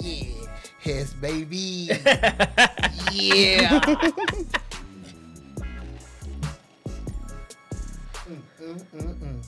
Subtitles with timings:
[0.00, 0.46] Yeah.
[0.80, 1.88] Hess, baby.
[3.12, 3.80] yeah.
[8.28, 8.42] Mm,
[8.94, 9.42] mm, mm,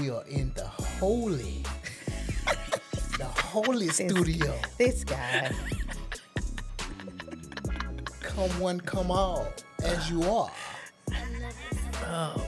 [0.00, 1.62] we are in the holy,
[3.18, 4.54] the holy studio.
[4.76, 5.50] This guy.
[8.20, 9.46] Come one, come all,
[9.82, 10.50] as you are.
[12.04, 12.45] Oh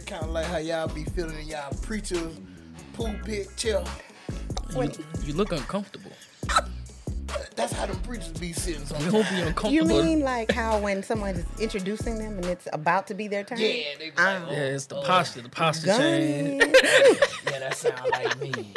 [0.00, 2.38] feel kind of like how y'all be feeling in y'all preachers
[2.94, 3.84] pulpit chair.
[4.74, 4.90] You,
[5.24, 6.12] you look uncomfortable.
[7.56, 8.82] That's how the preachers be sitting.
[9.04, 9.70] You don't be uncomfortable.
[9.70, 13.44] You mean like how when someone is introducing them and it's about to be their
[13.44, 13.58] turn?
[13.58, 13.66] Yeah,
[13.98, 14.50] they be like, Ah.
[14.50, 15.42] Yeah, it's the posture.
[15.42, 16.62] The posture Gun change.
[17.50, 18.74] yeah, that sound like me.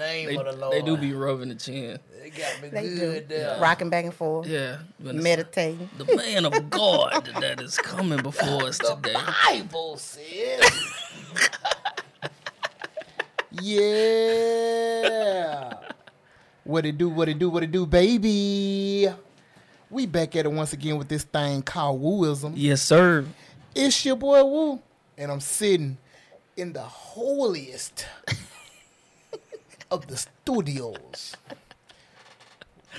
[0.00, 1.98] In the name They, of the Lord, they do be rubbing the chin.
[2.22, 3.34] They got me They good do.
[3.34, 3.58] there.
[3.60, 4.46] Rocking back and forth.
[4.46, 4.78] Yeah.
[4.98, 5.90] but Meditating.
[5.98, 9.14] The man of God that is coming before us The today.
[9.46, 10.70] Bible says.
[14.70, 15.74] yeah.
[16.64, 17.08] What it do?
[17.10, 17.50] What it do?
[17.50, 19.08] What it do, baby?
[19.90, 22.52] We back at it once again with this thing called wooism.
[22.54, 23.26] Yes, sir.
[23.74, 24.80] It's your boy Woo,
[25.18, 25.98] and I'm sitting
[26.56, 28.06] in the holiest
[29.90, 31.36] of the studios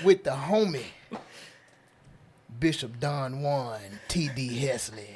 [0.03, 0.83] with the homie
[2.59, 4.49] Bishop Don Juan T.D.
[4.59, 5.15] Hesley.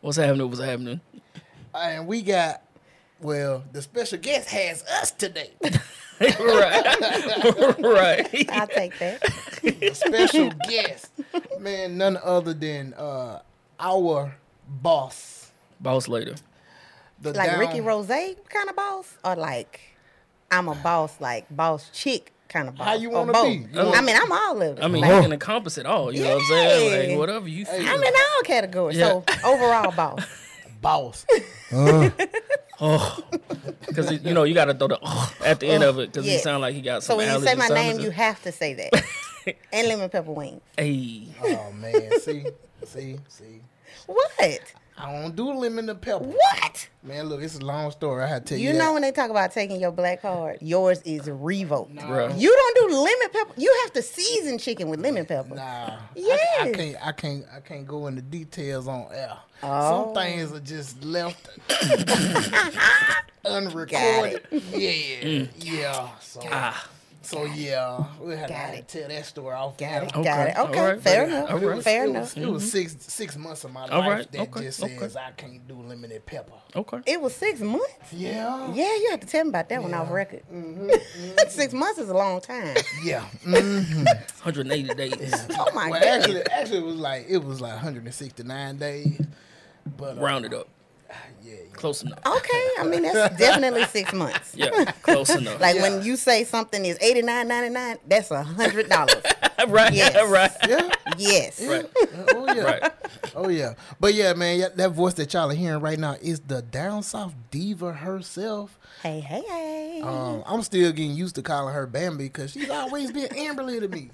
[0.00, 0.48] What's happening?
[0.48, 1.00] What's happening?
[1.74, 2.62] And we got,
[3.20, 5.50] well, the special guest has us today.
[6.20, 7.76] right.
[7.78, 8.50] right.
[8.50, 9.20] I'll take that.
[9.62, 11.10] The special guest,
[11.60, 13.40] man, none other than uh,
[13.78, 14.34] our
[14.66, 15.50] boss.
[15.80, 16.34] Boss later.
[17.20, 19.16] The Like down- Ricky Rose kind of boss?
[19.24, 19.80] Or like
[20.50, 22.86] I'm a boss, like boss chick kind of boss?
[22.86, 23.66] How you wanna be?
[23.72, 24.82] You I mean, I'm all of it.
[24.84, 26.12] I mean, Like, you can encompass it all.
[26.14, 27.08] You know what I'm saying?
[27.08, 27.08] Yeah.
[27.10, 27.86] Like, whatever you feel.
[27.88, 28.98] I'm in all categories.
[28.98, 30.24] So overall boss.
[30.80, 31.26] boss.
[32.80, 33.18] Oh,
[33.80, 36.24] because you know you got to throw the oh at the end of it because
[36.26, 36.40] he Yeah.
[36.40, 37.06] sound like he got some.
[37.06, 37.16] So some.
[37.18, 39.04] when you say my name, you have to say that.
[39.72, 40.60] and lemon pepper wings.
[40.76, 42.46] Hey, Oh man, see,
[42.84, 43.62] see, see.
[44.06, 44.30] What?
[44.98, 46.24] I don't do lemon and pepper.
[46.24, 46.88] What?
[47.02, 48.24] Man, look, it's a long story.
[48.24, 48.68] I had to tell you.
[48.68, 48.92] You know that.
[48.92, 51.94] when they talk about taking your black card, yours is revoked.
[51.94, 52.38] Bruh.
[52.38, 53.52] You don't do lemon pepper.
[53.56, 55.54] You have to season chicken with lemon pepper.
[55.54, 57.06] Nah, I, I can't.
[57.06, 57.44] I can't.
[57.56, 59.36] I can't go into details on air.
[59.62, 60.06] Oh.
[60.06, 61.48] Some things are just left
[63.44, 64.46] unrecorded.
[64.50, 66.08] Got Yeah, yeah.
[66.20, 66.88] So, ah,
[67.28, 68.88] so yeah, we had Got to it.
[68.88, 69.76] tell that story off.
[69.76, 70.02] Got air.
[70.04, 70.16] it.
[70.16, 70.22] Okay.
[70.24, 70.56] Got it.
[70.58, 70.78] Okay.
[70.78, 71.00] All right.
[71.00, 71.50] Fair All enough.
[71.52, 71.62] right.
[71.62, 72.22] It was, Fair it enough.
[72.34, 74.96] Was, it was six six months of my All life right, that okay, just okay.
[74.98, 76.52] says I can't do lemon and pepper.
[76.74, 77.00] okay.
[77.06, 77.86] It was six months.
[78.12, 78.72] Yeah.
[78.72, 80.42] Yeah, you have to tell me about that one off record.
[80.52, 80.90] Mm-hmm,
[81.48, 82.76] six months is a long time.
[83.02, 83.24] Yeah.
[83.44, 84.04] Mm.
[84.06, 85.46] 180 days.
[85.50, 86.08] Oh my well, god.
[86.08, 89.20] actually, actually, it was like it was like 169 days.
[89.96, 90.68] But uh, Round it up.
[91.42, 91.54] Yeah.
[91.72, 92.18] Close enough.
[92.26, 94.54] Okay, I mean that's definitely six months.
[94.54, 95.60] Yeah, close enough.
[95.60, 95.82] Like Yeah.
[95.82, 99.22] when you say something is eighty nine ninety nine, that's a hundred dollars.
[99.68, 100.28] right, Yes.
[100.28, 100.90] right, Yeah.
[101.16, 101.64] yes.
[101.66, 101.86] right,
[102.34, 102.62] Oh yeah.
[102.62, 102.92] right.
[103.34, 103.74] Oh yeah.
[104.00, 107.02] But yeah, man, yeah, that voice that y'all are hearing right now is the down
[107.04, 108.78] south diva herself.
[109.02, 110.02] Hey, hey, hey.
[110.04, 113.88] Um, I'm still getting used to calling her Bambi because she's always been Amberly to
[113.88, 114.10] me.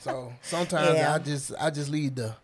[0.00, 1.14] So sometimes Yeah.
[1.14, 2.34] I just I just leave the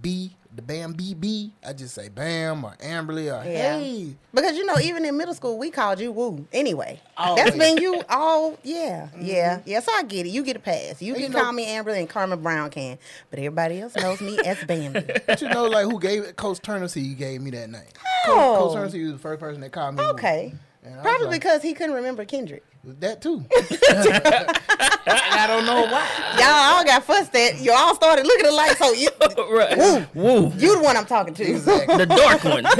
[0.00, 1.52] B, the Bam BB.
[1.64, 3.78] I just say Bam or Amberly or Yeah.
[3.78, 4.14] Hey.
[4.34, 6.46] Because you know, even in middle school, we called you Woo.
[6.52, 7.44] Anyway, Always.
[7.44, 8.58] that's been you all.
[8.64, 9.24] Yeah, mm-hmm.
[9.24, 9.78] yeah, yeah.
[9.80, 10.30] So I get it.
[10.30, 11.00] You get a pass.
[11.00, 12.98] You And can you know- call me Amberly and Carmen Brown can,
[13.30, 15.04] but everybody else knows me as Bambi.
[15.26, 16.36] But you know, like who gave it?
[16.36, 17.82] Coach Turner See, he gave me that name.
[18.26, 18.32] Oh.
[18.32, 20.02] Coach, Coach Turner was the first person that called me.
[20.04, 20.54] Okay.
[20.84, 22.64] Was Probably like, because he couldn't remember Kendrick.
[22.84, 23.44] that too.
[25.10, 26.06] and I don't know why.
[26.38, 27.60] Y'all all got fussed at.
[27.60, 28.76] You all started looking alike.
[28.76, 29.08] So you,
[29.50, 29.76] right.
[29.78, 30.06] Woo.
[30.14, 30.52] Woo.
[30.56, 31.44] you the one I'm talking to.
[31.50, 31.96] Exactly.
[31.96, 32.64] The dark one.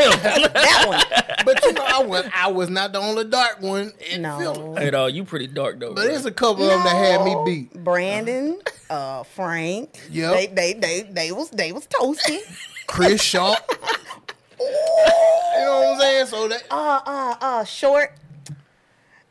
[0.59, 1.45] That one.
[1.45, 4.39] But you know, I was I was not the only dark one in No.
[4.39, 4.81] Philly.
[4.83, 5.89] hey, dog, you pretty dark though.
[5.95, 6.05] But bro.
[6.05, 7.85] there's a couple of them that had me beat.
[7.85, 10.01] Brandon, uh, Frank.
[10.11, 10.35] Yep.
[10.35, 12.41] They, they, they, they was, they was toasty.
[12.87, 13.55] Chris Shaw.
[14.61, 16.27] you know what I'm saying?
[16.27, 18.15] So that uh, uh, uh, short.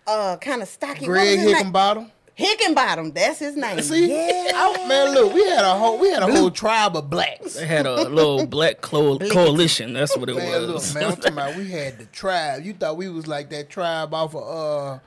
[0.06, 1.02] Uh, kind of stocky.
[1.02, 1.66] What Greg was his name?
[1.74, 2.12] Hickenbottom.
[2.38, 3.14] Hickenbottom.
[3.16, 3.82] That's his name.
[3.82, 4.52] See, Yeah.
[4.54, 7.56] I- man, look, we had a whole we had a whole tribe of blacks.
[7.56, 9.94] They had a little black co- coalition.
[9.94, 10.94] That's what it Man, look, was.
[10.94, 12.64] man, I'm talking about we had the tribe.
[12.64, 15.00] You thought we was like that tribe off of uh,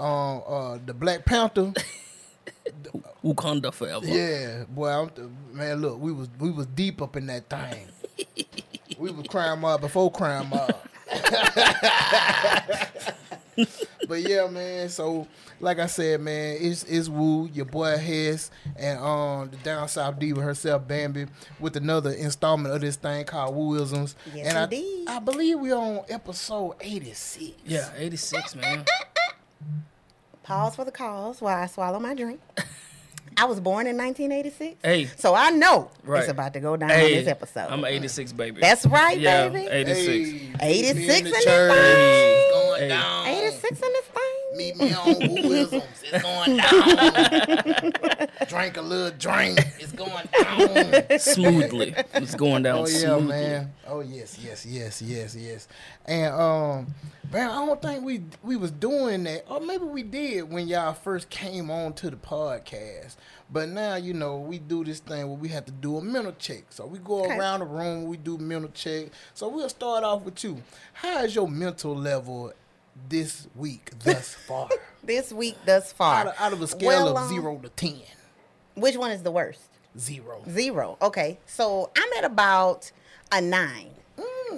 [0.00, 1.72] uh, uh, the Black Panther.
[3.24, 4.06] Wakanda forever.
[4.06, 7.88] Yeah, boy, I'm th- man, look, we was we was deep up in that thing.
[8.98, 10.74] we was crime mob before crime mob.
[14.08, 14.88] but yeah, man.
[14.88, 15.26] So
[15.60, 20.18] like I said, man, it's it's Woo, your boy Hess, and um the down south
[20.18, 21.26] diva herself, Bambi,
[21.60, 24.14] with another installment of this thing called Wooisms.
[24.34, 25.08] Yes, and I, indeed.
[25.08, 27.52] I believe we're on episode eighty six.
[27.66, 28.84] Yeah, 86, man.
[30.42, 32.40] Pause for the cause while I swallow my drink.
[33.36, 34.76] I was born in 1986.
[34.82, 35.04] Hey.
[35.16, 36.20] So I know Right.
[36.20, 37.68] it's about to go down Hey, on this episode.
[37.70, 38.60] I'm 86, baby.
[38.60, 39.68] That's right, yeah, baby.
[39.70, 40.56] 86.
[40.60, 41.70] 86 in the this church.
[42.78, 42.90] Thing.
[42.90, 42.94] It's going Hey.
[42.94, 43.26] down.
[43.26, 44.56] 86 in this thing.
[44.56, 45.14] Meet me on
[45.44, 45.82] Wooisms.
[46.10, 48.28] It's going down.
[48.48, 49.58] drink a little drink.
[49.78, 51.18] It's going down.
[51.18, 51.94] Smoothly.
[52.14, 53.26] It's going down Oh yeah, smoothly.
[53.28, 53.72] man.
[53.86, 55.68] Oh yes, yes, yes, yes, yes.
[56.06, 56.94] And um,
[57.32, 60.94] man, I don't think we we was doing that, or maybe we did when y'all
[60.94, 63.16] first came on to the podcast.
[63.50, 66.32] But now you know we do this thing where we have to do a mental
[66.38, 66.64] check.
[66.70, 67.36] So we go Okay.
[67.36, 69.06] around the room, we do mental check.
[69.34, 70.62] So we'll start off with you.
[70.94, 72.52] How is your mental level
[73.08, 74.68] this week thus far?
[75.02, 76.14] This week thus far.
[76.20, 78.00] out, of, out of a scale Well, of um, zero to ten,
[78.74, 79.60] Which one is the worst?
[79.98, 80.42] zero.
[80.48, 80.96] Zero.
[81.02, 81.38] Okay.
[81.46, 82.90] So I'm at about
[83.32, 83.90] a nine.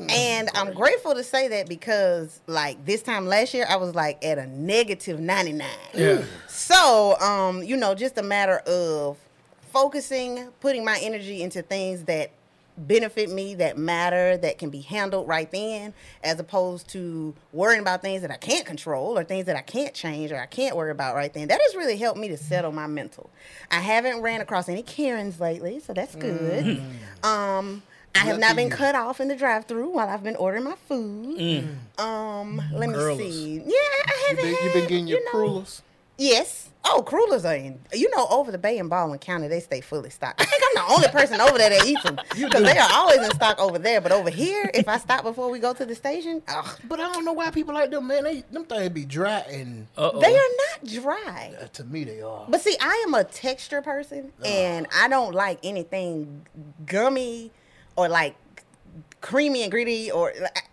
[0.08, 4.24] And I'm grateful to say that because, like, this time last year, I was like
[4.24, 5.66] at a negative 99.
[5.94, 6.22] Yeah.
[6.48, 9.18] So, um, you know, just a matter of
[9.72, 12.30] focusing, putting my energy into things that
[12.86, 15.92] benefit me, that matter, that can be handled right then,
[16.24, 19.94] as opposed to worrying about things that I can't control or things that I can't
[19.94, 21.48] change or I can't worry about right then.
[21.48, 23.30] That has really helped me to settle my mental.
[23.70, 26.82] I haven't ran across any Karens lately, so that's good.
[27.22, 27.82] Um,
[28.14, 28.74] I have not been you.
[28.74, 31.68] cut off in the drive-through while I've been ordering my food.
[31.98, 33.62] Um, let me see.
[33.64, 34.44] Yeah, I haven't.
[34.44, 35.64] been, you been getting your you know-?
[36.18, 36.69] Yes.
[36.84, 37.78] Oh, crullers are in.
[37.92, 40.40] You know, over the Bay and Baldwin County, they stay fully stocked.
[40.40, 43.18] I think I'm the only person over there that eats them because they are always
[43.18, 44.00] in stock over there.
[44.00, 47.12] But over here, if I stop before we go to the station, ugh, But I
[47.12, 48.24] don't know why people like them, man.
[48.24, 50.20] They them things be dry and Uh-oh.
[50.20, 51.54] they are not dry.
[51.62, 52.46] uh, to me they are.
[52.48, 56.46] But see, I am a texture person, and I don't like anything
[56.86, 57.52] gummy
[57.94, 58.36] or like
[59.20, 60.32] creamy and gritty or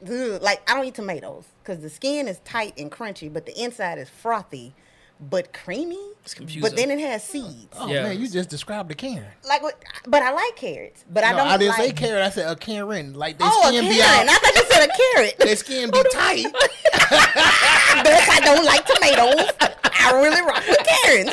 [0.10, 3.62] ugh, like I don't eat tomatoes because the skin is tight and crunchy, but the
[3.62, 4.74] inside is frothy
[5.20, 6.00] but creamy.
[6.24, 6.62] It's confusing.
[6.62, 7.68] But then it has seeds.
[7.80, 8.04] Oh Yeah.
[8.04, 9.24] man, you just described the Karen.
[9.48, 11.06] Like, what, but I like carrots.
[11.10, 11.48] But I no, don't.
[11.48, 12.22] I didn't like, say Karen.
[12.22, 13.14] I said a Karen.
[13.14, 13.96] Like they oh, a skin Karen.
[13.96, 14.28] be out.
[14.30, 15.38] I thought you said a carrot.
[15.40, 16.46] Their skin be tight.
[16.54, 19.78] but I don't like tomatoes.
[20.00, 21.32] I really rock with Karens.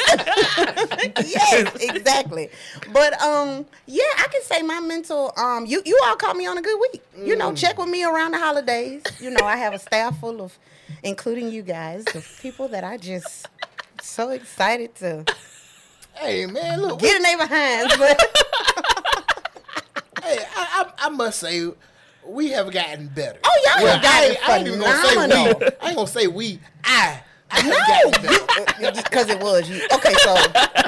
[1.29, 2.51] yes, exactly.
[2.93, 6.59] But um, yeah, I can say my mental um, you you all caught me on
[6.59, 7.03] a good week.
[7.17, 9.03] You know, check with me around the holidays.
[9.21, 10.59] You know, I have a staff full of,
[11.03, 13.47] including you guys, the people that I just
[14.05, 15.25] so excited to
[16.15, 17.01] hey man, look.
[17.01, 17.97] get in their behinds.
[17.97, 18.21] But
[20.23, 21.69] hey, I, I, I must say,
[22.27, 23.39] we have gotten better.
[23.45, 25.23] Oh, y'all have I, gotten ain't- I ain't even gonna say we.
[25.81, 26.61] I ain't gonna say we.
[26.85, 27.21] I.
[27.51, 29.81] I have No, because it was you.
[29.93, 30.35] Okay, so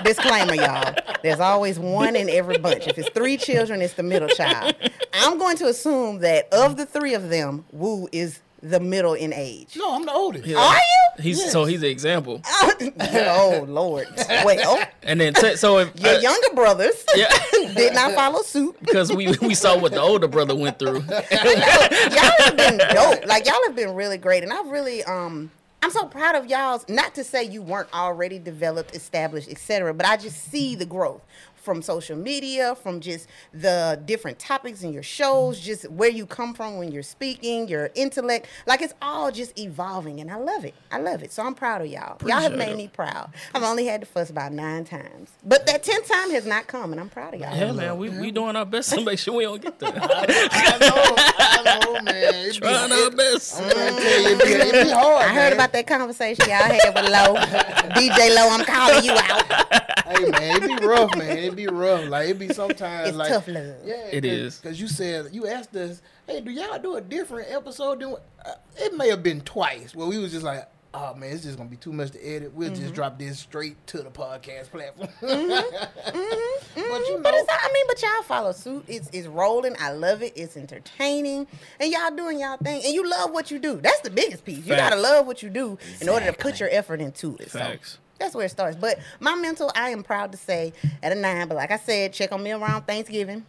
[0.03, 0.95] disclaimer, y'all.
[1.23, 2.89] There's always one in every bunch.
[2.89, 4.75] If it's three children, it's the middle child.
[5.15, 9.32] I'm going to assume that of the three of them, Woo is the middle in
[9.32, 9.76] age.
[9.76, 10.47] No, I'm the oldest.
[10.47, 10.58] Yeah.
[10.58, 11.23] Are you?
[11.23, 12.41] He's so he's the example.
[13.00, 14.06] oh Lord.
[14.44, 17.29] Well, And then t- so if your uh, younger brothers Yeah.
[17.75, 18.76] did not follow suit.
[18.81, 21.00] because we we saw what the older brother went through.
[21.00, 23.26] y'all have been dope.
[23.26, 25.50] Like y'all have been really great, and I've really um.
[25.82, 26.88] I'm so proud of y'all's.
[26.88, 31.23] Not to say you weren't already developed, established, etc., but I just see the growth
[31.67, 36.55] from social media, from just the different topics in your shows, just where you come
[36.55, 38.47] from when you're speaking, your intellect.
[38.67, 40.75] Like it's all just evolving, and I love it.
[40.93, 41.33] I love it.
[41.33, 42.17] So I'm proud of y'all.
[42.25, 42.76] y'all have made it.
[42.76, 43.31] me proud.
[43.52, 46.93] I've only had to fuss about nine times, but that tenth time has not come,
[46.93, 47.57] and I'm proud of y'all.
[47.57, 49.93] Yeah, man, we, we doing our best to make sure we don't get there.
[49.93, 52.35] I know, I know, man.
[52.35, 53.61] It be, Trying our best.
[53.61, 55.23] I'm trying to tell you, it be, it be hard.
[55.25, 55.52] I heard man.
[55.55, 57.35] about that conversation y'all had with Low.
[57.97, 59.87] DJ Low, I'm calling you out.
[60.07, 61.37] Hey man, it be rough, man.
[61.37, 62.09] It be rough.
[62.09, 63.75] Like it be sometimes It's like tough love.
[63.85, 64.59] Yeah, It is.
[64.59, 68.01] because you said you asked us, hey, do y'all do a different episode?
[68.01, 71.43] Than, uh, it may have been twice where we was just like, oh man, it's
[71.43, 72.53] just gonna be too much to edit.
[72.55, 72.81] We'll Mm-hmm.
[72.81, 75.09] just drop this straight to the podcast platform.
[75.21, 75.85] Mm-hmm.
[76.75, 78.85] But you know, But it's I mean, but y'all follow suit.
[78.87, 79.75] It's it's rolling.
[79.81, 80.33] I love it.
[80.37, 81.47] It's entertaining,
[81.81, 83.77] and y'all doing y'all thing, and you love what you do.
[83.81, 84.65] That's the biggest piece.
[84.67, 87.51] You gotta love what you do in order to put your effort into it.
[87.51, 87.99] So Facts.
[88.18, 88.76] That's where it starts.
[88.76, 91.49] But my mental, I am proud to say, at a nine.
[91.49, 93.44] But like I said, check on me around Thanksgiving,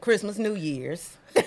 [0.00, 1.16] Christmas, New Year's.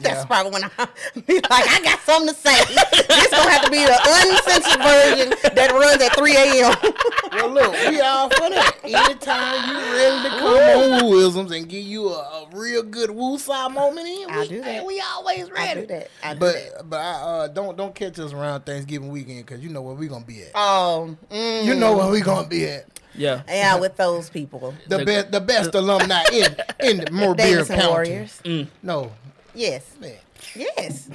[0.00, 0.24] That's Yeah.
[0.26, 0.68] probably when I
[1.26, 2.54] be like, I got something to say.
[2.74, 6.76] this gonna have to be the uncensored version that runs at 3 a.m.
[7.32, 8.76] Well, look, we all for that.
[8.84, 13.72] Anytime you ready to come on Wooisms and give you a, a real good woosah
[13.72, 14.86] moment in, I'll we, do that.
[14.86, 15.80] we always I ready.
[15.82, 16.08] do that.
[16.22, 16.90] I do But that.
[16.90, 20.06] but I, uh, don't don't catch us around Thanksgiving weekend because you know where we
[20.08, 20.52] gonna be at.
[20.54, 22.86] Oh, mm, You know where we gonna be at.
[23.14, 23.42] Yeah.
[23.48, 24.74] yeah, with those people.
[24.88, 27.88] The The- best the best alumni in in Mobile Davidson County.
[27.92, 28.40] Warriors.
[28.82, 29.12] No,
[29.58, 29.84] Yes.
[30.00, 30.14] man.
[30.54, 31.08] Yes.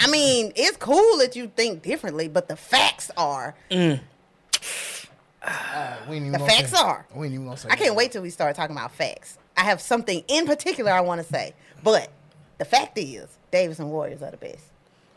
[0.00, 3.54] I mean, it's cool that you think differently, but the facts are.
[5.44, 7.06] Uh, we ain't even The facts say- are.
[7.14, 7.68] We ain't even gonna say.
[7.70, 7.94] I can't that.
[7.96, 9.38] wait till we start talking about facts.
[9.56, 12.08] I have something in particular I want to say, but
[12.58, 14.64] the fact is, Davidson Warriors are the best.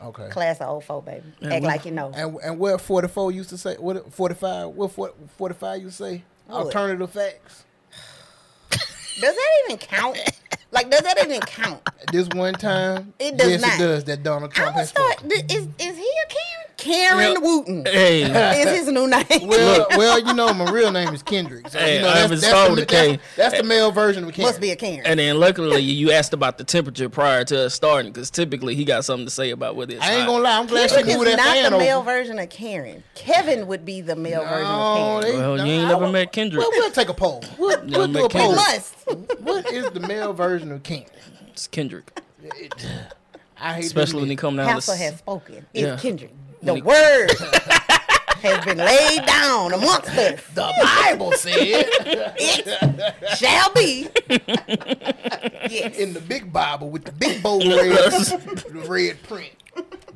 [0.02, 0.28] Okay.
[0.28, 1.22] Class of 04, baby.
[1.40, 2.10] And Act we- like you know.
[2.14, 3.76] And and what forty four used to say?
[3.76, 4.68] What forty five?
[4.70, 6.24] What forty five used to say?
[6.46, 6.66] What?
[6.66, 7.64] Alternative facts.
[9.20, 10.18] Does that even count?
[10.72, 11.80] like, does that even count?
[12.12, 13.74] This one time, It does yes, not.
[13.74, 14.04] it does.
[14.04, 15.18] That Donald Trump gonna has start.
[15.20, 15.30] spoken.
[15.48, 16.65] Is is he a Karen?
[16.76, 17.42] Karen Yep.
[17.42, 18.22] Wooten Hey.
[18.62, 19.24] is his new name.
[19.46, 21.68] Well, well, you know, my real name is Kendrick.
[21.68, 22.84] So, Hey, you know, I that's, haven't that's, the,
[23.16, 24.46] that's, that's the male version of Kendrick.
[24.48, 25.06] Must be a Karen.
[25.06, 28.84] And then luckily you asked about the temperature prior to us starting because typically he
[28.84, 30.58] got something to say about whether it's I ain't gonna lie.
[30.58, 32.04] I'm glad she Kendrick moved is that not fan the male over.
[32.12, 33.02] version of Karen.
[33.14, 35.22] Kevin would be the male version of Karen.
[35.22, 36.60] they- Well, you ain't I never met Kendrick.
[36.60, 37.42] Well, we'll take a poll.
[37.58, 38.54] We'll, we'll do a met we poll.
[38.54, 38.56] Kendrick.
[38.56, 39.40] must.
[39.40, 41.06] What is the male version of Karen?
[41.48, 42.20] It's Kendrick.
[43.58, 44.40] I hate Especially when he this.
[44.42, 45.66] come down Council to has spoken.
[45.72, 45.96] It's Yeah.
[45.96, 46.34] Kendrick.
[46.66, 47.30] When The he- word
[48.42, 50.40] has been laid down amongst us.
[50.54, 54.08] The Bible said It shall be.
[55.70, 55.96] yes.
[55.98, 59.52] in the big Bible with the big bold red, red print.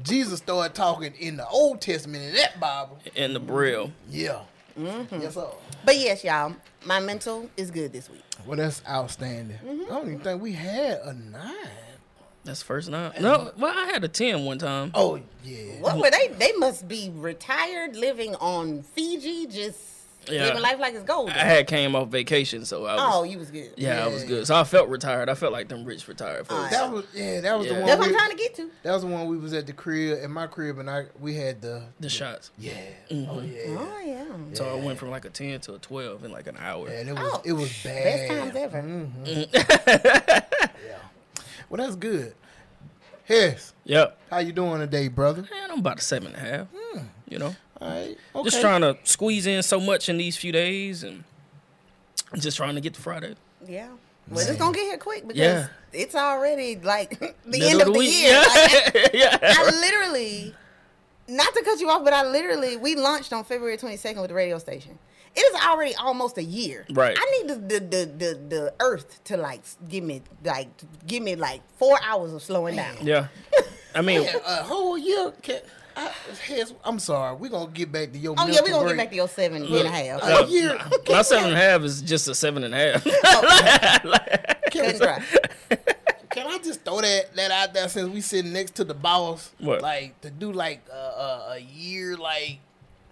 [0.03, 2.99] Jesus started talking in the Old Testament in that Bible.
[3.15, 3.93] in the braille.
[4.09, 4.41] Yeah.
[4.79, 5.21] Mm-hmm.
[5.21, 5.49] Yes, sir.
[5.85, 6.55] But yes, y'all,
[6.87, 8.23] my mental is good this week.
[8.47, 9.59] Well, that's outstanding.
[9.59, 9.83] Mm-hmm.
[9.93, 11.55] I don't even think we had a nine.
[12.45, 13.13] That's first nine.
[13.21, 14.93] No, well I had a ten one time.
[14.95, 15.81] Oh yeah.
[15.81, 16.29] What were they?
[16.29, 19.79] They must be retired, living on Fiji, just
[20.27, 20.45] Yeah.
[20.47, 21.35] living life like it's golden.
[21.35, 23.73] I had came off vacation, so I was oh, you was good.
[23.77, 24.47] yeah, I was good.
[24.47, 25.29] So I felt retired.
[25.29, 26.71] I felt like them rich retired folks.
[26.71, 27.41] That was yeah.
[27.43, 27.75] That was Yeah.
[27.75, 27.87] the one.
[27.89, 28.71] That's what we- I'm trying to get to.
[28.85, 31.35] That was the one we was at the crib, at my crib, and I we
[31.35, 32.51] had the the shots.
[32.59, 32.73] yeah.
[33.11, 33.31] Mm-hmm.
[33.31, 33.77] Oh yeah.
[33.79, 34.55] Oh yeah.
[34.55, 36.89] So I went from like a ten to a twelve in like an hour.
[36.89, 38.29] And it was Oh, it was bad.
[38.29, 39.09] Best times ever.
[39.27, 40.41] Yeah.
[41.71, 42.35] Well, that's good.
[43.29, 43.73] Yes.
[43.85, 44.19] Yep.
[44.31, 45.43] How you doing today, brother?
[45.43, 46.67] Man, I'm about a seven and a half.
[46.77, 46.99] Hmm.
[47.29, 48.19] You know, All right.
[48.35, 48.45] Okay.
[48.51, 51.23] just trying to squeeze in so much in these few days, and
[52.39, 53.37] just trying to get to Friday.
[53.67, 53.89] Yeah.
[54.29, 55.69] Well, it's gonna get here quick because Yeah.
[55.93, 58.13] it's already like the Middle end of the, week.
[58.13, 58.37] year.
[58.41, 59.39] Like, Yeah.
[59.41, 60.55] I literally,
[61.29, 64.35] not to cut you off, but I literally we launched on February 22nd with the
[64.35, 64.99] radio station.
[65.37, 66.87] It is already almost a year.
[66.91, 67.17] Right.
[67.19, 70.69] I need the the the the, the earth to like give me like
[71.07, 72.97] give me like four hours of slowing down.
[73.03, 73.29] yeah.
[73.95, 75.33] I mean, Man, a whole year.
[75.43, 75.61] Can,
[75.97, 76.13] I,
[76.85, 77.35] I'm sorry.
[77.37, 78.35] We're gonna get back to your.
[78.39, 78.97] Oh yeah, we mental gonna break.
[78.97, 80.23] get back to your seven and a half.
[80.23, 80.79] A year.
[81.09, 83.05] my seven and a half is just a seven and a half.
[84.71, 85.23] Can, Couldn't try.
[86.31, 89.51] can I just throw that that out there since we sitting next to the boss?
[89.59, 89.83] What?
[89.83, 92.61] Like to do like a, a, a year, like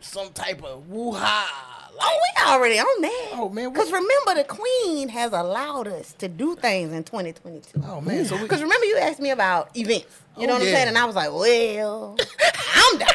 [0.00, 1.64] some type of woo ha.
[1.97, 3.31] Like, Oh, we already on that.
[3.33, 7.83] Oh, man, Because remember, the Queen has allowed us to do things in 2022.
[7.85, 10.07] Oh, man, so we- Because remember, you asked me about events.
[10.37, 10.88] You know Oh, what I'm saying?
[10.88, 12.17] And I was like, well,
[12.76, 13.09] I'm down.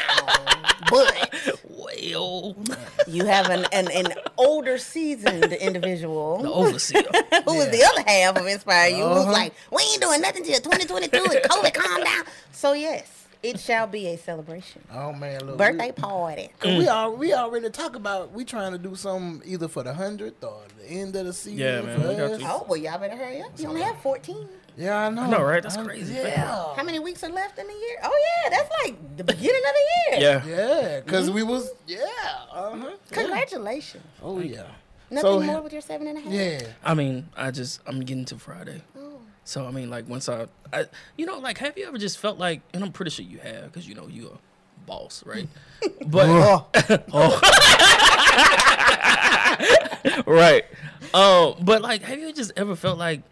[0.90, 2.54] But well,
[3.06, 6.42] you have an, an, an older, seasoned individual.
[6.42, 7.02] the overseer.
[7.46, 7.70] Who was Yeah.
[7.70, 9.04] the other half of Inspire You?
[9.04, 9.32] Who's Uh-huh.
[9.32, 12.24] like, we ain't doing nothing till 2022 and COVID calm down.
[12.52, 14.82] So, yes, it shall be a celebration.
[14.92, 15.58] Oh man, look.
[15.58, 16.48] Birthday We, party.
[16.58, 16.78] Cause Mm.
[16.78, 20.42] we all we already talk about we trying to do something either for the hundredth
[20.42, 21.58] or the end of the season.
[21.58, 22.40] Yeah, man, we got us.
[22.40, 22.46] you.
[22.48, 23.50] Oh, well, y'all better hurry up.
[23.58, 24.48] You only have 14.
[24.76, 25.22] Yeah, I know.
[25.22, 25.62] I know, right?
[25.62, 26.74] That's crazy, Yeah.
[26.74, 27.96] How many weeks are left in the year?
[28.02, 30.40] Oh yeah, that's like the beginning of the year.
[30.42, 30.46] Yeah.
[30.46, 31.34] Yeah, because Mm-hmm.
[31.36, 31.98] we was yeah.
[32.52, 32.90] Uh-huh.
[33.12, 34.02] Congratulations.
[34.22, 34.64] Oh yeah.
[35.10, 36.32] Nothing So, more with your seven and a half.
[36.32, 36.62] Yeah.
[36.82, 38.82] I mean, I just I'm getting to Friday.
[39.44, 39.46] Oh.
[39.46, 40.86] So I mean, like once I, I,
[41.16, 43.64] you know, like have you ever just felt like, and I'm pretty sure you have,
[43.64, 44.38] because you know you're a
[44.86, 45.46] boss, right?
[46.06, 46.26] but
[47.12, 47.40] oh,
[50.26, 50.64] right.
[51.12, 53.22] Um, but like, have you just ever felt like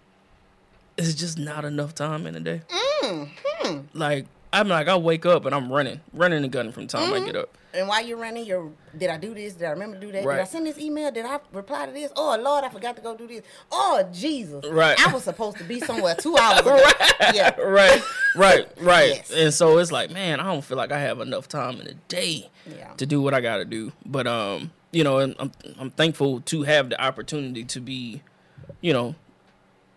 [0.97, 2.61] it's just not enough time in a day?
[2.69, 3.99] Mm-hmm.
[3.99, 7.11] Like I'm like I wake up and I'm running, running and gunning from the time
[7.13, 7.23] Mm-hmm.
[7.23, 7.57] I get up.
[7.75, 9.55] And while you're running, you're did I do this?
[9.55, 10.23] Did I remember to do that?
[10.23, 11.11] Did I send this email?
[11.11, 12.13] Did I reply to this?
[12.17, 13.41] Oh Lord, I forgot to go do this.
[13.71, 14.65] Oh Jesus.
[14.69, 14.99] Right.
[15.07, 16.79] I was supposed to be somewhere two hours ago.
[17.35, 17.59] Yeah.
[17.61, 18.03] right,
[18.37, 19.09] right, right.
[19.15, 19.31] Yes.
[19.33, 21.95] And so it's like, man, I don't feel like I have enough time in a
[21.95, 22.93] day Yeah.
[22.99, 23.93] to do what I got to do.
[24.05, 28.23] But um, you know, I'm I'm thankful to have the opportunity to be,
[28.83, 29.15] you know,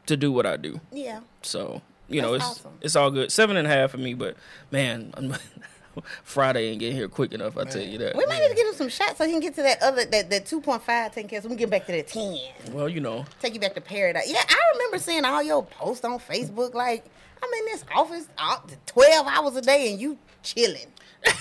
[0.06, 0.80] to do what I do.
[0.94, 1.22] Yeah.
[1.42, 2.72] So you know, That's it's awesome.
[2.82, 3.32] it's all good.
[3.32, 4.36] Seven and a half for me, but
[4.72, 5.36] man, I'm
[6.24, 7.58] Friday ain't getting here quick enough.
[7.58, 8.16] I tell you that.
[8.16, 10.06] We might need to get him some shots so he can get to that other
[10.06, 11.40] that, that two point five taken care.
[11.40, 12.38] of, So we can get back to that ten.
[12.72, 14.30] Well, you know, Take you back to paradise.
[14.30, 16.74] Yeah, I remember seeing all your posts on Facebook.
[16.74, 17.06] Like
[17.42, 20.88] I'm in this office all, twelve hours a day and you chilling,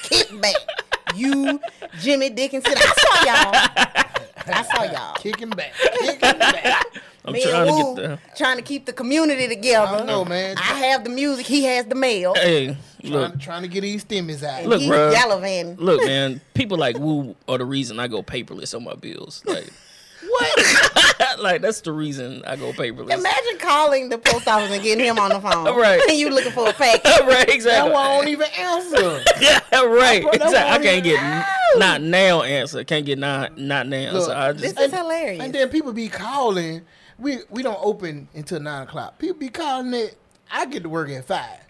[0.02, 0.54] kick back.
[1.14, 1.60] you,
[2.00, 2.74] Jimmy Dickinson.
[2.76, 4.54] I saw y'all.
[4.56, 5.14] I saw y'all.
[5.16, 6.86] Kicking back, kicking back.
[7.24, 8.36] I'm Me trying and to get the.
[8.36, 9.86] trying to keep the community together.
[9.86, 10.56] I don't know, man.
[10.58, 11.46] I have the music.
[11.46, 12.34] He has the mail.
[12.34, 14.66] Hey, look, Trying, trying to get these stimmies out.
[14.66, 15.12] Look, He's bruh.
[15.12, 15.76] gallivanting.
[15.76, 16.40] look, man.
[16.52, 19.42] People like Woo are the reason I go paperless on my bills.
[19.46, 19.70] Like,
[20.26, 21.38] What?
[21.38, 23.10] like that's the reason I go paperless.
[23.16, 25.64] Imagine calling the post office and getting him on the phone.
[25.78, 26.00] Right.
[26.08, 27.04] And you looking for a package.
[27.04, 27.92] right, That's exactly.
[27.92, 29.22] why I don't even answer.
[29.40, 30.22] yeah, right.
[30.22, 30.56] Bro, that's Exactly.
[30.58, 31.44] I why can't get n-
[31.78, 32.84] not now answer.
[32.84, 34.18] Can't get not not now answer.
[34.18, 35.42] Look, I This just is hilarious.
[35.42, 36.82] And then people be calling.
[37.18, 39.18] We we don't open until nine o'clock.
[39.18, 40.16] People be calling it.
[40.50, 41.60] I get to work at five,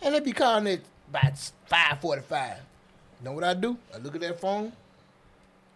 [0.00, 1.32] and they be calling it by
[1.66, 2.58] five forty-five.
[3.22, 3.76] Know what I do?
[3.94, 4.72] I look at that phone.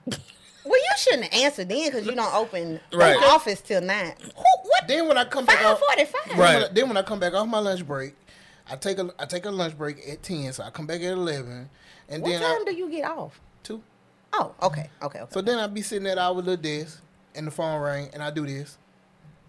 [0.07, 0.17] well,
[0.67, 3.19] you shouldn't answer then because you don't open Right.
[3.19, 4.15] the office till nine.
[4.21, 4.31] Who,
[4.63, 4.89] what?
[4.89, 5.81] Then when I come back Five off.
[5.83, 6.09] Right.
[6.11, 8.15] Then when, I, then when I come back off my lunch break,
[8.69, 11.13] I take a I take a lunch break at ten, so I come back at
[11.13, 11.69] eleven,
[12.09, 13.39] and What then time I, do you get off?
[13.63, 13.83] two.
[14.33, 15.33] Oh, okay, okay, okay.
[15.33, 17.01] So then I be sitting at our little desk,
[17.35, 18.77] and the phone ring, and I do this.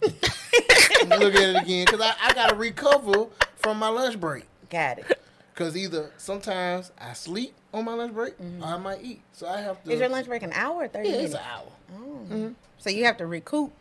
[0.02, 4.46] And look at it again, cause I, I gotta recover from my lunch break.
[4.70, 5.20] Got it.
[5.56, 8.64] Cause either sometimes I sleep on my lunch break, mm-hmm.
[8.64, 9.22] or I might eat.
[9.34, 9.92] So I have to.
[9.92, 11.34] Is your lunch break an hour or thirty Yeah, minutes?
[11.34, 11.66] it's an hour.
[11.96, 12.04] Oh.
[12.26, 12.48] Mm-hmm.
[12.78, 13.74] So you have to recoup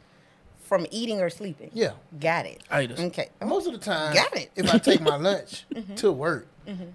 [0.60, 1.70] from eating or sleeping.
[1.74, 1.92] Yeah.
[2.18, 2.62] Got it.
[2.70, 3.28] I just- Okay.
[3.42, 4.50] Oh, Most of the time, Got it.
[4.56, 5.94] if I take my lunch mm-hmm.
[5.96, 6.48] to work,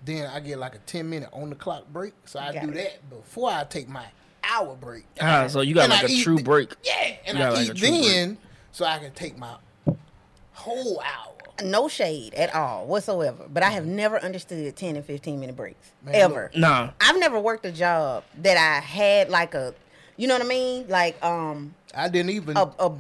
[0.03, 2.13] then I get like a ten minute on the clock break.
[2.25, 2.73] So I Got do it.
[2.75, 4.05] that before I take my
[4.43, 5.05] hour break.
[5.21, 6.73] ah, so you got And like I a true th- break.
[6.83, 8.37] Yeah, and You got I like eat a true break.
[8.71, 9.55] Then, so I can take my
[10.53, 11.27] whole hour.
[11.63, 13.45] No shade at all whatsoever.
[13.51, 16.49] But I have never understood ten and fifteen minute breaks Man, ever.
[16.53, 16.59] look.
[16.61, 19.73] Nah, I've never worked a job that I had like a,
[20.17, 20.87] you know what I mean?
[20.87, 22.57] Like um I didn't even.
[22.57, 22.91] a a,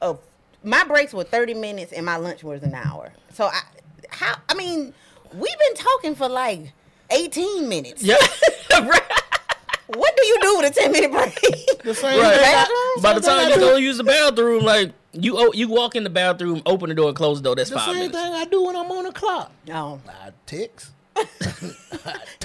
[0.00, 0.16] a
[0.64, 3.12] my breaks were thirty minutes and my lunch was an hour.
[3.32, 3.60] So I
[4.08, 4.92] how I mean
[5.32, 6.72] we've been talking for like
[7.10, 8.02] eighteen minutes.
[8.02, 8.16] yeah,
[8.72, 9.02] right.
[9.88, 11.82] What do you do with a ten minute break?
[11.84, 12.66] the same Right.
[12.66, 16.04] thing By the time you go use the bathroom, like you o- you walk in
[16.04, 17.54] the bathroom, open the door, and close the door.
[17.56, 18.16] That's the five same minutes.
[18.18, 19.52] thing I do when I'm on the clock.
[19.66, 20.90] No, I text.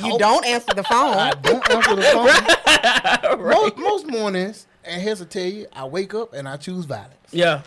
[0.04, 1.14] you don't answer the phone.
[1.18, 1.42] I phone.
[1.44, 3.40] don't answer the phone.
[3.40, 3.56] Right.
[3.56, 7.14] most, most mornings, and here's to tell you, I wake up and I choose violence.
[7.32, 7.62] Yeah.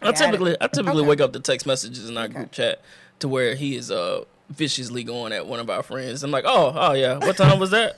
[0.00, 0.24] I Got it.
[0.24, 1.08] typically I typically Okay.
[1.08, 2.80] wake up to text messages in our group chat
[3.18, 6.22] to where he is uh viciously going at one of our friends.
[6.22, 7.94] I'm like, oh, oh yeah, what time was that?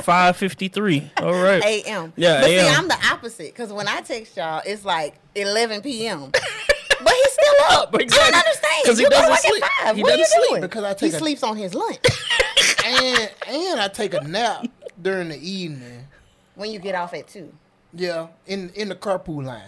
[0.04, 1.10] Five fifty three.
[1.18, 1.62] All right.
[1.62, 2.12] A.M.
[2.16, 6.30] Yeah, but see, I'm the opposite because when I text y'all, it's like 11 p.m.
[6.30, 7.94] but he's still up.
[7.94, 8.30] I Exactly.
[8.32, 8.84] don't understand.
[8.86, 9.64] 'Cause he you doesn't work sleep.
[9.64, 9.96] at five.
[9.96, 10.60] He what are you doesn't sleep doing?
[10.62, 11.98] because I he take a- sleeps on his lunch
[12.86, 14.64] and and I take a nap
[15.02, 16.06] during the evening.
[16.54, 17.52] when you get off at two.
[17.92, 19.62] Yeah, in in the carpool line.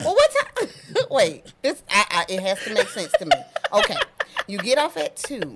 [0.00, 0.68] Well, what time?
[1.10, 3.36] Wait, this I, I, it has to make sense to me.
[3.72, 3.96] Okay,
[4.46, 5.54] you get off at two.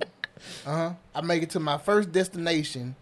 [0.65, 0.93] Uh huh.
[1.13, 2.95] I make it to my first destination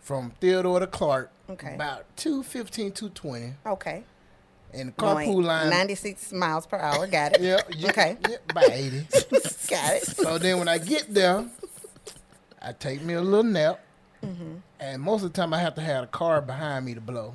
[0.00, 1.30] from Theodore to Clark.
[1.44, 1.52] Mm-hmm.
[1.52, 1.74] Okay.
[1.74, 3.54] About 215, 220.
[3.66, 4.02] Okay,
[4.72, 5.70] And the Going carpool line.
[5.70, 7.06] 96 miles per hour.
[7.06, 7.40] Got it.
[7.42, 8.16] Yeah, yeah, Okay.
[8.28, 8.98] yeah, about 80.
[9.68, 10.06] Got it.
[10.06, 11.44] so then when I get there,
[12.62, 13.80] I take me a little nap.
[14.24, 14.54] Mm-hmm.
[14.80, 17.34] And most of the time I have to have a car behind me to blow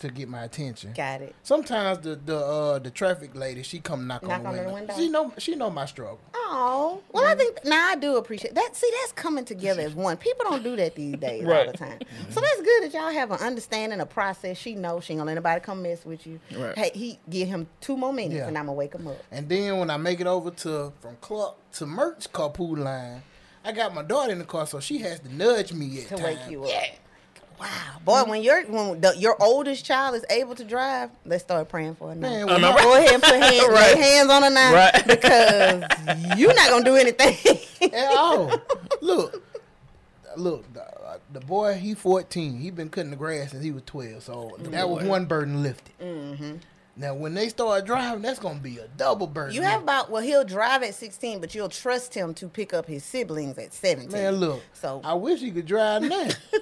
[0.00, 0.92] to get my attention.
[0.94, 1.34] Got it.
[1.42, 4.62] Sometimes the the uh, the traffic lady she come knock, Knock on, the, on the
[4.62, 4.74] window.
[4.74, 4.94] window?
[4.96, 6.18] She know she know my struggle.
[6.34, 8.74] Oh, well, I think now I do appreciate that.
[8.74, 10.16] See, that's coming together as one.
[10.16, 11.98] People don't do that these days all the time.
[12.30, 14.56] So that's good that y'all have an understanding, a process.
[14.58, 16.40] She knows she ain't gonna let anybody come mess with you.
[16.56, 16.76] Right.
[16.76, 18.48] Hey, he give him two more minutes Yeah.
[18.48, 19.22] and I'm gonna wake him up.
[19.30, 23.22] And then when I make it over to from Clark to Merch carpool line,
[23.64, 26.16] I got my daughter in the car, so she has to nudge me at To
[26.16, 26.22] times.
[26.22, 26.70] wake you up.
[27.60, 27.66] Wow,
[28.04, 31.94] boy, when your when the, your oldest child is able to drive, let's start praying
[31.96, 32.28] for a now.
[32.28, 32.78] Man, when right.
[32.78, 33.94] Go ahead and put hands, Right.
[33.96, 35.06] lay hands on her now, Right.
[35.06, 37.92] because you're not gonna do anything.
[37.92, 38.50] at all.
[39.02, 39.42] Look,
[40.36, 42.58] look, the, uh, the boy he 14.
[42.58, 44.22] He been cutting the grass since he was 12.
[44.22, 45.92] So that was one burden lifted.
[46.00, 46.56] Mm-hmm.
[47.00, 49.54] Now when they start driving, that's gonna be a double burden.
[49.54, 52.84] You have about well, he'll drive at 16, but you'll trust him to pick up
[52.86, 54.12] his siblings at 17.
[54.12, 54.34] man.
[54.36, 56.28] Look, So I wish he could drive now.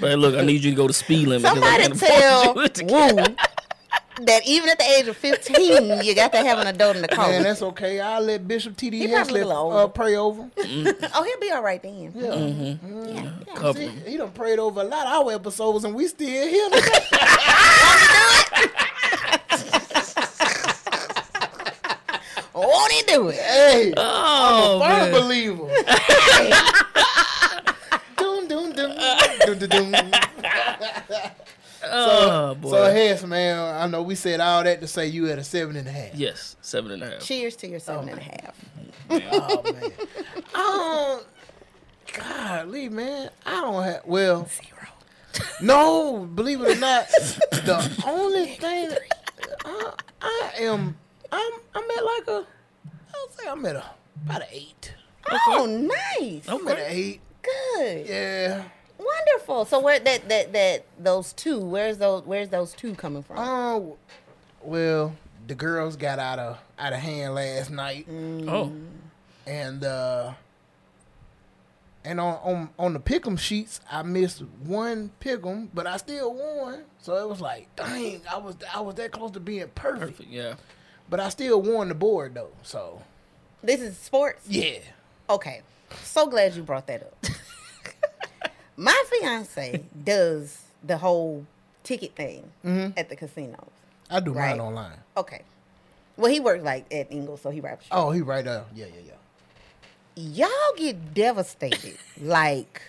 [0.00, 1.44] But look, I need you to go to speed limit.
[1.48, 2.92] 'cause I somebody can't tell afford you to-
[3.26, 3.36] Woo
[4.26, 7.08] that even at the age of 15, you got to have an adult in the
[7.08, 7.28] car.
[7.28, 8.00] man, that's okay.
[8.00, 8.98] I'll let Bishop T.D.
[8.98, 10.42] He probably a Hesley little uh, pray over.
[10.42, 10.50] him.
[11.14, 12.12] oh, he'll be all right then.
[12.14, 12.34] Yeah.
[12.34, 13.54] Yeah, yeah.
[13.54, 16.68] Cover See, he done prayed over a lot of our episodes, and we still here.
[16.68, 16.88] today.
[17.12, 18.49] Won't
[22.92, 23.36] he do it?
[23.36, 25.20] Hey, Oh, I'm a oh, firm man.
[25.22, 25.68] believer.
[28.16, 28.96] doom, doom, doom,
[29.46, 30.10] doom, doom, doom.
[31.82, 32.70] Oh, boy.
[32.70, 35.76] So, Hess, man, I know we said all that to say you at a seven
[35.76, 36.14] and a half.
[36.14, 37.20] yes, seven and a half.
[37.20, 38.54] Cheers to your seven oh, and a half.
[39.32, 39.92] Oh man.
[40.54, 41.18] I
[42.14, 42.24] don't.
[42.24, 43.30] Golly, man.
[43.46, 44.02] I don't have.
[44.04, 44.88] Well, Zero.
[45.62, 46.28] no.
[46.34, 48.90] Believe it or not, the only thing
[49.64, 50.96] I, I am,
[51.32, 52.46] I'm, I'm at like a.
[53.14, 53.84] I'll say I'm at a
[54.24, 54.94] about an eight.
[55.30, 56.48] Oh, nice.
[56.48, 57.20] I'm at an eight.
[57.42, 58.06] Good.
[58.08, 58.64] Yeah.
[58.98, 59.64] Wonderful.
[59.64, 61.60] So where that that that those two?
[61.60, 63.36] Where's those Where's those two coming from?
[63.38, 63.96] Oh,
[64.62, 68.06] well, the girls got out of out of hand last night.
[68.10, 68.72] Oh,
[69.46, 70.34] and uh
[72.04, 76.84] and on on on the pick'em sheets I missed one pick'em, but I still won.
[77.00, 80.30] So it was like, dang, I was I was that close to being perfect, perfect.
[80.30, 80.54] Yeah.
[81.10, 82.52] But I still won the board though.
[82.62, 83.02] So
[83.62, 84.46] This is sports.
[84.48, 84.78] yeah,
[85.28, 85.62] Okay.
[86.04, 87.24] So glad you brought that up.
[88.76, 91.44] My fiance does the whole
[91.82, 92.96] ticket thing mm-hmm.
[92.96, 93.68] at the casinos.
[94.08, 94.50] I do Right.
[94.56, 94.98] mine online.
[95.16, 95.42] Okay.
[96.16, 97.86] Well, he works like at Ingles, so he raps.
[97.90, 98.64] Oh, he right there.
[98.74, 100.46] Yeah, yeah, yeah.
[100.46, 102.82] Y'all get devastated like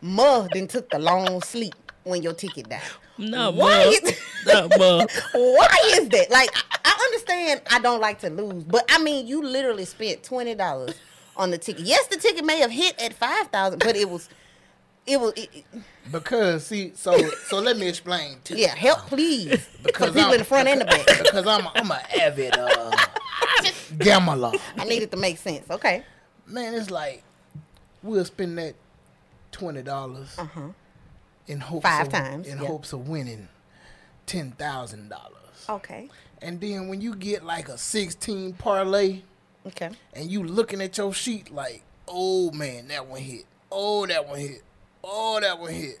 [0.00, 1.74] mud then took the long sleep
[2.08, 2.80] when your ticket died.
[3.18, 3.94] No, Why mud.
[3.94, 4.70] is- Not.
[5.32, 6.30] Why is that?
[6.30, 10.22] Like, I- I understand I don't like to lose, but I mean, you literally spent
[10.22, 10.94] twenty dollars
[11.36, 11.84] on the ticket.
[11.84, 14.28] Yes, the ticket may have hit at five thousand, but it was,
[15.06, 15.64] it was, it, it-
[16.10, 17.16] Because see, so
[17.48, 18.62] so let me explain to you.
[18.62, 18.74] yeah.
[18.74, 21.06] Help, please, Because people I'm- in the front and the back.
[21.06, 22.90] Because I'm a, I'm an avid uh,
[23.98, 24.52] gambler.
[24.76, 25.68] I need it to make sense.
[25.70, 26.04] Okay.
[26.46, 27.22] Man, it's like
[28.02, 28.74] we'll spend that
[29.52, 30.60] twenty dollars Uh huh.
[31.48, 32.66] In hopes Five of, times, in yeah.
[32.66, 33.48] hopes of winning
[34.26, 35.34] ten thousand dollars.
[35.68, 36.08] Okay.
[36.40, 39.22] And then when you get like a sixteen parlay
[39.66, 39.90] Okay.
[40.14, 43.44] and you looking at your sheet like, oh man, that one hit.
[43.72, 44.62] Oh, that one hit.
[45.02, 46.00] Oh, that one hit.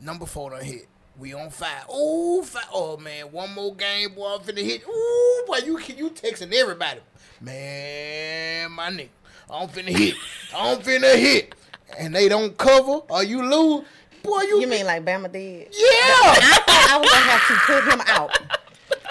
[0.00, 0.86] Number four done hit.
[1.18, 1.84] We on five.
[1.88, 2.66] Oh, five.
[2.72, 4.34] Oh man, one more game, boy.
[4.34, 4.82] I'm finna hit.
[4.88, 7.00] Ooh, boy, you you texting everybody.
[7.40, 9.08] Man, my nigga,
[9.50, 10.14] I'm finna hit.
[10.54, 11.54] I'm finna hit.
[11.98, 13.84] And they don't cover or you lose.
[14.22, 15.68] Boy, you You mean like Bama did?
[15.72, 15.82] Yeah.
[15.82, 18.60] I thought I was gonna have to put him out.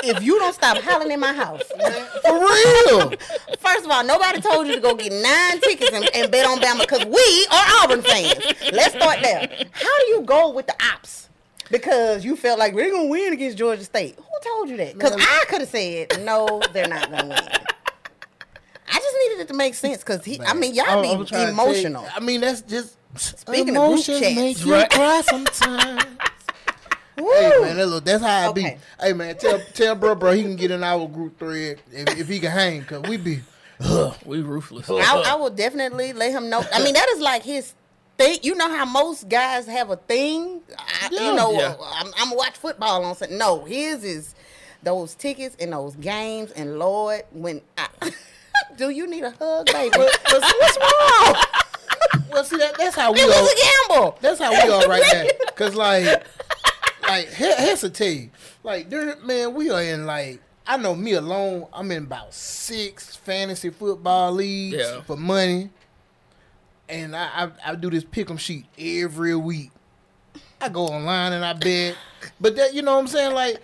[0.01, 3.11] If you don't stop howling in my house, For real.
[3.59, 6.59] First of all, nobody told you to go get nine tickets and, and bet on
[6.59, 8.35] Bama because we are Auburn fans.
[8.71, 9.49] Let's start there.
[9.71, 11.29] How do you go with the ops?
[11.69, 14.15] Because you felt like we're gonna win against Georgia State.
[14.15, 14.93] Who told you that?
[14.93, 17.37] Because I could have said no, they're not gonna win.
[18.91, 20.39] I just needed it to make sense because he.
[20.41, 22.03] I mean, y'all I'm- be I'm emotional.
[22.03, 24.35] tell I mean, that's just Speaking of group emotions chats.
[24.35, 24.89] make you Right.
[24.89, 26.05] cry sometimes.
[27.17, 28.75] Hey man, that look, that's how I Okay.
[28.99, 29.05] be.
[29.05, 32.27] Hey man, tell tell bro, bro, he can get in our group thread if, if
[32.29, 33.41] he can hang, cause we be.
[33.81, 34.15] Ugh.
[34.25, 34.89] We ruthless.
[34.89, 36.63] I, I will definitely let him know.
[36.73, 37.73] I mean, that is like his
[38.17, 38.39] thing.
[38.41, 40.61] You know how most guys have a thing.
[40.77, 41.29] I, Yeah.
[41.29, 41.75] you know, Yeah.
[41.95, 43.37] I'm, I'm watch football on Sunday.
[43.37, 44.33] No, his is
[44.81, 46.51] those tickets and those games.
[46.51, 47.87] And Lord, when I,
[48.77, 49.97] do you need a hug, baby?
[49.97, 51.35] What's wrong?
[52.31, 53.41] Well, see that that's how we It are.
[53.41, 54.17] was a gamble.
[54.21, 55.25] That's how we are right now.
[55.55, 56.23] Cause like,
[57.07, 58.29] like here, here's a tell you,
[58.63, 60.41] like, there, man, we are in like.
[60.67, 61.65] I know me alone.
[61.73, 65.01] I'm in about six fantasy football leagues Yeah.
[65.01, 65.71] for money,
[66.87, 67.27] and I,
[67.65, 69.71] I I do this pick 'em sheet every week.
[70.61, 71.95] I go online and I bet,
[72.39, 73.33] but that you know what I'm saying.
[73.33, 73.57] Like,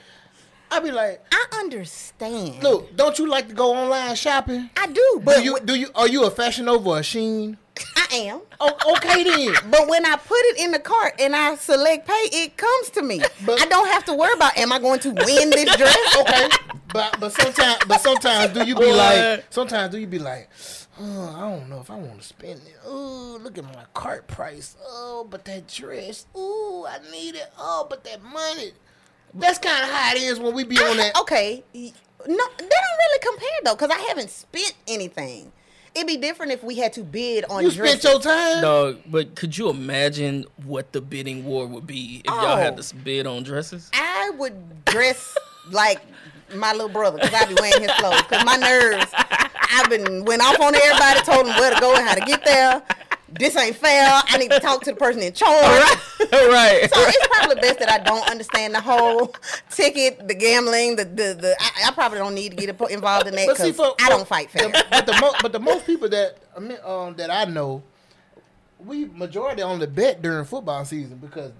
[0.71, 2.63] I be like, I understand.
[2.63, 4.71] look, don't you like to go online shopping?
[4.75, 7.57] I do, but do you do you are you a Fashion Nova or a Shein?
[7.95, 8.41] I am.
[8.59, 9.53] Oh, okay then.
[9.69, 13.01] But when I put it in the cart and I select pay, it comes to
[13.01, 13.21] me.
[13.45, 16.17] But- I don't have to worry about am I going to win this dress?
[16.19, 16.49] okay,
[16.93, 18.95] but but sometimes but sometimes do you be Boy.
[18.95, 20.49] like sometimes do you be like,
[20.99, 22.77] oh, I don't know if I want to spend it.
[22.85, 24.77] Oh, look at my cart price.
[24.85, 26.25] Oh, but that dress.
[26.33, 27.51] Oh, I need it.
[27.57, 28.71] Oh, but that money.
[29.33, 31.19] That's kind of how it is when we be on that.
[31.19, 31.61] okay.
[31.73, 31.83] No,
[32.25, 35.51] they don't really compare though, because I haven't spent anything.
[35.95, 38.01] It'd be different if we had to bid on You dresses.
[38.01, 38.61] spent your time.
[38.61, 42.55] No, but could you imagine what the bidding war would be if y'all Oh.
[42.57, 43.89] had to bid on dresses?
[43.93, 45.37] I would dress
[45.71, 46.01] like
[46.53, 48.21] my little brother because I'd be wearing his clothes.
[48.23, 52.05] Because my nerves, I've been went off on everybody, told them where to go and
[52.05, 52.81] how to get there.
[53.37, 54.21] This ain't fair.
[54.27, 55.51] I need to talk to the person in charge.
[56.31, 56.89] right.
[56.93, 59.35] So it's probably best that I don't understand the whole
[59.69, 63.35] ticket, the gambling, the the, the I, I probably don't need to get involved in
[63.35, 64.69] that because for- I don't fight fair.
[64.69, 67.83] The, but the mo- but the most people that I mean, um that I know,
[68.85, 71.51] we majority only bet during football season because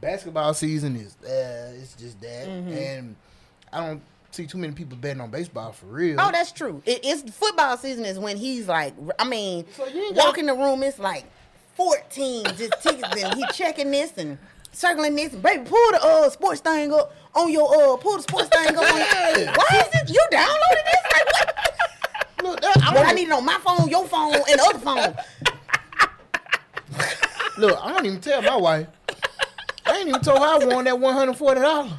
[0.00, 2.72] basketball season is uh it's just that, Mm-hmm.
[2.72, 3.16] and
[3.72, 4.00] I don't
[4.34, 6.20] see too many people betting on baseball for real.
[6.20, 6.82] Oh, that's true.
[6.84, 10.82] It, it's football season is when he's like, I mean, So walk in the room,
[10.82, 11.24] it's like
[11.76, 14.38] 14 just tickets, and he checking this and
[14.72, 18.22] circling this, and baby, pull the uh sports thing up on your uh, pull the
[18.22, 18.82] sports thing up.
[18.82, 19.54] On Yeah.
[19.56, 21.12] Why is it you downloaded this?
[21.12, 21.50] Like, what?
[22.42, 24.78] Look, that, I, Well, I need it on my phone, your phone, and the other
[24.78, 25.16] phone.
[27.58, 28.88] look, I don't even tell my wife.
[29.86, 31.92] I ain't even told her I won that one hundred forty dollars.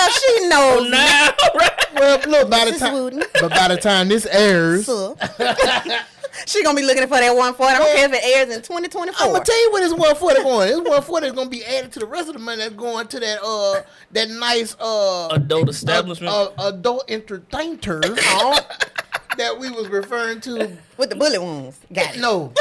[0.00, 1.86] Well, she knows Now, right?
[1.94, 3.22] Well, look, by the time, Wooten.
[3.40, 5.16] but by the time this airs, So.
[6.46, 7.74] she gonna be looking for that 140.
[7.74, 9.26] I don't care if it airs in 2024.
[9.26, 10.68] I'm gonna tell you where this 140 going.
[10.68, 13.20] This 140 is gonna be added to the rest of the money that's going to
[13.20, 13.82] that uh
[14.12, 16.32] that nice uh Adult establishment.
[16.32, 18.00] uh, uh, adult entertainer
[19.36, 20.76] that we was referring to.
[20.96, 21.78] With the bullet wounds.
[21.92, 22.20] Got it.
[22.20, 22.52] No,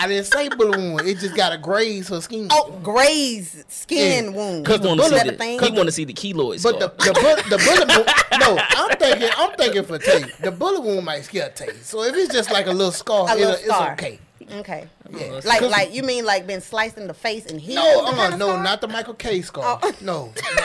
[0.00, 1.08] I didn't say bullet wound.
[1.08, 2.46] It just got to graze her skin.
[2.52, 4.30] Oh, graze skin Yeah.
[4.30, 4.64] wound.
[4.64, 5.58] Cause the bullet- the the, thing?
[5.60, 8.96] he want to see the keloid But the the, bu- the bullet wound, no, I'm
[8.96, 10.32] thinking I'm thinking for Tate.
[10.40, 11.84] The bullet wound might scare Tate.
[11.84, 13.92] So if it's just like a little scar, A little it'll- scar.
[13.94, 14.18] it's okay.
[14.60, 14.88] Okay.
[15.10, 15.40] Yeah.
[15.44, 17.84] Like, like you mean like been sliced in the face and healed?
[17.84, 18.62] No, uh, kind of no, scar?
[18.62, 19.78] not the Michael K scar.
[19.82, 19.92] Oh.
[20.00, 20.62] No, no.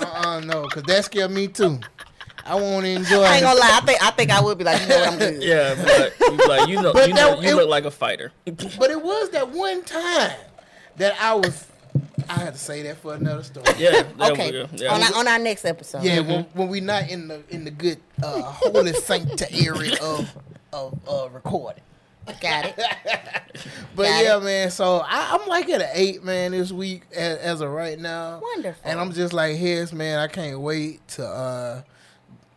[0.00, 1.80] uh, uh no, because that scared me too.
[2.46, 3.22] I won't enjoy.
[3.22, 3.46] I ain't it.
[3.46, 3.78] gonna lie.
[3.82, 5.42] I think I think I would be like, you know what, I'm good.
[5.42, 8.32] yeah, but you, like, you know, But you, know you it- look like a fighter.
[8.44, 10.32] But it was that one time
[10.96, 11.66] that I was.
[12.28, 13.66] I had to say that for another story.
[13.78, 14.02] yeah.
[14.20, 14.66] Okay.
[14.74, 14.92] Yeah.
[14.94, 16.02] On our on our next episode.
[16.02, 20.36] Yeah, when, when we not in the in the good uh, holy sanctuary of
[20.72, 21.82] of uh, recording.
[22.40, 22.74] Got it.
[23.94, 24.42] But Got yeah, it.
[24.42, 24.70] man.
[24.70, 28.40] So I, I'm like at an eight, man, this week as, as of right now.
[28.42, 28.82] Wonderful.
[28.84, 30.18] And I'm just like, his man.
[30.18, 31.82] I can't wait to, uh,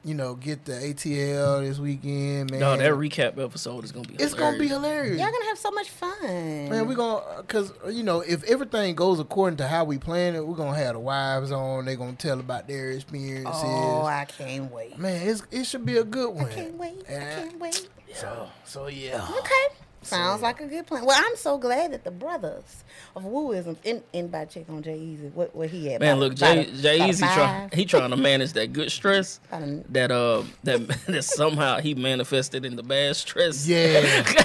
[0.04, 2.60] you know, get the ATL this weekend, man.
[2.60, 4.16] no, that recap episode is gonna be.
[4.16, 5.18] it's gonna be hilarious.
[5.18, 5.22] hilarious.
[5.22, 6.70] Y'all gonna have so much fun.
[6.70, 10.46] Man, we gonna, cause you know, if everything goes according to how we plan it,
[10.46, 11.86] we're gonna have the wives on.
[11.86, 13.54] They gonna tell about their experiences.
[13.54, 14.98] oh, I can't wait.
[14.98, 16.46] Man, it's, it should be a good one.
[16.46, 17.04] I can't wait.
[17.08, 17.90] I can't wait.
[18.14, 19.28] So, so yeah.
[19.38, 19.79] Okay.
[20.02, 21.06] Sounds like a good plan.
[21.06, 22.84] Well, I'm so glad that the brothers
[23.16, 25.28] of Wooism in anybody check on Jay Easy.
[25.28, 26.00] What where he at?
[26.02, 27.74] Man, About- look, Jay a- Jay Easy try, five?
[27.74, 32.76] he trying to manage that good stress that uh that that somehow he manifested in
[32.76, 33.68] the bad stress.
[33.68, 34.24] Yeah.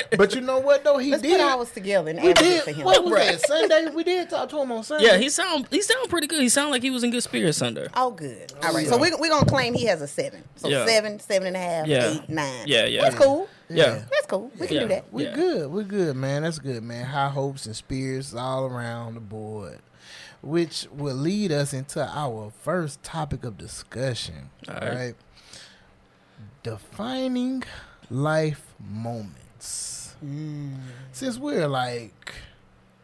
[0.16, 0.98] but you know what though?
[0.98, 1.32] He Let's did.
[1.32, 2.76] put ours together and we advocate for did.
[2.76, 2.84] him.
[2.84, 3.40] What was that?
[3.46, 3.90] Sunday?
[3.94, 5.06] We did talk to him on Sunday.
[5.06, 6.40] Yeah, he sound he sound pretty good.
[6.40, 7.86] He sound like he was in good spirits Sunday.
[7.94, 8.52] Oh, good.
[8.62, 8.86] All right.
[8.86, 10.42] So we're we gonna claim he has a seven.
[10.56, 10.86] So Yeah.
[10.86, 12.12] seven, seven and a half, Yeah.
[12.14, 12.64] eight, nine.
[12.66, 13.02] Yeah, yeah.
[13.02, 13.48] That's cool.
[13.68, 14.02] Yeah.
[14.10, 14.50] That's cool.
[14.58, 14.82] We can Yeah.
[14.82, 15.04] do that.
[15.12, 15.34] We Yeah.
[15.34, 15.70] good.
[15.70, 16.42] We good, man.
[16.42, 17.04] That's good, man.
[17.06, 19.78] High hopes and spirits all around the board.
[20.42, 24.50] Which will lead us into our first topic of discussion.
[24.68, 24.94] All All right.
[24.96, 25.14] right.
[26.62, 27.62] Defining
[28.10, 29.38] life moments.
[30.24, 30.74] Mm.
[31.12, 32.34] Since we're like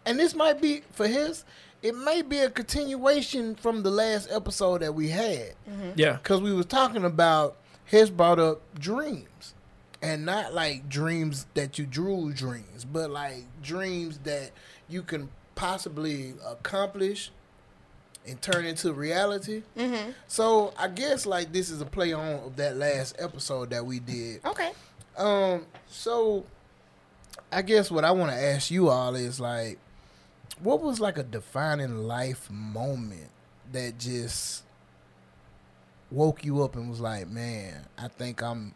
[0.07, 1.45] and this might be for his,
[1.83, 5.53] it may be a continuation from the last episode that we had.
[5.97, 6.15] Yeah.
[6.15, 9.55] because we was talking about his brought up dreams
[10.01, 14.51] and not like dreams that you drew dreams but like dreams that
[14.89, 17.31] you can possibly accomplish
[18.27, 20.11] and turn into reality Mm-hmm.
[20.29, 23.99] so i guess like this is a play on of that last episode that we
[23.99, 24.71] did Okay.
[25.19, 26.45] Um so
[27.53, 29.79] i guess what i want to ask you all is like
[30.61, 33.31] what was like a defining life moment
[33.73, 34.65] that just
[36.11, 38.75] woke you up and was like, man, I think I'm,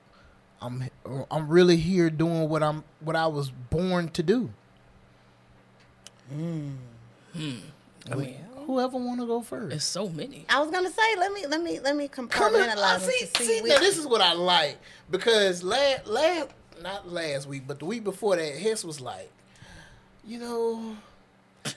[0.61, 0.89] I'm,
[1.31, 4.51] I'm really here doing what I'm, what I was born to do.
[6.31, 6.73] Hmm.
[8.11, 9.75] I mean, Whoever want to go first?
[9.75, 10.45] it's so many.
[10.49, 13.45] I was gonna say, let me let me let me Come compartmentalize in, see, see,
[13.61, 14.79] see, now this is what I like
[15.11, 16.49] because last, last,
[16.83, 19.31] not last week, but the week before that, Hess was like,
[20.27, 20.97] you know,
[21.65, 21.75] So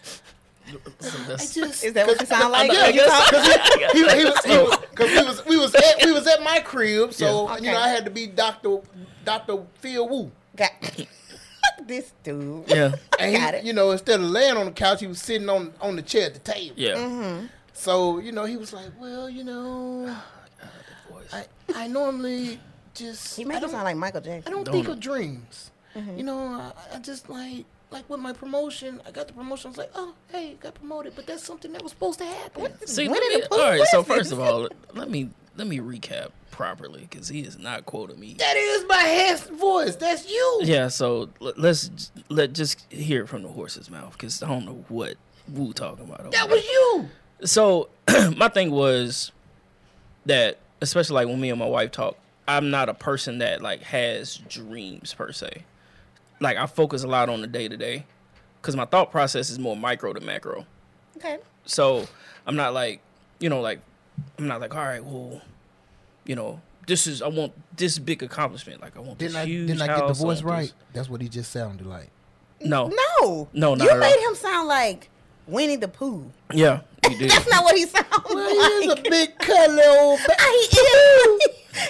[1.09, 2.71] I that's- just Is that what you sound like?
[2.71, 6.03] Yeah, when you yes, he, he was, he was, cause we was, we was at,
[6.05, 7.57] we was at my crib, so Yeah.
[7.57, 8.79] you know I had to be Doctor
[9.23, 10.71] Doctor Phil Woo, Got
[11.83, 12.63] this dude.
[12.67, 12.95] yeah.
[13.19, 13.63] and he, Got it.
[13.65, 16.27] you know instead of laying on the couch, he was sitting on on the chair
[16.27, 16.75] at the table.
[16.77, 16.95] Yeah.
[16.95, 17.45] Mm-hmm.
[17.73, 20.15] So you know he was like, well, you know,
[21.33, 22.59] I I normally
[22.93, 24.51] just He I it don't- sound like Michael I Jackson.
[24.53, 24.91] don't Don't think it?
[24.91, 25.71] of dreams.
[25.95, 26.17] Mm-hmm.
[26.17, 29.01] You know, I, I just like like with my promotion.
[29.07, 29.67] I got the promotion.
[29.67, 32.73] I was like, oh, hey, got promoted, but that's something that was supposed to happen.
[32.85, 33.81] See, When did me, it all right.
[33.88, 38.19] So first of all, let me let me recap properly because he is not quoting
[38.19, 38.35] me.
[38.39, 39.95] That is my head voice.
[39.95, 40.59] That's you.
[40.63, 40.87] Yeah.
[40.87, 44.83] So let- let's let just hear it from the horse's mouth because I don't know
[44.89, 45.15] what
[45.53, 46.31] Woo talking about.
[46.31, 47.09] That was you.
[47.43, 47.89] So
[48.37, 49.31] my thing was
[50.25, 53.81] that, especially like when me and my wife talk, I'm not a person that like
[53.83, 55.63] has dreams per se.
[56.39, 58.05] Like I focus a lot on the day to day,
[58.61, 60.65] because my thought process is more micro to macro.
[61.17, 61.37] Okay.
[61.65, 62.05] So
[62.45, 63.01] I'm not like,
[63.39, 63.79] you know, like
[64.38, 65.41] I'm not like, all right, well,
[66.25, 68.82] you know, this is I want this big accomplishment.
[68.82, 70.62] Like I want Didn't this I huge didn't I get the house, voice right?
[70.67, 72.10] this- That's what he just sounded like.
[72.62, 72.91] No.
[73.21, 74.30] No, No, not you at made all.
[74.30, 75.10] him sound like
[75.47, 76.25] Winnie the Pooh.
[76.51, 77.29] Yeah, you did.
[77.31, 80.19] That's not what he sounds Well, he is a big cuddly old.
[80.25, 81.39] Ba- ah, he is.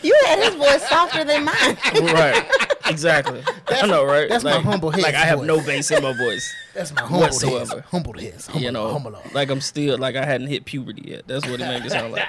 [0.03, 1.77] You had his voice softer than mine.
[2.13, 2.43] right.
[2.87, 3.43] Exactly.
[3.67, 4.27] I know, right?
[4.27, 5.47] that's my humble head Like I have voice.
[5.47, 6.53] no bass in my voice.
[6.73, 7.75] That's my humble Whatsoever.
[7.75, 7.83] head.
[7.91, 8.41] Humble head.
[8.47, 9.15] Humble, you know, humble.
[9.33, 11.27] like I'm still like I hadn't hit puberty yet.
[11.27, 12.27] That's what it made me sound like.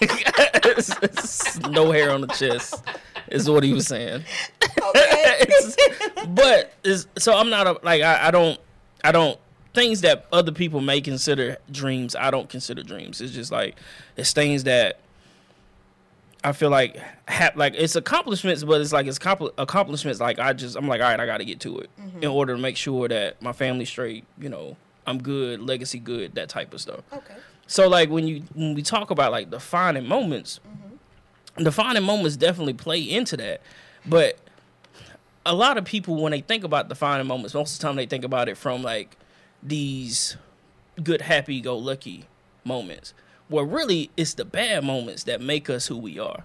[0.00, 2.82] It's- it's no hair on the chest
[3.28, 4.24] is what he was saying.
[4.94, 5.76] It's-
[6.28, 8.58] but is so I'm not a like I, I don't
[9.04, 9.38] I don't
[9.78, 12.16] things that other people may consider dreams.
[12.16, 13.20] I don't consider dreams.
[13.20, 13.76] It's just like
[14.16, 14.98] it's things that
[16.42, 16.96] I feel like
[17.28, 20.18] ha- like it's accomplishments, but it's like it's compl- accomplishments.
[20.20, 22.24] Like I just I'm like all right, I got to get to it mm-hmm.
[22.24, 24.24] in order to make sure that my family's straight.
[24.36, 27.00] You know, I'm good, legacy good, that type of stuff.
[27.12, 27.34] Okay.
[27.68, 31.62] So like when you when we talk about like defining moments, mm-hmm.
[31.62, 33.60] defining moments definitely play into that.
[34.04, 34.38] But
[35.46, 38.06] a lot of people when they think about defining moments, most of the time they
[38.06, 39.16] think about it from like
[39.62, 40.36] these
[41.02, 42.24] good happy go lucky
[42.64, 43.14] moments.
[43.48, 46.44] Where really it's the bad moments that make us who we are.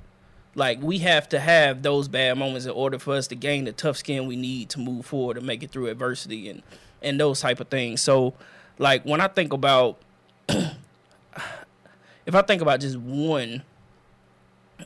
[0.55, 3.71] Like we have to have those bad moments in order for us to gain the
[3.71, 6.61] tough skin we need to move forward and make it through adversity and
[7.01, 8.01] and those type of things.
[8.01, 8.33] So
[8.77, 9.97] like when I think about
[10.49, 13.63] if I think about just one,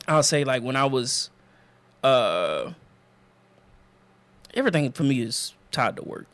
[0.06, 1.30] I'll say like when I was,
[2.02, 2.72] uh,
[4.54, 6.26] everything for me is tied to work,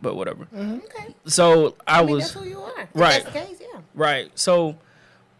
[0.00, 0.44] but whatever.
[0.46, 0.74] Mm-hmm.
[0.76, 1.14] Okay.
[1.26, 2.88] So I, I mean, was that's who you are.
[2.94, 3.24] Right.
[3.26, 3.80] Case, yeah.
[3.94, 4.30] right.
[4.38, 4.76] So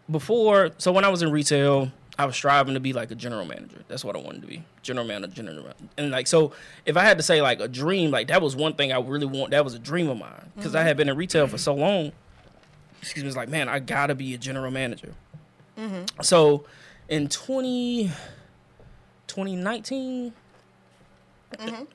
[0.09, 3.45] before, so when I was in retail, I was striving to be like a general
[3.45, 3.81] manager.
[3.87, 5.85] That's what I wanted to be, general manager, general manager.
[5.97, 6.51] And like, so
[6.85, 9.25] if I had to say like a dream, like that was one thing I really
[9.25, 9.51] want.
[9.51, 10.87] That was a dream of mine because I mm-hmm.
[10.87, 12.11] had been in retail for so long.
[13.01, 15.13] Excuse me, it's like man, I gotta be a general manager.
[15.77, 16.21] Mm-hmm.
[16.21, 16.65] So
[17.07, 18.11] in 20,
[19.27, 20.33] 2019,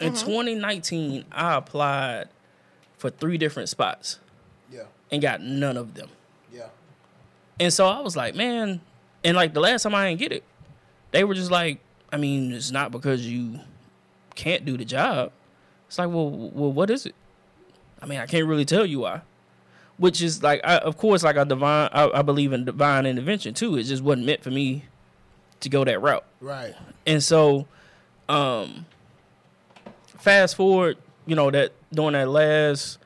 [0.00, 2.28] in 2019, I applied
[3.04, 4.18] for three different spots
[4.72, 4.84] Yeah.
[5.12, 6.08] and got none of them.
[6.50, 6.68] Yeah.
[7.60, 8.80] And so I was like, man,
[9.22, 10.42] and like the last time I didn't get it,
[11.10, 13.60] they were just like, I mean, it's not because you
[14.34, 15.32] can't do the job.
[15.86, 17.14] It's like, well, well, what is it?
[18.00, 19.20] I mean, I can't really tell you why.
[19.98, 23.52] Which is like, I, of course, like I divine, I, I believe in divine intervention
[23.52, 23.76] too.
[23.76, 24.86] It just wasn't meant for me
[25.60, 26.24] to go that route.
[26.40, 26.74] Right.
[27.06, 27.66] And so,
[28.30, 28.86] um,
[30.18, 32.98] fast forward, you know, that during that last,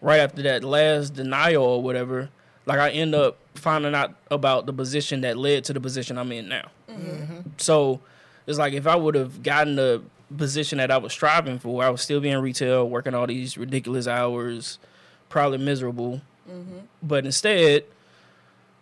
[0.00, 2.28] right after that last denial or whatever,
[2.66, 6.32] like I end up finding out about the position that led to the position I'm
[6.32, 6.68] in now.
[6.88, 7.10] Mm-hmm.
[7.10, 7.40] Mm-hmm.
[7.58, 8.00] So
[8.46, 10.02] it's like if I would have gotten the
[10.36, 13.58] position that I was striving for, I would still be in retail, working all these
[13.58, 14.78] ridiculous hours,
[15.28, 16.20] probably miserable.
[16.50, 16.78] Mm-hmm.
[17.02, 17.84] But instead,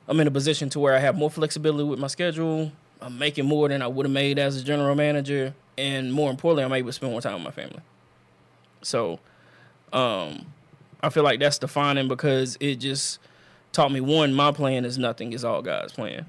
[0.09, 2.73] I'm in a position to where I have more flexibility with my schedule.
[3.01, 6.65] I'm making more than I would have made as a general manager, and more importantly,
[6.65, 7.81] I'm able to spend more time with my family.
[8.83, 9.21] So,
[9.93, 10.47] um,
[11.03, 13.19] I feel like that's defining because it just
[13.73, 16.27] taught me one, my plan is nothing; it's all God's plan.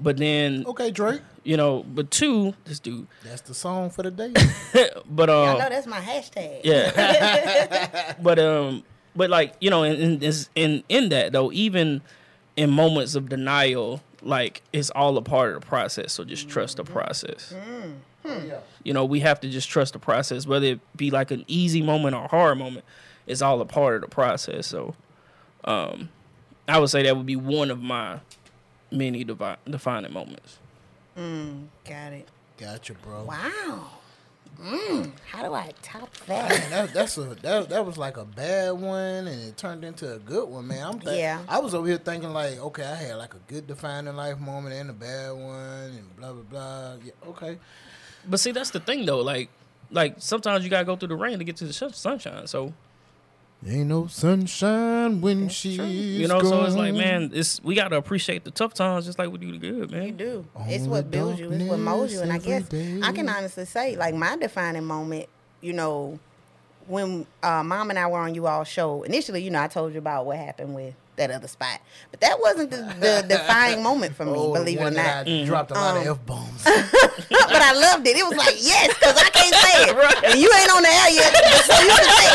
[0.00, 1.20] But then, Okay, Drake.
[1.44, 4.32] you know, but two, this dude, That's the song for the day.
[5.10, 6.60] but um, I know that's my hashtag.
[6.64, 8.14] yeah.
[8.22, 8.82] but um,
[9.14, 12.00] but like you know, in in in in that though, even
[12.56, 16.12] in moments of denial, like it's all a part of the process.
[16.12, 17.54] So just trust the process.
[18.24, 18.58] Yeah.
[18.84, 21.82] You know, we have to just trust the process, whether it be like an easy
[21.82, 22.84] moment or a hard moment.
[23.26, 24.66] It's all a part of the process.
[24.66, 24.94] So,
[25.64, 26.08] um,
[26.66, 28.20] I would say that would be one of my
[28.90, 30.58] many devi- defining moments.
[31.16, 32.28] Got it.
[32.56, 33.24] Gotcha, bro.
[33.24, 33.90] Wow.
[34.60, 36.48] Mm, how do I top that?
[36.50, 40.14] Man, that, that's a that, that was like a bad one, and it turned into
[40.14, 40.84] a good one, man.
[40.84, 41.40] I'm th- Yeah.
[41.48, 44.74] I was over here thinking like, okay, I had like a good defining life moment
[44.74, 46.94] and a bad one, and blah blah blah.
[47.04, 47.58] Yeah, okay.
[48.28, 49.20] But see, that's the thing though.
[49.20, 49.48] Like,
[49.90, 52.46] like sometimes you gotta go through the rain to get to the sun- sunshine.
[52.46, 52.72] So
[53.66, 58.44] Ain't no sunshine when she's you know, so it's like, man, it's we gotta appreciate
[58.44, 60.06] the tough times just like we do the good, man.
[60.06, 60.46] You do.
[60.54, 61.50] On It's what builds you.
[61.50, 62.20] It's what molds you.
[62.20, 65.26] And I guess every I can honestly say, like my defining moment,
[65.60, 66.20] you know,
[66.88, 69.02] when uh, mom and I were on you all show.
[69.04, 71.80] Initially, you know, I told you about what happened with that other spot,
[72.12, 74.32] but that wasn't the, the defining moment for me.
[74.36, 75.26] Oh, believe it or not.
[75.26, 76.62] I dropped a lot Um, of f bombs.
[76.64, 78.16] but I loved it.
[78.16, 81.10] It was like yes, because I can't say it, and you ain't on the air
[81.10, 81.34] yet,
[81.66, 82.30] so you can say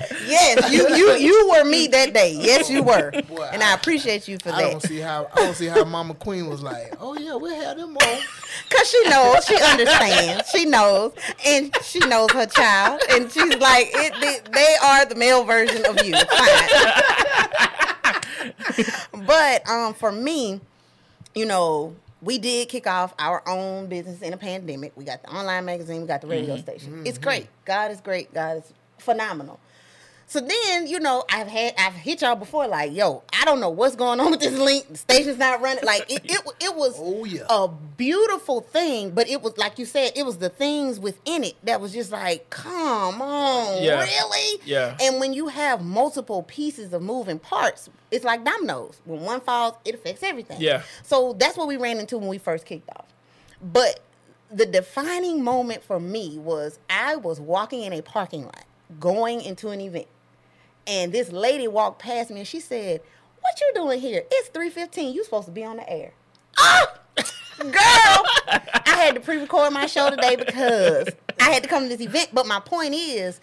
[0.00, 0.03] it.
[0.26, 2.36] Yes, you you you were me that day.
[2.38, 4.70] Yes, you were, Boy, and I appreciate you for I that.
[4.70, 7.78] don't see how I don't see how Mama Queen was like, oh yeah, we had
[7.78, 8.18] them on.
[8.70, 11.12] Cause she knows, she understands, she knows,
[11.46, 15.84] and she knows her child, and she's like, it, they, they are the male version
[15.86, 16.14] of you.
[16.14, 16.94] Fine.
[19.26, 20.60] but um, for me,
[21.34, 21.94] you know,
[22.24, 24.92] we did kick off our own business in a pandemic.
[24.96, 27.02] We got the online magazine, we got the radio station.
[27.04, 27.46] It's great.
[27.64, 28.32] God is great.
[28.32, 29.60] God is phenomenal.
[30.34, 33.68] So then, you know, I've had I've hit y'all before, like, yo, I don't know
[33.70, 34.88] what's going on with this link.
[34.88, 35.84] The station's not running.
[35.84, 37.42] Like it, it, it was Oh, yeah.
[37.48, 41.54] a beautiful thing, but it was like you said, it was the things within it
[41.62, 44.02] that was just like, come on, Yeah.
[44.02, 44.60] really?
[44.64, 44.96] Yeah.
[45.00, 49.00] And when you have multiple pieces of moving parts, it's like dominoes.
[49.04, 50.60] When one falls, it affects everything.
[50.60, 50.82] Yeah.
[51.04, 53.06] So that's what we ran into when we first kicked off.
[53.62, 54.00] But
[54.50, 58.64] the defining moment for me was I was walking in a parking lot,
[58.98, 60.06] going into an event,
[60.86, 63.00] and this lady walked past me and she said,
[63.40, 64.24] "What you doing here?
[64.30, 65.14] It's three fifteen.
[65.14, 66.12] You supposed to be on the air."
[66.58, 66.94] Ah,
[67.58, 71.08] girl, I had to pre-record my show today because
[71.40, 72.30] I had to come to this event.
[72.32, 73.40] But my point is.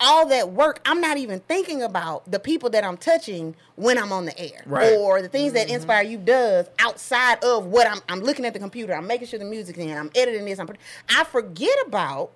[0.00, 4.12] All that work, I'm not even thinking about the people that I'm touching when I'm
[4.12, 4.92] on the air, Right.
[4.98, 8.00] or the things that Inspire You does outside of what I'm.
[8.08, 8.92] I'm looking at the computer.
[8.92, 9.96] I'm making sure the music's in.
[9.96, 10.58] I'm editing this.
[10.58, 10.68] I'm.
[11.08, 12.32] I forget about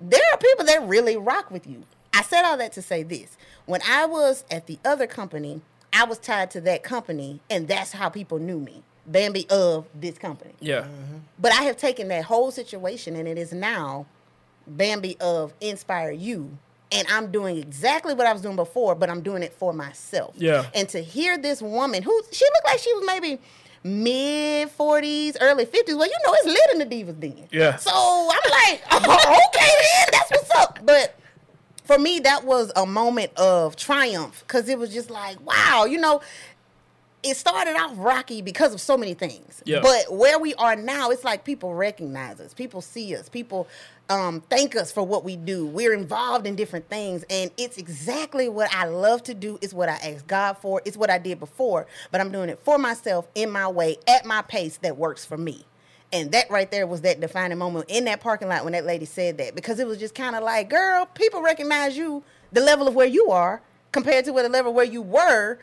[0.00, 1.82] there are people that really rock with you.
[2.14, 3.36] I said all that to say this.
[3.66, 5.62] When I was at the other company,
[5.92, 8.82] I was tied to that company, and that's how people knew me.
[9.06, 10.54] Bambi of this company.
[10.60, 10.82] Yeah.
[10.82, 11.18] Mm-hmm.
[11.38, 14.06] But I have taken that whole situation, and it is now
[14.66, 16.58] Bambi of Inspire You.
[16.92, 20.34] And I'm doing exactly what I was doing before, but I'm doing it for myself.
[20.36, 20.66] Yeah.
[20.74, 23.40] And to hear this woman who she looked like she was maybe
[23.82, 25.96] mid 40s, early 50s.
[25.96, 27.48] Well, you know, it's lit in the Divas Den.
[27.50, 27.76] Yeah.
[27.76, 30.78] So I'm like, oh, okay, then that's what's up.
[30.82, 31.18] But
[31.84, 35.98] for me, that was a moment of triumph because it was just like, wow, you
[35.98, 36.20] know,
[37.22, 39.62] it started off rocky because of so many things.
[39.64, 39.80] Yeah.
[39.80, 43.66] But where we are now, it's like people recognize us, people see us, people
[44.10, 45.66] um, thank us for what we do.
[45.66, 49.58] We're involved in different things, and it's exactly what I love to do.
[49.62, 50.82] It's what I asked God for.
[50.84, 54.26] It's what I did before, but I'm doing it for myself in my way, at
[54.26, 55.64] my pace that works for me.
[56.14, 59.04] And that right there was that defining moment in that parking lot when that lady
[59.04, 62.86] said that because it was just kind of like, girl, people recognize you the level
[62.88, 63.60] of where you are
[63.92, 65.58] compared to where the level where you were.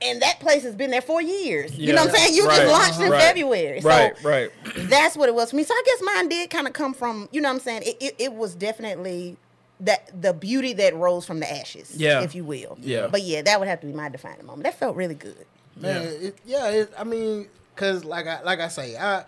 [0.00, 1.76] And that place has been there for years.
[1.76, 2.34] You know what I'm saying?
[2.36, 2.58] You Right.
[2.58, 3.20] just launched in Right.
[3.22, 3.80] February.
[3.80, 4.50] So Right, right.
[4.88, 5.64] that's what it was for me.
[5.64, 7.82] So I guess mine did kind of come from, you know what I'm saying?
[7.84, 9.36] It, it, it was definitely
[9.80, 12.20] that the beauty that rose from the ashes, Yeah.
[12.20, 12.78] if you will.
[12.80, 13.08] Yeah.
[13.10, 14.64] But yeah, that would have to be my defining moment.
[14.64, 15.46] That felt really good.
[15.76, 16.08] Man, Yeah.
[16.28, 19.24] it, yeah, it, I mean, cause like I like I say, I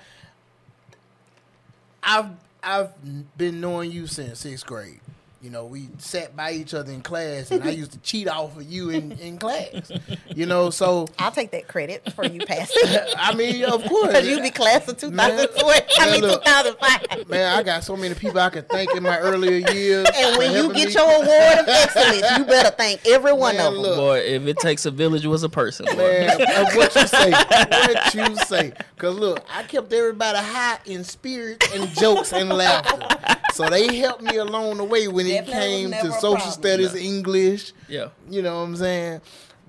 [2.03, 2.31] I've
[2.63, 5.01] I've been knowing you since sixth grade.
[5.43, 8.59] You know, we sat by each other in class, and I used to cheat off
[8.59, 9.91] of you in, in class.
[10.37, 12.83] You know, so I'll take that credit for you passing.
[13.17, 15.81] I mean, of course, Because you be class of 2020.
[15.99, 16.45] I mean, look.
[16.45, 17.29] 2005.
[17.31, 20.07] man, I got so many people I could thank in my earlier years.
[20.15, 20.93] And when you get me.
[20.93, 23.83] your award of excellence, you better thank every one Man, of them.
[23.83, 23.97] look.
[23.97, 25.87] Boy, if it takes a village, was a person.
[25.87, 25.97] boy.
[25.97, 26.39] Man,
[26.77, 28.73] what you say, what you say.
[28.99, 33.07] Cause look, I kept everybody high in spirit and jokes and laughter.
[33.55, 36.53] So they helped me along the way when it came to social problem.
[36.53, 37.73] studies, English.
[37.89, 38.09] Yeah.
[38.29, 39.21] You know what I'm saying?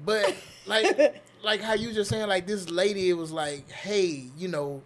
[0.05, 0.36] But
[0.66, 4.82] like, like how you just saying, like this lady, it was like, hey, you know,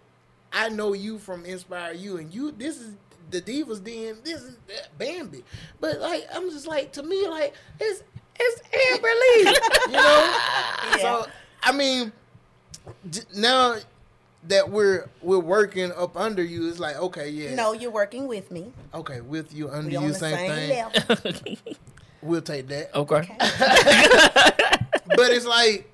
[0.52, 2.94] I know you from Inspire You, and you, this is
[3.30, 5.44] the Divas Den, this is uh, Bambi.
[5.80, 8.02] But like, I'm just like, to me, like, it's
[8.38, 8.62] it's
[8.92, 9.56] Amber Lee,
[9.86, 10.38] you know.
[11.00, 11.26] So
[11.62, 12.12] I mean,
[13.34, 13.76] now
[14.48, 18.50] that we're we're working up under you, it's like, okay, yeah, No, you're working with
[18.50, 18.72] me.
[18.94, 21.56] okay, with you under We on you, the same, same thing.
[21.56, 21.56] level.
[22.22, 22.92] We'll take that.
[22.92, 23.28] Okay.
[23.38, 25.88] but it's like,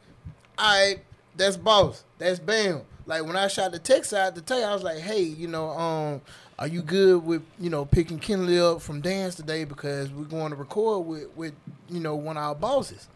[0.58, 1.00] all right,
[1.36, 2.04] that's boss.
[2.18, 2.82] That's bam.
[3.06, 5.48] Like when I shot the text out to tell you, I was like, hey, you
[5.48, 6.20] know, um,
[6.58, 10.50] are you good with you know picking Kinley up from dance today because we're going
[10.50, 11.54] to record with with
[11.90, 13.08] you know one of our bosses.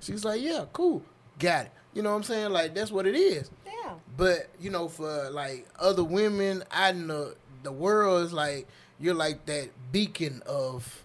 [0.00, 1.02] She's like, yeah, cool,
[1.38, 1.72] got it.
[1.94, 2.50] You know what I'm saying?
[2.52, 3.50] Like that's what it is.
[3.66, 3.94] Yeah.
[4.16, 8.66] But you know, for like other women out in the the world, is like
[8.98, 11.02] you're like that beacon of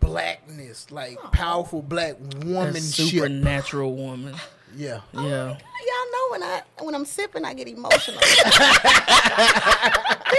[0.00, 1.28] blackness, like oh.
[1.28, 3.10] powerful black That womanship.
[3.10, 4.34] supernatural woman.
[4.76, 5.00] Yeah.
[5.12, 5.56] Yeah.
[5.86, 8.20] Y'all know when I when I'm sipping, I get emotional.
[8.20, 8.38] this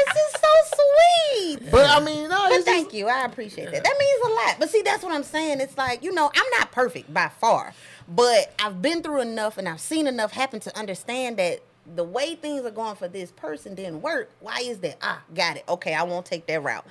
[0.07, 1.71] is so sweet.
[1.71, 3.07] But I mean, no, But thank just, you.
[3.07, 3.83] I appreciate that.
[3.83, 4.55] That means a lot.
[4.59, 5.59] But see, that's what I'm saying.
[5.61, 7.73] It's like, you know, I'm not perfect by far,
[8.07, 11.61] but I've been through enough and I've seen enough happen to understand that
[11.95, 14.29] the way things are going for this person didn't work.
[14.39, 14.97] Why is that?
[15.01, 15.63] Ah, got it.
[15.67, 16.85] Okay, I won't take that route.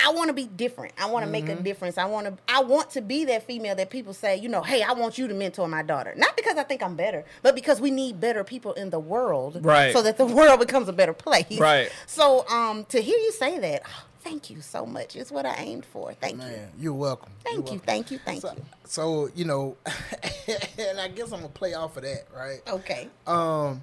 [0.00, 0.92] I want to be different.
[0.98, 1.60] I want to make Mm-hmm.
[1.60, 1.98] a difference.
[1.98, 4.82] I want to I want to be that female that people say, you know, hey,
[4.82, 6.14] I want you to mentor my daughter.
[6.16, 9.64] Not because I think I'm better, but because we need better people in the world
[9.64, 9.92] Right.
[9.92, 11.58] so that the world becomes a better place.
[11.58, 11.90] Right.
[12.06, 15.16] So, um to hear you say that, oh, thank you so much.
[15.16, 16.12] It's what I aimed for.
[16.14, 16.48] Thank you.
[16.48, 17.30] man, you're welcome.
[17.44, 17.80] Thank You're you.
[17.80, 18.18] Thank you.
[18.18, 18.64] Thank So, you.
[18.84, 19.76] so you know,
[20.78, 22.60] and I guess I'm gonna play off of that, right?
[22.68, 23.08] Okay.
[23.26, 23.80] Um,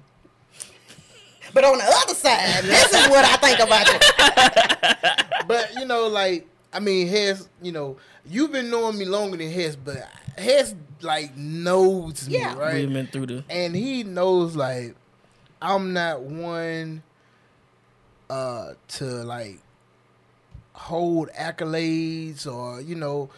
[1.54, 5.28] But on the other side, this is what I think about you.
[5.46, 9.50] but you know, like I mean, Hess, you know, you've been knowing me longer than
[9.50, 9.98] Hess, but
[10.38, 12.56] Hess like knows me, Yeah.
[12.56, 12.74] right?
[12.74, 14.94] We've been through the and he knows like
[15.60, 17.02] I'm not one
[18.30, 19.58] uh to like
[20.74, 23.28] hold accolades or you know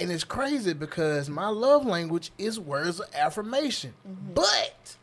[0.00, 3.92] and it's crazy because my love language is words of affirmation
[4.34, 4.96] but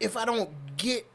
[0.00, 1.06] if I don't get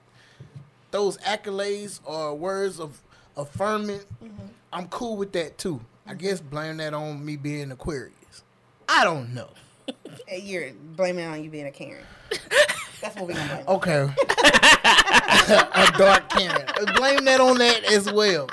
[0.98, 3.00] those accolades or words of
[3.36, 4.48] affirming mm-hmm.
[4.74, 6.20] I'm cool with that too I mm-hmm.
[6.20, 8.44] guess blame that on me being Aquarius
[8.90, 9.50] I don't know
[10.28, 12.04] Hey, You're blaming on you being a Karen.
[13.02, 13.68] That's what we're gonna blame.
[13.68, 14.02] Okay.
[15.74, 16.66] a dark Karen.
[16.96, 18.50] Blame that on that as well.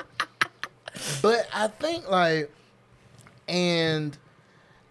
[1.21, 2.51] But I think like,
[3.47, 4.17] and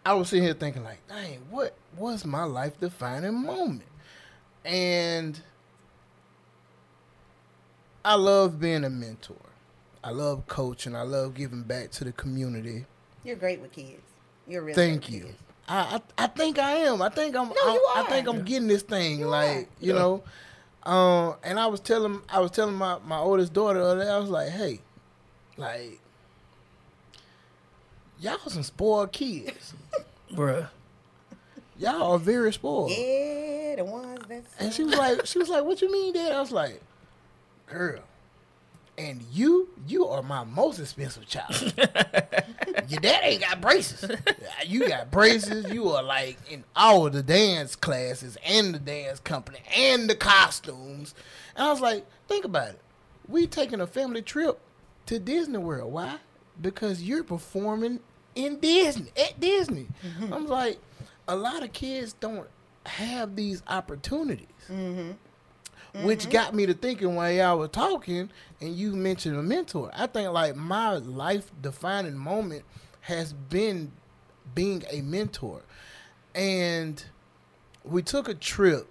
[0.05, 3.83] I was sitting here thinking like, dang, what was my life defining moment?
[4.65, 5.41] And
[8.05, 9.37] I love being a mentor.
[10.03, 10.95] I love coaching.
[10.95, 12.85] I love giving back to the community.
[13.25, 14.03] You're great with kids.
[14.47, 15.29] You're really Thank you.
[15.67, 17.01] I, I I think I am.
[17.01, 17.49] I think I'm.
[17.49, 19.21] No, I'm- you I think I'm getting this thing.
[19.21, 19.67] You like are.
[19.81, 20.23] you know,
[20.83, 24.11] um, and I was telling I was telling my my oldest daughter the other day,
[24.11, 24.81] I was like, hey,
[25.57, 26.01] like
[28.21, 29.73] y'all some spoiled kids.
[30.33, 30.69] bruh.
[31.79, 32.91] Y'all are very spoiled.
[32.91, 34.55] Yeah, the ones that's.
[34.61, 36.33] And she was like, she was like, what you mean, Dad?
[36.33, 36.81] I was like,
[37.75, 38.03] girl.
[38.97, 41.75] And you, you are my most expensive child.
[42.89, 44.09] Your dad ain't got braces.
[44.67, 45.73] You got braces.
[45.73, 51.15] You are like in all the dance classes and the dance company and the costumes.
[51.57, 52.81] And I was like, think about it.
[53.27, 54.61] We taking a family trip
[55.07, 55.93] to Disney World.
[55.93, 56.19] Why?
[56.61, 57.99] Because you're performing
[58.37, 59.89] in Disney at Disney.
[60.07, 60.33] Mm-hmm.
[60.33, 60.79] I'm like,
[61.27, 62.47] a lot of kids don't
[62.87, 65.13] have these opportunities mm-hmm.
[66.03, 68.29] Which got me to thinking while y'all were talking
[68.61, 69.91] and you mentioned a mentor.
[69.95, 72.65] I think like my life defining moment
[73.03, 73.93] has been
[74.55, 75.63] being a mentor.
[76.35, 77.03] And
[77.85, 78.89] we took a trip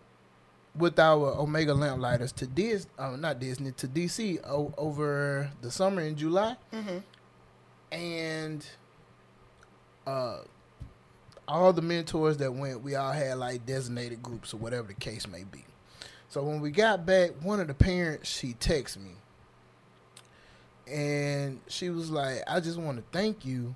[0.76, 6.01] with our omega lamplighters to dis uh, not disney to dc o- over the summer
[6.01, 6.56] in july.
[7.91, 8.66] And
[10.08, 10.39] uh
[11.47, 15.28] all the mentors that went we all had like designated groups or whatever the case
[15.28, 15.64] may be
[16.34, 19.11] so when we got back, one of the parents she texted me,
[20.91, 23.75] and she was like, "I just want to thank you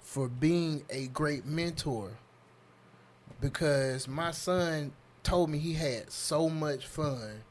[0.00, 2.16] for being a great mentor
[3.42, 4.92] because my son
[5.22, 7.44] told me he had so much fun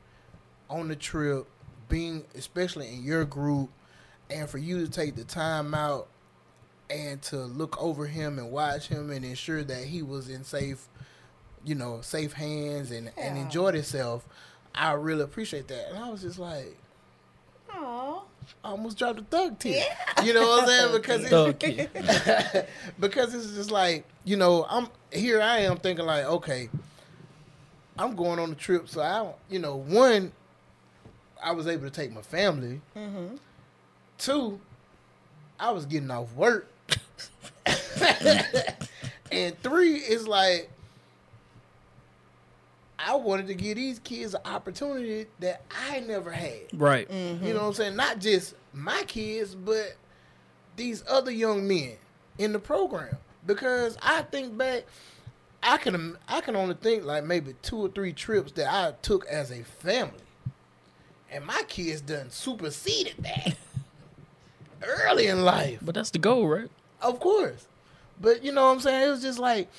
[0.71, 1.45] on the trip,
[1.87, 3.69] being especially in your group,
[4.27, 6.07] and for you to take the time out
[6.89, 10.89] and to look over him and watch him and ensure that he was in safe."
[11.65, 14.25] You know, safe hands and, and enjoyed itself,
[14.75, 15.89] I really appreciate that.
[15.89, 16.77] And I was just like,
[17.71, 18.21] Aw.
[18.63, 19.83] I almost dropped a thug tear.
[20.17, 20.23] Yeah.
[20.23, 20.91] You know what I'm saying?
[20.93, 21.91] Because Thug it's,
[22.51, 22.67] kid.
[22.99, 26.69] because it's just like, you know, I'm here I am thinking like, okay,
[27.97, 30.31] I'm going on a trip, so I don't you know, one,
[31.43, 32.81] I was able to take my family.
[32.95, 33.35] Mm-hmm.
[34.17, 34.59] Two,
[35.59, 36.69] I was getting off work.
[39.31, 40.69] and three is like
[43.05, 46.67] I wanted to give these kids an opportunity that I never had.
[46.73, 47.09] Right.
[47.09, 47.45] Mm-hmm.
[47.45, 47.95] You know what I'm saying?
[47.95, 49.95] Not just my kids, but
[50.75, 51.93] these other young men
[52.37, 53.17] in the program.
[53.45, 54.83] Because I think back,
[55.61, 59.25] I can I can only think like maybe two or three trips that I took
[59.27, 60.13] as a family,
[61.29, 63.57] and my kids done superseded that
[64.81, 65.79] early in life.
[65.81, 66.69] But that's the goal, right?
[67.01, 67.67] Of course.
[68.19, 69.07] But you know what I'm saying?
[69.07, 69.69] It was just like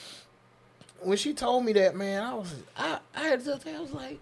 [1.06, 3.92] when she told me that, man, I was I, I had to tell I was
[3.92, 4.20] like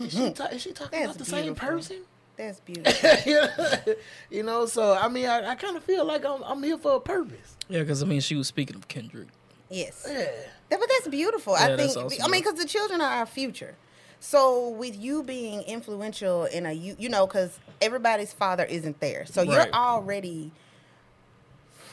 [0.00, 0.32] is she, mm-hmm.
[0.32, 1.68] ta- is she talking That's about the same beautiful.
[1.68, 1.96] person?
[2.36, 3.94] That's beautiful.
[4.30, 6.94] you know- so I mean I, I kind of feel like I'm I'm here for
[6.96, 7.56] a purpose.
[7.68, 9.28] Yeah, because I mean, she was speaking of Kendrick.
[9.68, 10.06] yes.
[10.08, 10.14] Yeah.
[10.70, 11.54] That- but that's beautiful.
[11.54, 12.06] Yeah, I that's think.
[12.06, 13.74] awesome, I mean, because the children are our future.
[14.20, 19.26] So with you being influential in a you, you know, because everybody's father isn't there,
[19.26, 19.50] so Right.
[19.50, 20.50] you're already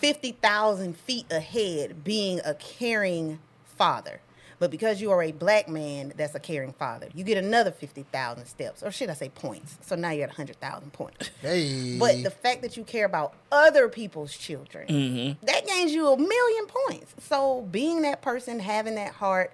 [0.06, 4.20] fifty thousand feet ahead, being a caring father.
[4.60, 7.08] But because you are a black man, that's a caring father.
[7.16, 9.78] You get another fifty thousand steps, or should I say points?
[9.82, 11.32] So now you're at hundred thousand points.
[11.42, 11.98] Hey.
[11.98, 15.46] But the fact that you care about other people's children, Mm-hmm.
[15.46, 17.16] that gains you a million points.
[17.28, 19.52] So being that person, having that heart,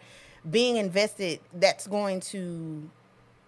[0.49, 2.89] being invested, that's going to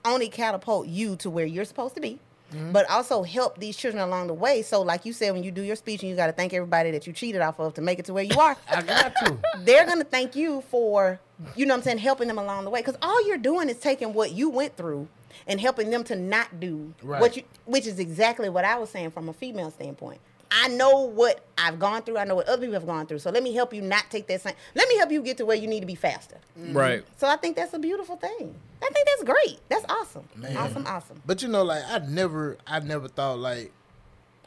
[0.06, 2.20] only catapult you to where you're supposed to be.
[2.54, 2.72] Mm-hmm.
[2.72, 4.62] But also help these children along the way.
[4.62, 6.92] So, like you said, when you do your speech and you got to thank everybody
[6.92, 9.38] that you cheated off of to make it to where you are, I got to.
[9.60, 11.20] they're going to thank you for
[11.56, 12.80] you know what I'm saying, helping them along the way.
[12.82, 15.08] Because all you're doing is taking what you went through
[15.48, 17.20] and helping them to not do Right.
[17.20, 20.22] what you, which is exactly what I was saying from a female standpoint.
[20.56, 22.18] I know what I've gone through.
[22.18, 23.20] I know what other people have gone through.
[23.20, 24.54] So let me help you not take that same.
[24.76, 26.38] Let me help you get to where you need to be faster.
[26.56, 27.04] Right.
[27.18, 28.54] So I think that's a beautiful thing.
[28.82, 29.60] I think that's great.
[29.70, 30.28] That's awesome.
[30.36, 30.56] Man.
[30.56, 31.22] Awesome, awesome.
[31.26, 33.72] But you know, like I never, I never thought like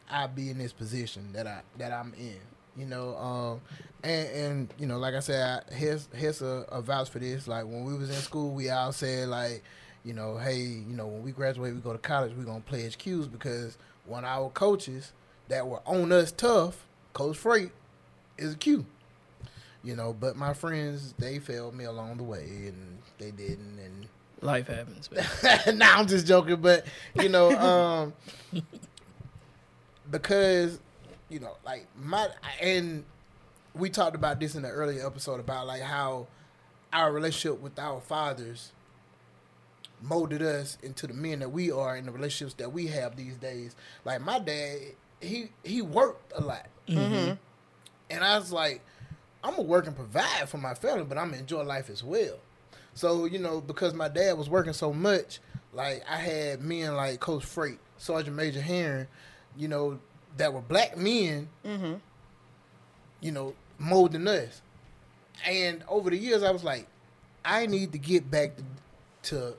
[0.08, 2.38] I'd be in this position that I that I'm in.
[2.76, 3.60] You know, um,
[4.04, 7.48] and and you know, like I said, I, here's here's a, a vouch for this.
[7.48, 9.64] Like when we was in school, we all said like,
[10.04, 12.96] you know, hey, you know, when we graduate, we go to college, we gonna pledge
[12.98, 15.12] Q's because one of our coaches
[15.48, 17.70] that were on us tough, Coach Freight,
[18.38, 18.86] is a Q.
[19.82, 24.08] You know, but my friends they failed me along the way, and they didn't, and
[24.42, 26.84] Life happens, now nah, I'm just joking, but
[27.14, 28.62] you know, um,
[30.10, 30.78] because
[31.30, 32.28] you know, like my
[32.60, 33.04] and
[33.74, 36.26] we talked about this in the earlier episode about like how
[36.92, 38.72] our relationship with our fathers
[40.02, 43.36] molded us into the men that we are in the relationships that we have these
[43.36, 43.74] days.
[44.04, 44.80] Like my dad,
[45.20, 47.34] he he worked a lot, mm-hmm.
[48.10, 48.82] and I was like,
[49.42, 52.38] I'm gonna work and provide for my family, but I'm gonna enjoy life as well.
[52.94, 55.40] So you know, because my dad was working so much,
[55.72, 59.08] like I had men like Coach Freight, Sergeant Major Heron,
[59.56, 59.98] you know,
[60.36, 61.94] that were black men, mm-hmm.
[63.20, 64.62] you know, molding us.
[65.46, 66.86] And over the years, I was like,
[67.44, 68.64] I need to get back to,
[69.30, 69.54] to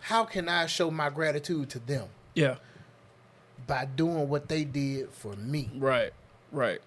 [0.00, 2.56] how can I show my gratitude to them Yeah.
[3.70, 5.70] By doing what they did for me.
[5.76, 6.10] Right.
[6.50, 6.80] Right.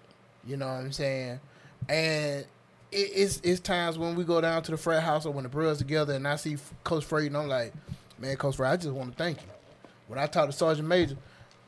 [0.46, 1.40] You know what I'm saying?
[1.88, 2.44] And
[2.92, 5.48] it, it's it's times when we go down to the frat house or when the
[5.48, 7.72] bros together and I see Coach Freight and I'm like,
[8.18, 9.48] man, Coach Freight, I just want to thank you.
[10.08, 11.16] When I talk to Sergeant Major,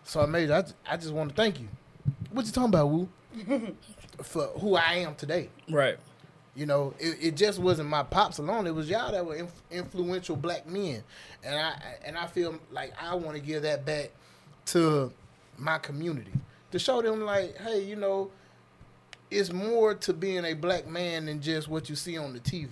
[0.04, 1.68] Sergeant Major, I, ju- I just want to thank you.
[2.30, 3.08] What you talking about, Woo?
[4.22, 5.48] For who I am today.
[5.70, 5.96] Right.
[6.54, 8.66] You know, it, it just wasn't my pops alone.
[8.66, 11.02] It was y'all that were inf- influential black men,
[11.42, 14.10] and I and I feel like I want to give that back
[14.66, 15.12] to
[15.58, 16.32] my community
[16.72, 18.30] to show them like, hey, you know,
[19.30, 22.68] it's more to being a black man than just what you see on the TV.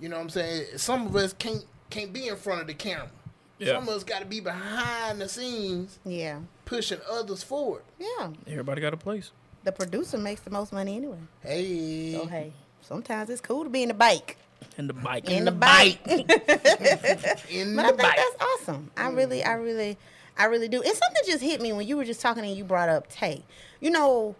[0.00, 0.66] You know what I'm saying?
[0.76, 3.10] Some of us can't can't be in front of the camera.
[3.58, 3.72] Yeah.
[3.74, 6.38] Some of us got to be behind the scenes, Yeah.
[6.64, 7.82] pushing others forward.
[7.98, 8.30] Yeah.
[8.46, 9.32] Everybody got a place.
[9.64, 11.18] The producer makes the most money anyway.
[11.42, 12.52] Hey, So hey,
[12.82, 14.36] sometimes it's cool to be in the bike.
[14.76, 15.28] In the bike.
[15.28, 15.98] In the bike.
[16.06, 18.16] in But I the think bike.
[18.16, 18.90] that's awesome.
[18.96, 19.96] I really, I really,
[20.38, 20.82] I really do.
[20.82, 23.44] And something just hit me when you were just talking and you brought up Tay.
[23.80, 24.36] You know,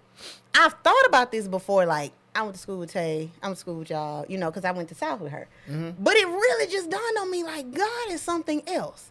[0.55, 1.85] I've thought about this before.
[1.87, 3.31] Like I went to school with Tay.
[3.43, 4.25] I went to school with y'all.
[4.29, 5.49] You know, because I went to South with her.
[5.69, 6.03] Mm-hmm.
[6.03, 9.11] But it really just dawned on me like God is something else.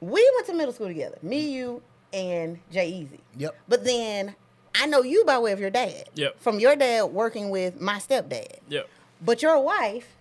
[0.00, 1.18] We went to middle school together.
[1.22, 1.52] Me, mm-hmm.
[1.52, 3.20] you, and Jay Easy.
[3.36, 3.56] Yep.
[3.68, 4.34] But then
[4.74, 6.08] I know you by way of your dad.
[6.14, 6.40] Yep.
[6.40, 8.58] From your dad working with my stepdad.
[8.68, 8.88] Yep.
[9.22, 10.16] But your wife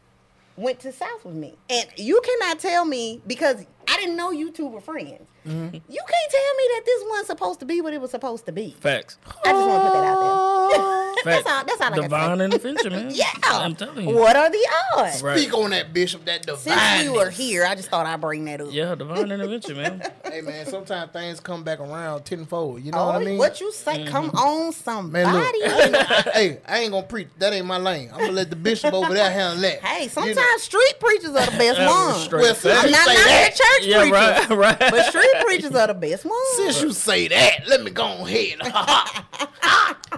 [0.57, 1.55] went to South with me.
[1.69, 3.65] And you cannot tell me because
[3.99, 5.27] didn't know you two were friends.
[5.47, 5.75] Mm-hmm.
[5.75, 8.51] You can't tell me that this wasn't supposed to be what it was supposed to
[8.51, 8.75] be.
[8.79, 9.17] Facts.
[9.45, 10.95] I just want to put that out there.
[11.23, 11.43] Facts.
[11.43, 12.45] that's all that's all I can Divine say.
[12.45, 13.11] intervention, man.
[13.15, 13.25] Yeah.
[13.45, 14.15] I'm telling you.
[14.15, 14.67] What are the
[14.97, 15.21] odds?
[15.23, 15.37] Right.
[15.39, 16.25] Speak on that, Bishop.
[16.25, 16.77] That divine.
[16.77, 18.67] Since we were here, I just thought I'd bring that up.
[18.71, 20.01] Yeah, divine intervention, man.
[20.29, 22.83] Hey man, sometimes things come back around tenfold.
[22.83, 23.37] You know Oh, what I mean?
[23.39, 23.93] what you say?
[24.03, 24.09] Mm-hmm.
[24.11, 25.23] Come on, somebody.
[25.25, 27.29] man, look, I hey, I ain't gonna preach.
[27.39, 28.11] That ain't my lane.
[28.13, 29.79] I'm gonna let the bishop over there handle that.
[29.83, 30.57] hey, You sometimes know?
[30.59, 32.31] street preachers are the best That ones.
[32.31, 34.91] Well, since you I'm not say knocking that, the church Yeah, preachers, right, right.
[34.91, 36.37] but street preachers are the best ones.
[36.57, 38.59] since you say that, let me go ahead.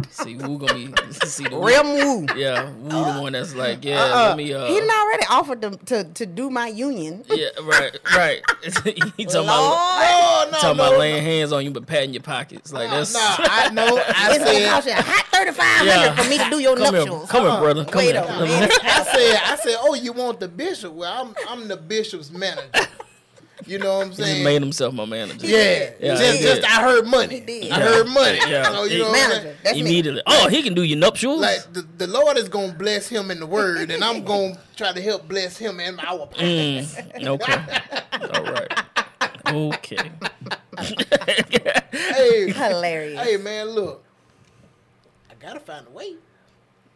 [0.10, 0.91] see, who gonna be?
[1.26, 2.26] See the Real Woo.
[2.36, 4.54] Yeah, who the one that's like, yeah, Uh, let me.
[4.54, 7.24] Uh, he done already offered to, to to do my union.
[7.30, 8.42] yeah, right, right.
[9.18, 10.98] he talking about no, no, talking no, about no.
[11.00, 12.72] laying hands on you, but patting your pockets.
[12.74, 13.14] Like that's.
[13.14, 13.98] Nah, I know.
[13.98, 14.94] I It's gonna cost said.
[14.94, 16.16] you a hot thirty five hundred Yeah.
[16.16, 17.30] for me to do your Come here, nuptials.
[17.30, 17.86] come here, brother.
[17.86, 18.24] Come Wait here.
[18.28, 18.72] a minute.
[18.84, 19.40] I said.
[19.46, 19.76] I said.
[19.80, 20.94] Oh, you want the bishop?
[20.94, 21.36] Well, I'm.
[21.50, 22.70] I'm the bishop's manager.
[23.68, 24.38] You know what I'm saying?
[24.38, 25.46] He made himself my manager.
[25.48, 26.64] yeah, Yeah, just, just.
[26.66, 27.36] I heard money.
[27.36, 27.72] He did.
[27.72, 28.40] I heard money.
[28.48, 28.64] Yeah.
[28.72, 29.30] So, you He- know what I'm?
[29.30, 29.58] Manager.
[29.64, 29.82] That's me.
[29.82, 30.22] Immediately.
[30.28, 31.42] Oh, he can do your nuptials.
[31.42, 34.92] Like the, the Lord is gonna bless him in the word, and I'm gonna try
[34.92, 36.96] to help bless him in our pockets.
[36.96, 37.58] Mm, okay.
[38.36, 38.84] All right.
[39.48, 40.12] Okay.
[41.92, 43.20] Hey, Hilarious.
[43.22, 44.04] hey, man, look,
[45.30, 46.16] I gotta find a way.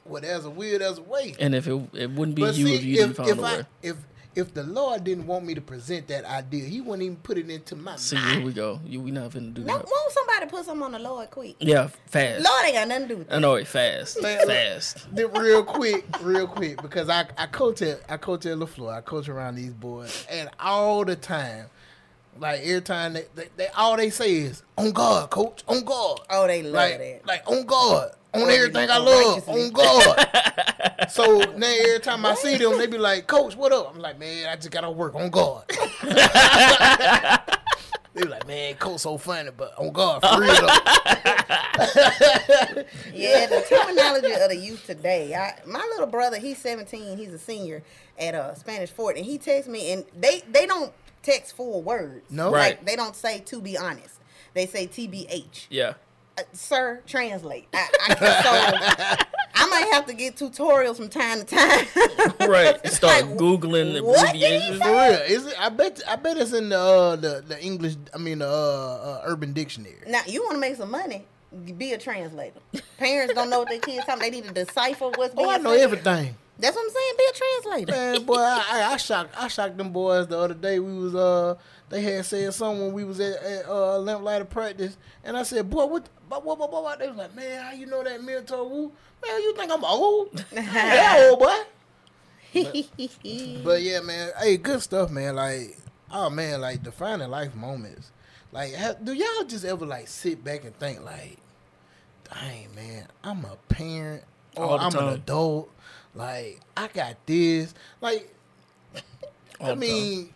[0.06, 1.36] Well, there's a will, there's a way.
[1.40, 3.42] And if it it wouldn't be But you see, if you didn't find if a
[3.42, 3.64] I way.
[3.84, 3.96] if
[4.36, 7.50] if the Lord didn't want me to present that idea, He wouldn't even put it
[7.50, 8.38] into my See, mind.
[8.38, 8.80] here we go.
[8.86, 9.86] You, we not finna do no, that.
[9.86, 11.56] won't somebody put something on the Lord quick?
[11.60, 12.44] Yeah, fast.
[12.44, 14.22] Lord ain't got nothing to do with I know it fast.
[14.22, 15.08] Man, fast.
[15.16, 18.94] Then real quick, real quick, because I, I coach at I coach at LeFlore.
[18.94, 21.68] I coach around these boys, and all the time,
[22.38, 26.20] like every time they, they, they all they say is on God, coach, on God.
[26.30, 27.26] Oh, they love like that.
[27.26, 30.28] like on God, on everything I love, on God.
[31.10, 34.18] So now every time I see them, they be like, "Coach, what up?" I'm like,
[34.18, 35.66] "Man, I just got to work on guard."
[38.14, 40.68] they be like, "Man, Coach so funny, but on guard for real though."
[43.14, 45.36] Yeah, the terminology of the youth today.
[45.36, 47.18] I, my little brother, he's 17.
[47.18, 47.84] He's a senior
[48.18, 50.92] at uh, Spanish Fort, and he texts me, and they they don't
[51.26, 52.30] text full words.
[52.30, 52.52] No?
[52.52, 52.78] Right.
[52.78, 54.20] Like they don't say to be honest.
[54.54, 55.68] They say TBH.
[55.70, 55.94] Yeah.
[56.38, 57.68] Uh, sir, translate.
[57.74, 61.86] I, I, so I might have to get tutorials from time to time.
[62.50, 62.86] Right.
[62.88, 64.82] Start Like, googling the what did he abbreviations.
[64.82, 65.56] For real, is it?
[65.60, 66.02] I bet.
[66.08, 67.96] I bet it's in the uh, the the English.
[68.14, 69.96] I mean, the uh, uh, Urban Dictionary.
[70.08, 71.26] Now you want to make some money.
[71.78, 72.60] Be a translator.
[72.98, 74.22] Parents don't know what their kids talking.
[74.22, 75.82] They need to decipher what's being Oh, I know said.
[75.84, 76.36] everything.
[76.58, 77.14] That's what I'm saying.
[77.18, 77.92] Be a translator.
[77.92, 80.80] Man, boy, I, I, I shocked I shocked them boys the other day.
[80.80, 81.56] We was uh
[81.90, 85.70] they had said something when we was at, at uh lamplighter practice, and I said,
[85.70, 87.00] boy, what, what, what, what, what?
[87.00, 88.92] They was like, man, how you know that Milton Woo?
[89.26, 90.46] Man, you think I'm old?
[90.54, 91.58] yeah, old boy.
[93.64, 95.36] But yeah, man, hey, good stuff, man.
[95.36, 95.78] Like,
[96.12, 98.12] oh man, like defining life moments.
[98.52, 101.38] Like, ha- do y'all just ever like sit back and think like,
[102.34, 104.24] dang, man, I'm a parent
[104.56, 105.08] or All the I'm time.
[105.10, 105.70] an adult.
[106.16, 107.74] Like, I got this.
[108.02, 108.34] Like,
[109.60, 110.34] I the mean,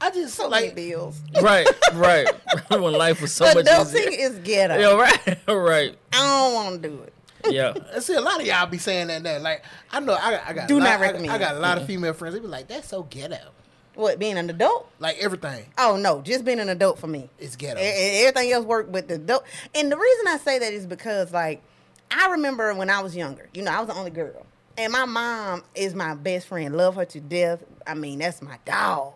[0.00, 1.20] I just so many like bills.
[1.42, 2.26] Right, right.
[2.70, 4.10] when life was so much Adulting easier.
[4.30, 4.78] is ghetto.
[4.78, 5.96] Yeah, right, right.
[6.12, 7.12] I don't want to do it.
[7.52, 7.74] Yeah.
[7.94, 9.38] I see a lot of y'all be saying that now.
[9.40, 11.32] Like, I know I, got- I got Do a lot, not recommend.
[11.32, 12.34] I, got a lot of female friends.
[12.34, 13.38] They be like, that's so ghetto.
[13.94, 14.88] What being an adult?
[15.00, 17.28] Like everything Oh no, just being an adult for me.
[17.38, 17.78] is ghetto.
[17.78, 19.44] E- e- Everything else work with the adult.
[19.74, 21.60] And the reason I say that is because like
[22.10, 23.48] I remember when I was younger.
[23.52, 24.46] You know, I was the only girl,
[24.76, 26.76] and my mom is my best friend.
[26.76, 27.62] Love her to death.
[27.86, 29.14] I mean, that's my dog.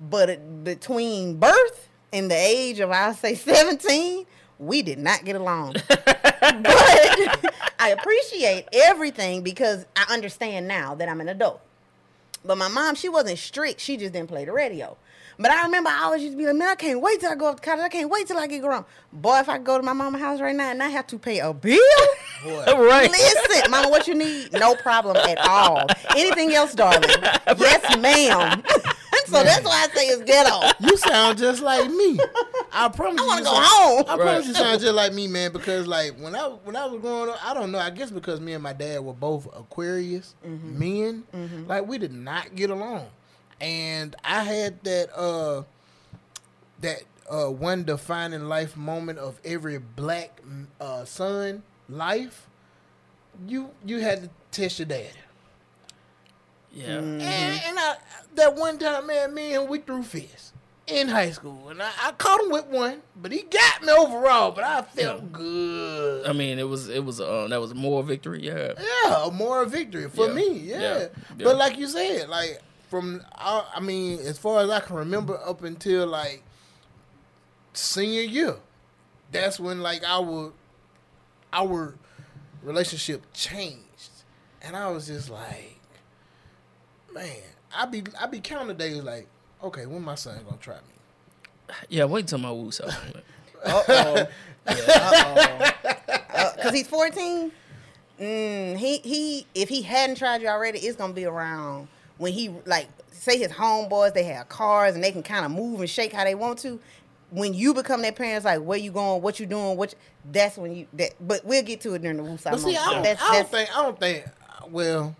[0.00, 4.26] But between birth and the age of I say seventeen,
[4.58, 5.74] we did not get along.
[5.88, 11.60] but I appreciate everything because I understand now that I'm an adult.
[12.44, 13.80] But my mom, she wasn't strict.
[13.80, 14.96] She just didn't play the radio.
[15.42, 17.34] But I remember I always used to be like, man, I can't wait till I
[17.34, 17.80] go up to college.
[17.82, 18.84] I can't wait till I get grown.
[19.12, 21.40] Boy, if I go to my mama's house right now and I have to pay
[21.40, 21.78] a bill,
[22.44, 22.64] Boy.
[22.66, 23.10] Right.
[23.10, 24.52] listen, mama, what you need?
[24.52, 25.86] No problem at all.
[26.16, 27.02] Anything else, darling?
[27.58, 28.62] Yes, ma'am.
[29.26, 30.60] so that's why I say it's ghetto.
[30.80, 32.18] You sound just like me.
[32.72, 33.28] I promise I you.
[33.28, 34.04] want to go sound- home.
[34.08, 34.20] I Right.
[34.20, 35.52] promise you sound just like me, man.
[35.52, 37.78] Because like when I when I was growing up, I don't know.
[37.78, 40.78] I guess because me and my dad were both Aquarius Mm-hmm.
[40.78, 43.06] men, like we did not get along,
[43.62, 45.62] and I had that uh
[46.80, 50.40] that uh one defining life moment of every black
[50.80, 52.48] uh son life.
[53.46, 55.12] You you had to test your dad.
[56.74, 56.86] Yeah.
[56.98, 57.96] And, and I,
[58.34, 60.52] that one time, man, me and we threw fists
[60.86, 64.52] in high school, and I, I caught him with one, but he got me overall.
[64.52, 66.26] But I felt good.
[66.26, 68.42] I mean, it was it was um that was more victory.
[68.42, 68.72] Yeah.
[68.78, 70.58] yeah, a moral victory for Yeah, me.
[70.58, 70.80] Yeah.
[70.80, 71.08] yeah, yeah.
[71.44, 72.60] but like you said, like
[72.92, 76.42] from I, I mean, as far as I can remember, up until like
[77.72, 78.56] senior year,
[79.30, 80.52] that's when like our
[81.54, 81.94] our
[82.62, 84.10] relationship changed,
[84.60, 85.80] and I was just like,
[87.14, 87.38] man,
[87.74, 89.26] I be I be counting days like,
[89.64, 91.74] okay, when my son gonna try me?
[91.88, 92.04] Yeah.
[92.04, 92.86] Wait till my woo so.
[93.64, 94.26] Uh oh.
[94.66, 94.74] Uh
[96.34, 96.52] oh.
[96.56, 97.52] Because he's 14.
[98.20, 99.46] Mm, he he.
[99.54, 101.86] If he hadn't tried you already, it's gonna be around
[102.18, 104.14] when he like say his homeboys.
[104.14, 106.80] They have cars and they can kind of move and shake how they want to.
[107.30, 109.98] When you become their parents, like where you going, what you doing, what you,
[110.30, 110.86] that's when you.
[110.94, 112.76] That, but we'll get to it during the woosah But see.
[112.76, 114.24] I don't, That's- I don't that's- think I don't think.
[114.70, 115.16] Well,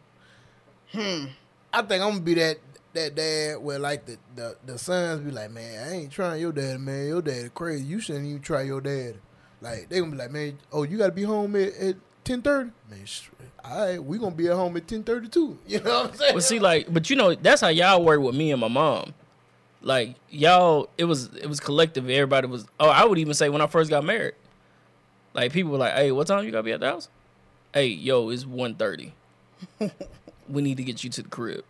[0.93, 1.25] hmm,
[1.73, 2.59] I think I'm gonna be that
[2.93, 6.53] that dad where like the, the the sons be like, man, I ain't trying your
[6.53, 7.07] dad, man.
[7.07, 7.85] Your dad crazy.
[7.85, 9.15] You shouldn't even try your dad.
[9.63, 12.71] Like they gonna be like, man, oh, you gotta be home at, at ten thirty.
[12.91, 13.29] Man, sh-
[13.65, 15.59] all right, we gonna be at home at ten thirty too.
[15.67, 16.35] You know what I'm saying?
[16.35, 19.15] But see, like, but you know, that's how y'all work with me and my mom.
[19.83, 22.09] Like y'all, it was it was collective.
[22.09, 22.67] Everybody was.
[22.79, 24.35] Oh, I would even say when I first got married,
[25.35, 27.09] like people were like, "Hey, what time you gotta be at the house?"
[27.75, 29.13] Hey, yo, it's 1.30.
[30.49, 31.65] we need to get you to the crib.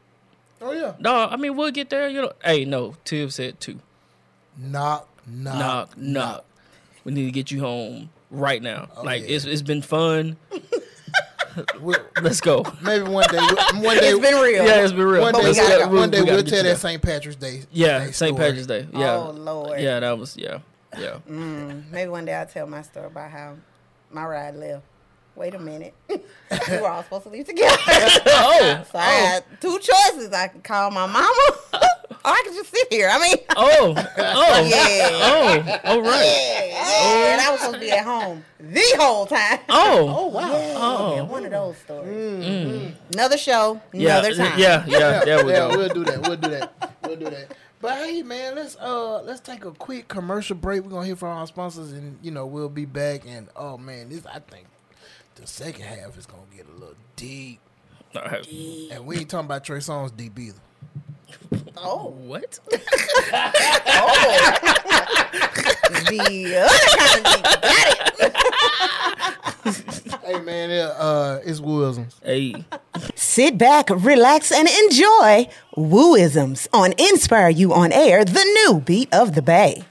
[0.60, 2.08] oh yeah, No, I mean we'll get there.
[2.08, 2.96] You know, hey, no.
[3.04, 3.78] Tiv said two.
[4.58, 6.44] knock, knock, knock, knock.
[7.04, 8.88] We need to get you home right now.
[8.96, 9.36] Oh, like yeah.
[9.36, 10.36] it's it's been fun.
[11.80, 12.64] We'll- Let's go.
[12.80, 14.64] maybe one day, we'll- one day, It's been real.
[14.64, 15.20] Yeah, it's been real.
[15.20, 16.78] one But day, we Let's gotta we'll, one day we we'll tell that.
[16.78, 17.02] St.
[17.02, 17.64] Patrick's Day.
[17.70, 18.34] Yeah, St.
[18.34, 18.86] Patrick's Day.
[18.90, 19.16] Yeah.
[19.16, 19.78] Oh Lord.
[19.78, 20.60] Yeah, that was yeah,
[20.98, 21.18] yeah.
[21.28, 23.56] Mm, maybe one day I'll tell my story about how
[24.10, 24.82] my ride left.
[25.36, 25.92] Wait a minute.
[26.08, 26.16] we
[26.80, 27.76] were all supposed to leave together.
[27.86, 30.32] oh, So I had two choices.
[30.32, 31.50] I could call my mama
[32.24, 33.08] I can just sit here.
[33.10, 35.08] I mean, Oh, oh, Yeah.
[35.12, 36.24] oh, all right.
[36.24, 37.32] yeah, yeah.
[37.32, 39.58] And I was supposed to be at home the whole time.
[39.68, 40.50] Oh, oh, wow.
[40.50, 40.74] Yeah,
[41.20, 41.24] Oh.
[41.24, 42.92] one of those stories.
[43.12, 44.58] Another show, yeah, another time.
[44.58, 45.24] yeah, yeah.
[45.24, 45.76] There we yeah, go.
[45.76, 46.22] we'll do that.
[46.22, 46.92] We'll do that.
[47.04, 47.56] We'll do that.
[47.80, 50.82] But hey, man, let's uh let's take a quick commercial break.
[50.84, 53.22] We're gonna hear from our sponsors, and you know we'll be back.
[53.26, 54.66] And oh man, this I think
[55.34, 57.58] the second half is gonna get a little deep.
[58.14, 58.46] All right.
[58.92, 60.58] And we ain't talking about Trey Songz deep either.
[61.76, 62.58] Oh, What?
[63.94, 64.08] Oh.
[66.10, 67.44] the other kind of deep.
[67.62, 67.86] Got
[68.20, 68.32] it.
[70.24, 72.16] hey man, it, uh, it's Wilsons.
[72.24, 72.64] Hey,
[73.14, 79.34] Sit back, relax, and enjoy Wooisms on Inspire You on Air, the new beat of
[79.34, 79.84] the Bay.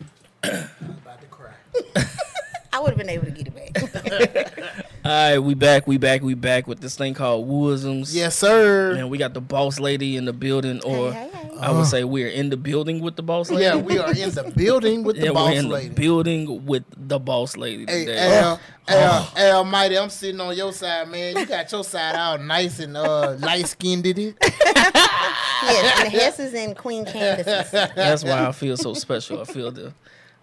[0.43, 1.53] About to cry.
[2.73, 4.59] I would have been able to get it back.
[5.05, 8.13] all right, we back, we back, we back with this thing called Wooisms.
[8.15, 8.95] Yes, sir.
[8.95, 11.57] And we got the boss lady in the building, or Hey, hey, hey.
[11.59, 13.63] I would say we're in the building with the boss lady.
[13.63, 15.87] Yeah, we are in the building with the Yeah, boss we're in lady.
[15.89, 18.39] the building with the boss lady Hey, today.
[18.39, 21.35] Al, Al, Almighty, I'm sitting on your side, man.
[21.37, 24.35] You got your side all nice and uh, light skinned, did it?
[24.41, 27.71] yes, and the Hesses and Queen Candaces.
[27.71, 29.41] That's why I feel so special.
[29.41, 29.93] I feel the,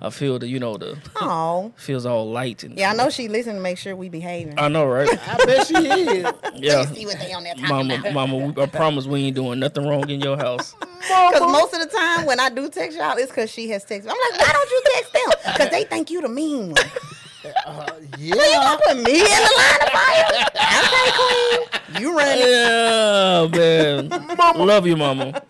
[0.00, 2.78] I feel the, you know, the Oh, feels all light and.
[2.78, 4.54] yeah, I know she listened to make sure we behaving.
[4.58, 5.08] I know, right?
[5.28, 6.32] I bet she is.
[6.54, 8.12] Yeah, See what they on there talking mama, about.
[8.12, 10.74] mama, I promise we ain't doing nothing wrong in your house.
[11.08, 14.04] Because most of the time when I do text y'all, it's because she has texted.
[14.04, 14.10] me.
[14.10, 15.52] I'm like, why don't you text them?
[15.54, 16.76] Because they think you the mean one.
[17.64, 18.60] Uh, You yeah.
[18.62, 20.26] gonna put me in the line of fire?
[20.84, 22.00] Okay, Queen.
[22.02, 22.48] You run it.
[22.50, 23.46] Yeah,
[24.58, 24.66] man.
[24.66, 25.40] Love you, mama.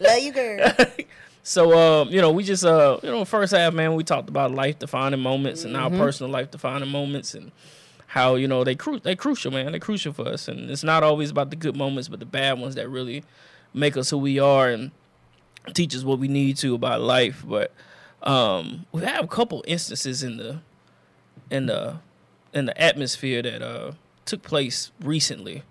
[0.00, 0.72] Love you, girl.
[1.46, 4.50] So, uh, you know, we just, uh, you know, first half, man, we talked about
[4.50, 7.52] life defining moments and our personal life defining moments and
[8.08, 9.70] how you know they cru- they crucial, man.
[9.70, 12.58] They crucial for us, and it's not always about the good moments, but the bad
[12.58, 13.22] ones that really
[13.72, 14.90] make us who we are and
[15.72, 17.44] teach us what we need to about life.
[17.46, 17.72] But
[18.24, 20.58] um, we have a couple instances in the
[21.48, 21.98] in the
[22.52, 23.92] in the atmosphere that uh
[24.24, 25.62] took place recently.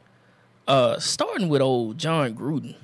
[0.69, 2.76] Uh, starting with old Jon Gruden.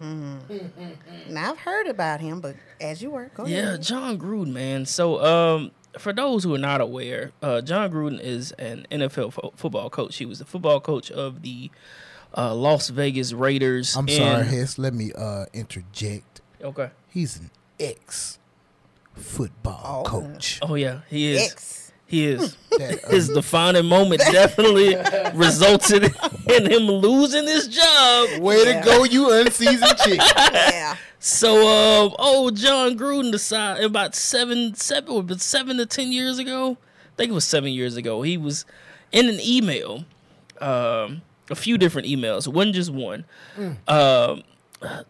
[0.00, 3.82] Now I've heard about him, but as you were, go Yeah, ahead.
[3.82, 4.86] Jon Gruden, man.
[4.86, 9.52] So, um, for those who are not aware, uh, Jon Gruden is an NFL fo-
[9.56, 10.16] football coach.
[10.16, 11.70] He was the football coach of the
[12.36, 13.96] uh, Las Vegas Raiders.
[13.96, 14.78] I'm and- sorry, Hess.
[14.78, 16.40] Let me uh, interject.
[16.62, 16.90] Okay.
[17.08, 18.38] He's an ex
[19.14, 20.08] football Oh.
[20.08, 20.58] coach.
[20.62, 21.52] Oh yeah, he is.
[21.52, 21.85] X.
[22.06, 22.56] He is.
[22.76, 24.96] That, uh, His defining moment definitely
[25.34, 26.04] resulted
[26.46, 28.38] in him losing his job.
[28.42, 28.80] way Yeah.
[28.82, 30.20] to go, you unseasoned chick.
[30.52, 30.96] Yeah.
[31.18, 36.76] So, um, oh, Jon Gruden decided about seven, seven, but seven to ten years ago.
[37.06, 38.20] I think it was seven years ago.
[38.20, 38.66] He was
[39.10, 40.04] in an email,
[40.60, 42.46] um, a few different emails.
[42.46, 43.24] It wasn't just one.
[43.88, 44.42] Um,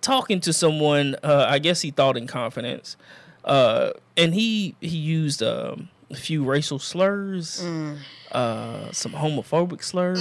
[0.01, 2.97] talking to someone, uh, I guess he thought in confidence,
[3.45, 7.63] uh, and he he used um, a few racial slurs,
[8.33, 10.21] uh, some homophobic slurs.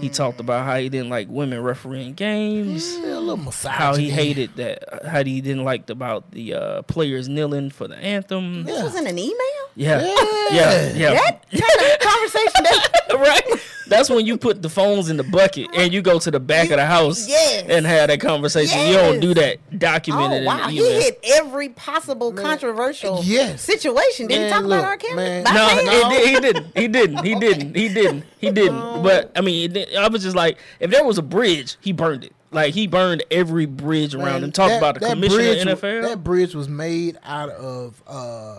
[0.00, 3.76] He talked about how he didn't like women refereeing games a little misogyny.
[3.76, 7.96] how he hated that how he didn't like about the uh, players kneeling for the
[7.96, 8.62] anthem.
[8.64, 9.57] This was in an email?
[9.78, 10.92] Yeah, Yeah.
[10.92, 11.14] yeah, yeah.
[11.14, 13.60] That kind of conversation that right.
[13.86, 16.64] That's when you put the phones in the bucket and you go to the back
[16.70, 17.64] of the house Yes.
[17.70, 18.78] and have that conversation.
[18.86, 20.42] You don't do that documented.
[20.42, 23.62] Oh wow, he hit every possible controversial Yes.
[23.62, 24.26] situation.
[24.26, 25.16] Did he talk look, about our camera?
[25.16, 25.44] man.
[25.44, 26.10] By No, name?
[26.10, 26.76] he, did, he didn't.
[26.76, 27.24] He didn't.
[27.24, 27.74] He didn't.
[27.76, 28.24] He didn't.
[28.38, 29.02] He didn't.
[29.02, 32.24] But I mean, it I was just like, if there was a bridge, he burned
[32.24, 32.32] it.
[32.50, 34.52] Like he burned every bridge around Man, him.
[34.52, 36.02] Talk that- about the that commissioner bridge, of NFL.
[36.02, 38.58] That bridge was made out of uh,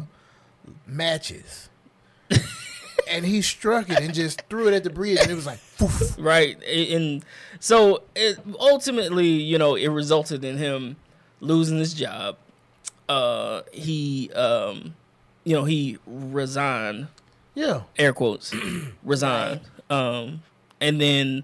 [0.90, 1.70] matches.
[3.10, 5.60] and he struck it and just threw it at the bridge, and it was like,
[5.78, 6.16] poof.
[6.20, 7.24] right and
[7.60, 10.96] so it ultimately you know it resulted in him
[11.42, 12.38] losing his job
[13.08, 14.94] uh he um
[15.46, 17.08] you know he resigned
[17.56, 17.82] Yeah.
[17.98, 18.54] air quotes
[19.04, 20.44] resigned um
[20.82, 21.44] and then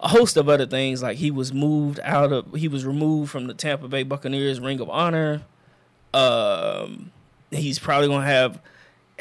[0.00, 3.46] a host of other things like he was moved out of he was removed from
[3.48, 5.42] the Tampa Bay Buccaneers ring of honor
[6.14, 7.10] um
[7.50, 8.60] he's probably going to have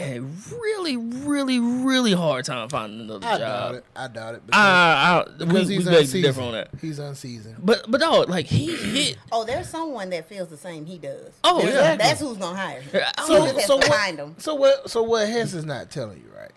[0.02, 3.86] a really really really hard time finding another I job doubt it.
[3.96, 4.46] I doubt it.
[4.46, 6.38] Because, I, I, we, because we he's beg to unseasoned.
[6.46, 6.70] on that.
[6.82, 7.58] He's unseasoned.
[7.60, 9.18] But but no, like he hit.
[9.32, 11.32] Oh, there's someone that feels the same he does.
[11.44, 11.96] Oh, There's- yeah.
[11.96, 13.02] That's who's gonna hire him.
[13.26, 14.36] So- So, so what- find him.
[14.38, 14.90] So what?
[14.90, 15.28] So what?
[15.28, 16.52] Hess is not telling you, right?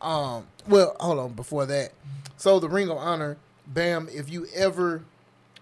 [0.00, 0.46] Um.
[0.68, 1.32] Well, hold on.
[1.32, 1.92] Before that,
[2.36, 4.08] so the Ring of Honor, Bam.
[4.12, 5.02] If you ever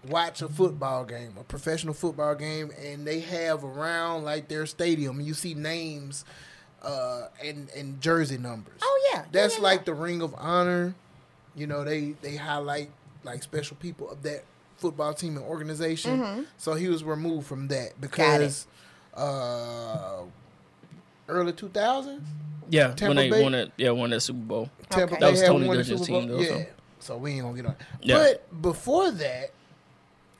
[0.09, 5.21] watch a football game, a professional football game, and they have around like their stadium,
[5.21, 6.25] you see names,
[6.83, 8.79] uh, and and jersey numbers.
[8.81, 9.85] Oh yeah, That's Yeah, yeah, like yeah.
[9.85, 10.95] the Ring of Honor.
[11.55, 12.89] You know, they they highlight
[13.23, 14.43] like special people of that
[14.77, 16.19] football team and organization.
[16.19, 16.41] Mm-hmm.
[16.57, 18.67] So he was removed from that because
[19.13, 20.23] uh,
[21.29, 22.21] early 2000s,
[22.69, 23.41] Yeah, Tampa when they Bay?
[23.43, 24.69] won that, yeah, won that Super Bowl.
[24.89, 25.15] Tampa Okay.
[25.15, 26.65] Bay That was Tony won Dungy's team, though, yeah, so.
[26.99, 27.75] so we ain't gonna get on.
[28.01, 28.17] Yeah.
[28.17, 29.51] But before that,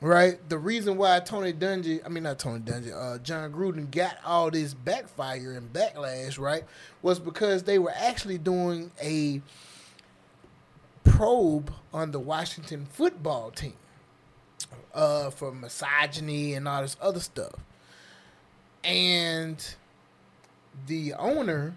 [0.08, 4.16] right, the reason why Tony Dungy, I mean not Tony Dungy, uh, Jon Gruden got
[4.24, 6.64] all this backfire and backlash, right,
[7.00, 9.40] was because they were actually doing a
[11.04, 13.74] probe on the Washington football team
[14.94, 17.54] uh, for misogyny and all this other stuff,
[18.82, 19.74] and
[20.86, 21.76] the owner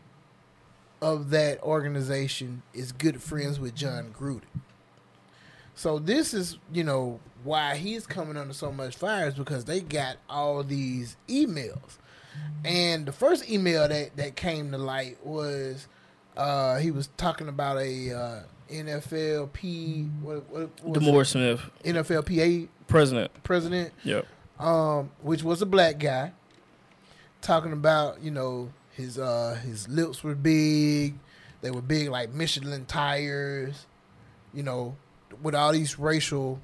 [1.02, 4.42] of that organization is good friends with Jon Gruden.
[5.76, 9.80] So this is, you know, why he's coming under so much fire is because they
[9.80, 11.98] got all these emails.
[12.64, 15.88] And the first email that, that came to light was
[16.36, 18.40] uh, he was talking about a uh,
[18.70, 21.96] NFLP what, what, what was DeMaurice Smith, it?
[21.96, 23.44] NFLPA president.
[23.44, 24.28] president Yep.
[24.60, 26.34] um, which was a black guy,
[27.42, 31.16] talking about you know his uh his lips were big,
[31.62, 33.86] they were big like Michelin tires,
[34.54, 34.96] you know,
[35.42, 36.60] with all these racial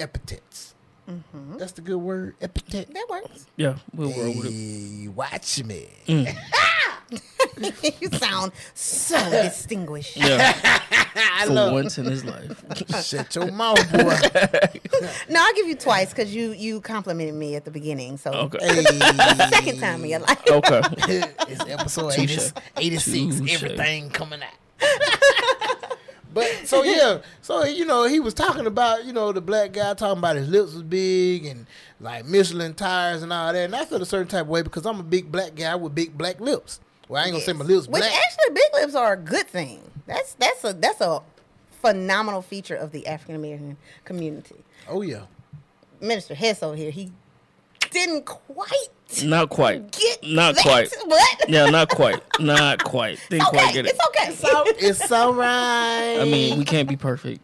[0.00, 0.74] epithets.
[1.08, 1.56] Mm-hmm.
[1.58, 2.92] That's the good word, epithet.
[2.94, 3.46] That works.
[3.56, 5.08] Yeah, we'll roll with it.
[5.08, 5.88] Watch me.
[6.06, 6.36] Mm.
[8.00, 10.16] you sound so distinguished.
[10.16, 10.52] Yeah,
[11.16, 11.72] I for love.
[11.72, 12.62] once in his life.
[13.04, 14.16] Shut your mouth, boy.
[15.28, 18.16] No, I'll give you twice because you you complimented me at the beginning.
[18.16, 18.58] So Okay.
[18.60, 18.84] hey,
[19.50, 20.40] second time in your life.
[20.48, 20.80] Okay.
[21.48, 22.52] it's episode Touche.
[22.76, 23.40] 80, 86.
[23.40, 23.52] Touche.
[23.54, 24.50] Everything coming out.
[26.32, 29.94] But so yeah, so you know he was talking about you know the black guy
[29.94, 31.66] talking about his lips was big and
[32.00, 34.86] like Michelin tires and all that, and I feel a certain type of way because
[34.86, 36.80] I'm a big black guy with big black lips.
[37.08, 38.12] Well, I ain't gonna say my lips Which black.
[38.12, 39.80] actually, big lips are a good thing.
[40.06, 41.22] That's that's a that's a
[41.82, 44.56] phenomenal feature of the African American community.
[44.88, 45.22] oh yeah,
[46.00, 47.10] Minister Hess over here, he
[47.90, 48.88] didn't quite
[49.24, 49.90] Not quite.
[49.92, 50.62] get Not that.
[50.62, 50.94] quite.
[51.04, 51.48] What?
[51.48, 52.22] Yeah, not quite.
[52.38, 53.18] Not quite.
[53.28, 53.96] Didn't okay, quite get it.
[53.96, 54.86] it's okay.
[54.86, 56.18] it's all right.
[56.20, 57.42] I mean, we can't be perfect.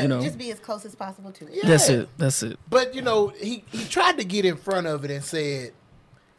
[0.00, 0.22] You know.
[0.22, 1.54] just be as close as possible to it.
[1.54, 1.68] Yeah.
[1.68, 2.08] That's it.
[2.16, 2.58] That's it.
[2.68, 5.72] But you know, he he tried to get in front of it and said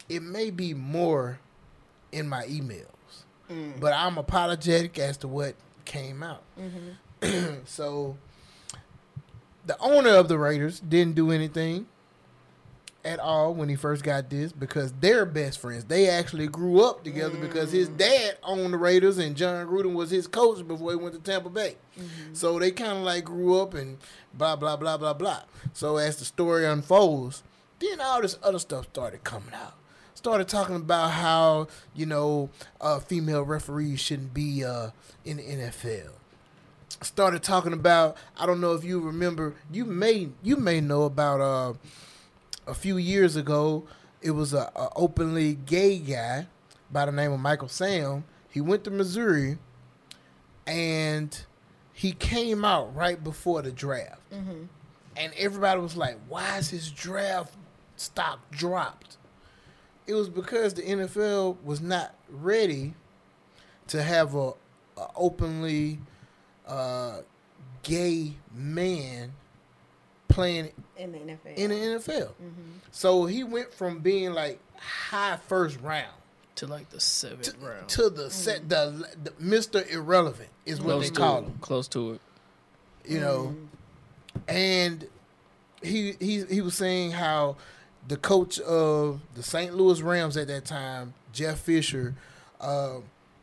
[0.08, 1.38] it may be more
[2.10, 2.86] in my emails,
[3.50, 3.78] mm.
[3.78, 6.42] but I'm apologetic as to what came out.
[6.58, 7.60] Mm-hmm.
[7.64, 8.16] so
[9.66, 11.86] the owner of the Raiders didn't do anything
[13.08, 15.84] at all when he first got this because they're best friends.
[15.84, 20.10] They actually grew up together because his dad owned the Raiders and Jon Gruden was
[20.10, 21.76] his coach before he went to Tampa Bay.
[22.34, 23.96] So they kind of like grew up and
[24.34, 25.42] blah blah blah blah blah.
[25.72, 27.42] So as the story unfolds,
[27.78, 29.74] then all this other stuff started coming out.
[30.14, 32.50] Started talking about how you know
[32.80, 34.90] uh, female referees shouldn't be uh,
[35.24, 36.10] in the NFL
[37.00, 41.40] started talking about I don't know if you remember you may you may know about
[41.40, 41.74] uh
[42.68, 43.84] a few years ago
[44.20, 46.46] it was a, a openly gay guy
[46.90, 48.24] by the name of Michael Sam.
[48.50, 49.58] He went to Missouri
[50.66, 51.44] and
[51.92, 54.20] he came out right before the draft.
[55.16, 57.54] And everybody was like why is his draft
[57.96, 59.16] stock dropped?
[60.06, 62.94] It was because the NFL was not ready
[63.88, 64.52] to have a,
[64.96, 65.98] a openly
[66.66, 67.18] uh,
[67.82, 69.32] gay man
[70.28, 71.54] playing In the NFL.
[71.56, 72.28] in the NFL.
[72.28, 72.62] Mm-hmm.
[72.92, 76.12] So he went from being like high first round
[76.56, 77.88] To like the seventh to, round.
[77.88, 78.30] to the mm-hmm.
[78.30, 79.88] set the, the Mr.
[79.90, 81.44] Irrelevant is what Close they to call it.
[81.44, 81.58] him.
[81.60, 82.20] Close to it.
[83.04, 84.40] You know, mm-hmm.
[84.48, 85.06] and
[85.82, 87.56] he he he was saying how
[88.06, 89.74] the coach of the St.
[89.74, 92.14] Louis Rams at that time, Jeff Fisher,
[92.60, 92.96] uh,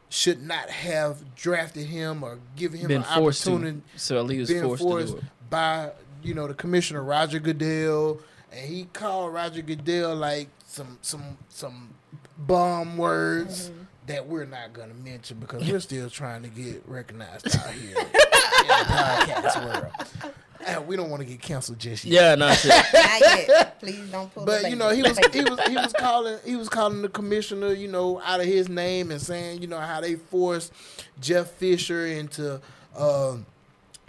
[0.10, 4.00] should not have drafted him or given him Been an opportunity to.
[4.00, 5.24] So he was forced, forced, to do it.
[5.50, 5.92] by
[6.26, 8.20] you know the commissioner Roger Goodell,
[8.52, 11.94] and he called Roger Goodell like some some some
[12.38, 13.72] bomb words
[14.08, 18.06] that we're not gonna mention because we're still trying to get recognized out here in
[18.06, 20.32] the podcast world.
[20.68, 22.24] And we don't want to get canceled just yet.
[22.24, 22.72] Yeah, not shit.
[22.94, 23.80] Not yet.
[23.80, 24.46] Please don't pull.
[24.46, 27.10] But the you know he was he was he was calling he was calling the
[27.10, 30.74] commissioner you know out of his name and saying you know how they forced
[31.22, 32.60] Jeff Fisher into
[32.98, 33.38] uh,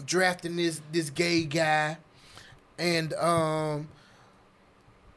[0.07, 1.99] drafting this this gay guy,
[2.79, 3.89] and um,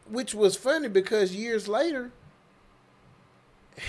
[0.10, 2.12] which was funny because years later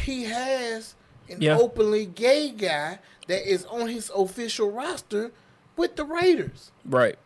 [0.05, 0.95] he has
[1.29, 1.57] an Yeah.
[1.59, 2.99] openly gay guy
[3.29, 5.33] that is on his official roster
[5.77, 6.71] with the Raiders.
[6.85, 7.19] right.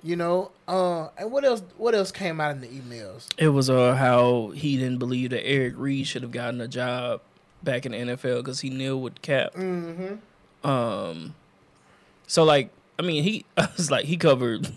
[0.00, 1.60] You know, uh, and what else?
[1.76, 3.26] What else came out in the emails?
[3.36, 7.20] It was uh how he didn't believe that Eric Reid should have gotten a job
[7.64, 9.54] back in the NFL because he knew with Kap.
[9.54, 10.66] Mm-hmm.
[10.68, 11.34] Um,
[12.28, 14.72] so like I mean he I was like he covered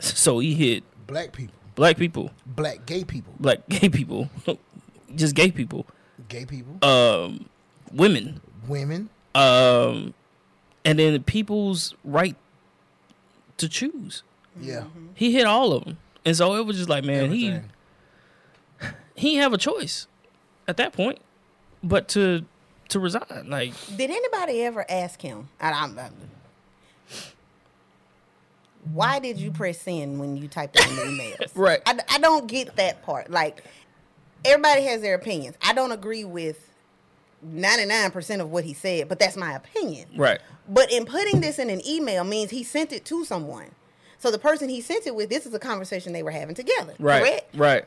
[0.00, 4.28] So he hit Black people, black people, black gay people, black gay people,
[5.14, 5.86] just gay people,
[6.28, 7.46] gay people, um,
[7.92, 9.08] women, women.
[9.34, 10.14] um,
[10.84, 12.36] and then people's right
[13.58, 14.22] to choose.
[14.60, 14.84] Yeah.
[15.14, 17.70] He hit all of them, and so it was just like, man, he everything.
[19.16, 20.06] he didn't have a choice
[20.68, 21.18] at that point,
[21.82, 22.44] but to
[22.88, 23.46] to resign.
[23.48, 25.48] Like, Did anybody ever ask him?
[25.60, 26.14] I, I'm, I'm-
[28.92, 31.50] why did you press send when you typed in the emails?
[31.54, 31.80] Right.
[31.86, 33.30] I, I don't get that part.
[33.30, 33.62] Like,
[34.44, 35.56] everybody has their opinions.
[35.62, 36.66] I don't agree with
[37.46, 40.08] 99% of what he said, but that's my opinion.
[40.16, 43.70] right, But in putting this in an email means he sent it to someone.
[44.18, 46.94] So the person he sent it with, this is a conversation they were having together.
[46.98, 47.56] right, Correct?
[47.56, 47.84] right.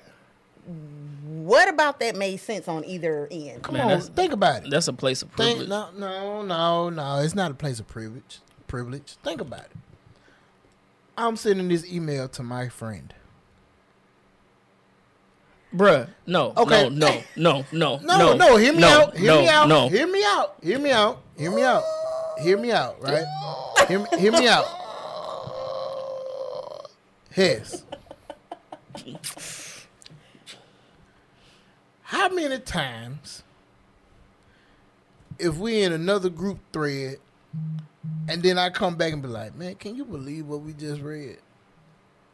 [1.26, 3.64] What about that made sense on either end?
[3.64, 4.70] Come Man, on, think about it.
[4.72, 5.70] That's a place of Think, privilege.
[5.70, 7.18] no, no, no, no.
[7.22, 8.40] It's not a place of privilege.
[8.68, 9.18] Privilege.
[9.24, 9.72] Think about it.
[11.18, 13.14] I'm sending this email to my friend.
[15.76, 16.90] Bruh, no, Okay.
[16.90, 19.18] no, no, no, no, No, no, hear me no, out.
[19.18, 19.68] Hear no, me out.
[19.68, 20.56] No, Hear me out.
[20.62, 21.22] Hear me out.
[21.38, 21.84] Hear me out.
[22.42, 23.26] Hear me out, right?
[23.88, 24.66] Hear me, hear me out.
[27.32, 27.84] Hess.
[32.04, 33.42] How many times
[35.40, 37.18] if we in another group thread
[38.28, 41.02] and then I come back and be like, man, can you believe what we just
[41.02, 41.38] read?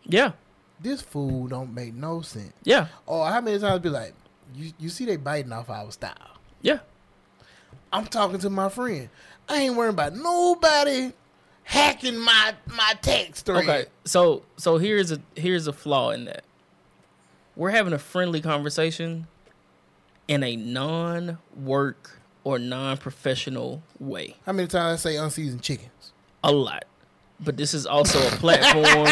[0.05, 0.31] yeah,
[0.79, 2.53] This fool don't make no sense.
[2.63, 4.13] yeah, Or how many times be like,
[4.55, 6.15] you, you see they biting off our style.
[6.61, 6.79] yeah.
[7.91, 9.09] I'm talking to my friend.
[9.47, 11.11] I ain't worrying about nobody
[11.63, 13.63] hacking my my text thread.
[13.63, 16.43] Okay, so so here's a here's a flaw in that.
[17.55, 19.25] We're having a friendly conversation
[20.27, 22.18] in a non-work
[22.49, 24.35] or non-professional way.
[24.43, 26.13] How many times I say unseasoned chickens?
[26.43, 26.85] A lot,
[27.39, 29.07] but this is also a platform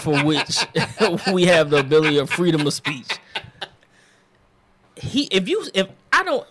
[0.02, 0.66] for which
[1.32, 3.20] we have the ability of freedom of speech.
[4.96, 6.44] He, if you, if I don't,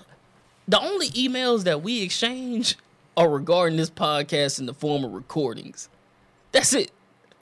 [0.70, 2.78] the only emails that we exchange
[3.18, 5.90] are regarding this podcast in the form of recordings.
[6.54, 6.92] That's it.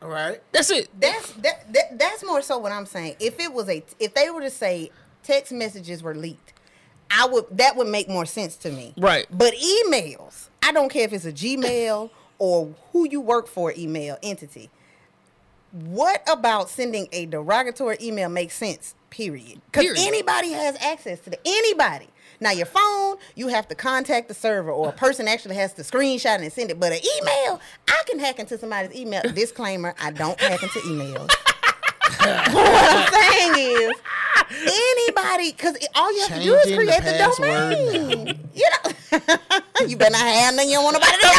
[0.01, 0.41] All right.
[0.51, 0.89] That's it.
[0.99, 3.17] That's that, that that's more so what I'm saying.
[3.19, 4.89] If it was a if they were to say
[5.21, 6.53] text messages were leaked,
[7.11, 8.93] I would that would make more sense to me.
[8.97, 9.25] Right.
[9.29, 14.17] But emails, I don't care if it's a Gmail or who you work for email
[14.21, 14.69] entity.
[15.71, 18.95] What about sending a derogatory email makes sense?
[19.09, 19.61] Period.
[19.71, 22.07] Because anybody has access to the anybody.
[22.39, 25.81] Now your phone, you have to contact the server, or a person actually has to
[25.81, 26.79] screenshot and send it.
[26.79, 29.23] But an email, I can hack into somebody's email.
[29.33, 31.31] Disclaimer: I don't hack into emails.
[32.53, 33.91] what I'm saying is,
[34.51, 38.43] anybody, because all you have to do is Changing the create the, domain.
[38.57, 40.67] You know, you better not have none.
[40.67, 41.31] You don't want nobody to know.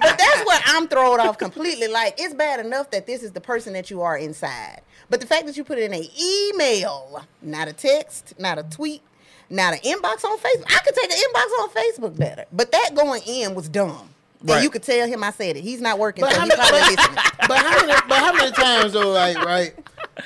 [0.00, 1.88] but that's what I'm thrown off completely.
[1.88, 4.80] Like it's bad enough that this is the person that you are inside,
[5.10, 8.62] but the fact that you put it in an email, not a text, not a
[8.62, 9.02] tweet,
[9.50, 10.64] not an inbox on Facebook.
[10.66, 14.11] I could take an inbox on Facebook better, but that going in was dumb.
[14.42, 14.62] Right.
[14.62, 15.62] you could tell him I said it.
[15.62, 17.16] He's not working, But so how, he's probably but, listening.
[17.48, 19.74] but how many but how many times though, like, right?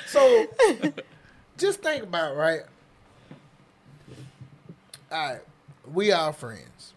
[0.07, 0.47] So
[1.57, 2.61] just think about it, right?
[5.11, 5.41] Alright.
[5.93, 6.93] We are friends.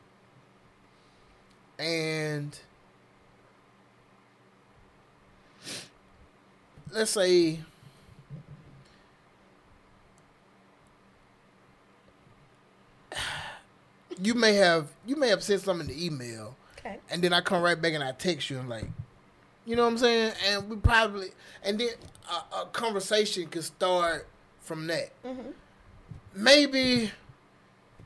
[1.79, 2.59] And
[6.93, 7.61] let's say
[14.21, 16.99] you may have you may have said something in the email Okay.
[17.11, 18.87] and then I come right back and I text you and like,
[19.67, 20.33] you know what I'm saying?
[20.49, 21.29] And we probably
[21.63, 21.89] and then
[22.31, 24.27] a, a conversation could start
[24.61, 25.11] from that.
[25.25, 25.51] Mm-hmm.
[26.35, 27.11] Maybe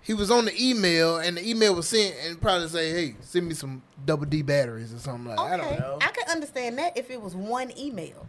[0.01, 3.47] he was on the email and the email was sent and probably say, "Hey, send
[3.49, 5.99] me some double D batteries or something like." I don't Okay, know.
[6.01, 8.27] I could understand that if it was one email,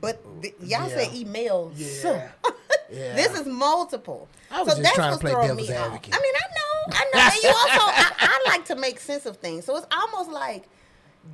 [0.00, 0.96] but oh, th- y'all Yeah.
[0.96, 1.72] say emails.
[1.76, 2.28] Yeah.
[2.88, 3.16] Yeah.
[3.16, 4.28] This is multiple.
[4.48, 5.86] I was just trying to play throwing devil's me off.
[5.86, 6.14] advocate.
[6.14, 9.26] I mean, I know, I know, and you also, I, I like to make sense
[9.26, 9.64] of things.
[9.64, 10.64] So it's almost like,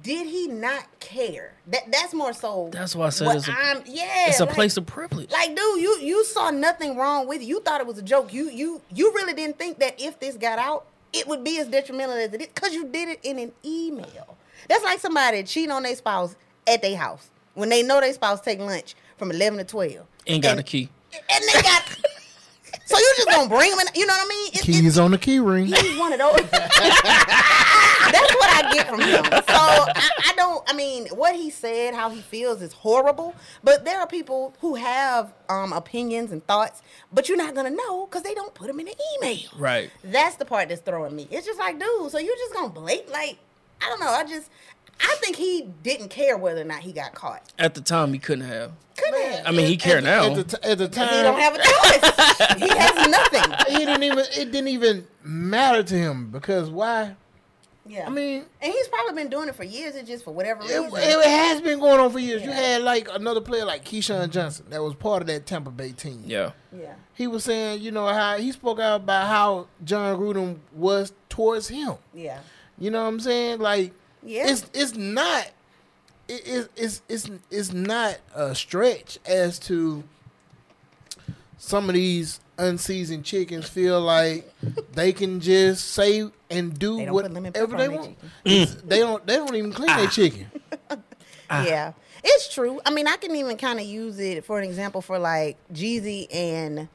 [0.02, 1.52] did he not care?
[1.66, 2.70] That that's more so.
[2.72, 5.30] That's why I said what it's a- I'm, yeah, It's a like- place of privilege.
[5.30, 7.44] Like, dude, you you saw nothing wrong with it.
[7.44, 8.32] You thought it was a joke.
[8.32, 11.68] You you you really didn't think that if this got out, it would be as
[11.68, 14.36] detrimental as it is because you did it in an email.
[14.68, 18.40] That's like somebody cheating on their spouse at their house when they know their spouse
[18.40, 20.06] take lunch from eleven to twelve.
[20.26, 20.88] Ain't got and, a key.
[21.12, 21.82] and they got.
[22.92, 23.86] so you just gonna bring them in?
[23.94, 24.48] You know what I mean?
[24.54, 25.66] It- Keys on the key ring.
[25.66, 26.50] He's one of those.
[26.50, 29.24] That's what I get from him.
[29.24, 30.62] So I, I don't.
[30.68, 33.34] I mean, what he said, how he feels, is horrible.
[33.64, 36.82] But there are people who have um, opinions and thoughts,
[37.12, 39.48] but you're not gonna know because they don't put them in the email.
[39.56, 39.90] Right.
[40.04, 41.28] That's the part that's throwing me.
[41.30, 43.38] It's just like, dude, so you're just gonna blate like
[43.80, 44.08] I don't know.
[44.10, 44.48] I just
[45.00, 47.52] I think he didn't care whether or not he got caught.
[47.58, 48.72] At the time, he couldn't have.
[48.96, 49.46] Couldn't have.
[49.46, 50.26] I mean, he care at, now.
[50.26, 52.70] At the, t- at the time, He don't have a choice.
[52.70, 53.76] he has nothing.
[53.78, 54.18] he didn't even.
[54.36, 57.16] It didn't even matter to him because why?
[57.84, 58.06] Yeah.
[58.06, 59.96] I mean, and he's probably been doing it for years.
[59.96, 60.98] It's just for whatever it, reason.
[60.98, 62.42] it has been going on for years.
[62.42, 65.90] You had like another player like Keyshawn Johnson that was part of that Tampa Bay
[65.90, 66.22] team.
[66.24, 66.52] Yeah.
[66.72, 66.94] yeah.
[67.14, 71.68] He was saying, you know, how he spoke out about how Jon Gruden was towards
[71.68, 71.94] him.
[72.14, 72.38] Yeah.
[72.78, 73.58] You know what I'm saying?
[73.58, 73.92] Like,
[74.24, 74.48] Yeah.
[74.50, 75.48] it's it's not
[76.28, 80.04] it, it, it's it's it's not a stretch as to
[81.58, 84.52] some of these unseasoned chickens feel like
[84.92, 88.16] they can just say and do They don't put lemon whatever they want.
[88.44, 89.96] They don't they don't even clean Ah.
[89.98, 90.50] their chicken.
[91.50, 91.92] Yeah.
[92.24, 92.80] It's true.
[92.86, 96.28] I mean, I can even kind of use it for an example for like Jeezy
[96.32, 96.88] and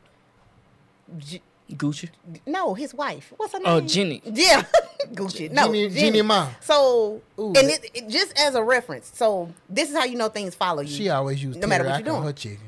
[1.18, 1.42] J-
[1.72, 2.10] Gucci.
[2.46, 3.34] no, his wife.
[3.38, 3.84] What's her oh, name?
[3.84, 4.22] Oh, Jenny.
[4.26, 4.64] Yeah,
[5.14, 5.52] Gucci.
[5.52, 6.00] No, Jeannie- Jenny.
[6.02, 6.50] Jeannie Mai.
[6.62, 7.48] So, Ooh.
[7.48, 10.82] and it, it- just as a reference, so this is how you know things follow
[10.82, 10.90] you.
[10.90, 12.24] She always used no matter what you're doing.
[12.24, 12.60] her chicken.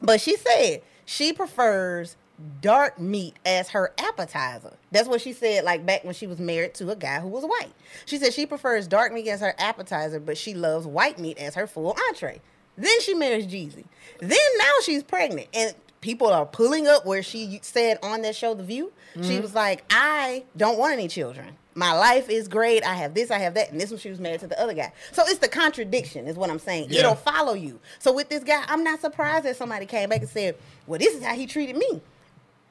[0.00, 2.16] But she said she prefers
[2.60, 4.76] dark meat as her appetizer.
[4.90, 7.44] That's what she said, like back when she was married to a guy who was
[7.44, 7.72] white.
[8.06, 11.54] She said she prefers dark meat as her appetizer, but she loves white meat as
[11.54, 12.40] her full entree.
[12.76, 13.84] Then she marries Jeezy.
[14.18, 15.46] Then now she's pregnant.
[15.54, 15.74] And
[16.04, 19.40] people are pulling up where she said on that show, The View, she mm-hmm.
[19.40, 21.56] was like, I don't want any children.
[21.74, 22.84] My life is great.
[22.84, 23.72] I have this, I have that.
[23.72, 24.92] And this one, she was married to the other guy.
[25.12, 26.88] So it's the contradiction, is what I'm saying.
[26.90, 27.00] Yeah.
[27.00, 27.80] It'll follow you.
[27.98, 30.56] So with this guy, I'm not surprised that somebody came back and said,
[30.86, 32.02] Well, this is how he treated me.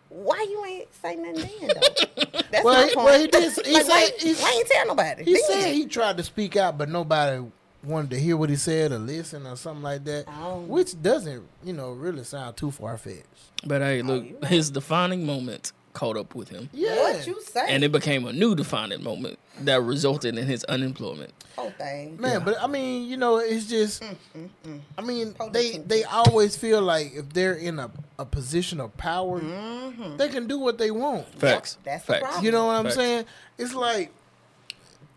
[0.10, 2.42] Why you ain't say nothing then, though?
[2.52, 3.06] That's Well, my he- point.
[3.06, 5.24] well, he did- he like, why, he- why ain't tell nobody?
[5.24, 5.44] He Then.
[5.48, 7.44] said he tried to speak out, but nobody
[7.84, 10.60] wanted to hear what he said or listen or something like that, Oh.
[10.62, 13.26] which doesn't, you know, really sound too far fetched.
[13.66, 14.50] But hey, Oh, look, you right.
[14.52, 16.70] his defining moment caught up with him.
[16.74, 17.66] Yeah, What you say?
[17.68, 21.32] And it became a new defining moment that resulted in his unemployment.
[21.56, 22.20] Oh, Whole thing.
[22.20, 22.40] Man, Yeah.
[22.40, 24.02] but I mean, you know, it's just.
[24.02, 24.80] Mm, mm, mm.
[24.98, 28.96] I mean, Hold they they always feel like if they're in a, a position of
[28.98, 30.18] power, mm-hmm.
[30.18, 31.28] they can do what they want.
[31.40, 31.78] Facts.
[31.84, 32.24] that's the Facts.
[32.24, 32.46] problem.
[32.46, 32.96] You know what I'm Facts.
[32.96, 33.26] saying?
[33.60, 34.12] It's like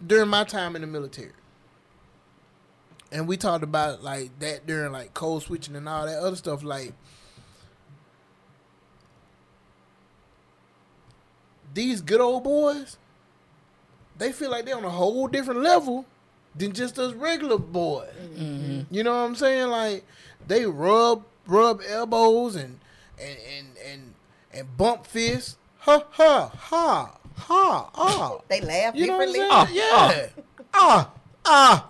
[0.07, 1.33] during my time in the military,
[3.13, 6.63] and we talked about like that during like code switching and all that other stuff.
[6.63, 6.93] Like
[11.75, 12.97] these good old boys,
[14.19, 16.07] they feel like they're on a whole different level
[16.55, 18.09] than just us regular boys.
[18.91, 19.69] You know what I'm saying?
[19.69, 20.05] Like
[20.47, 22.81] they rub rub elbows and
[23.21, 24.15] and and and,
[24.53, 25.57] and bump fists.
[25.81, 28.39] Ha ha ha ha ah.
[28.49, 29.39] They laugh You know what I'm differently.
[29.39, 29.49] saying?
[29.53, 30.29] Ah, yeah.
[30.75, 31.11] Ah ah.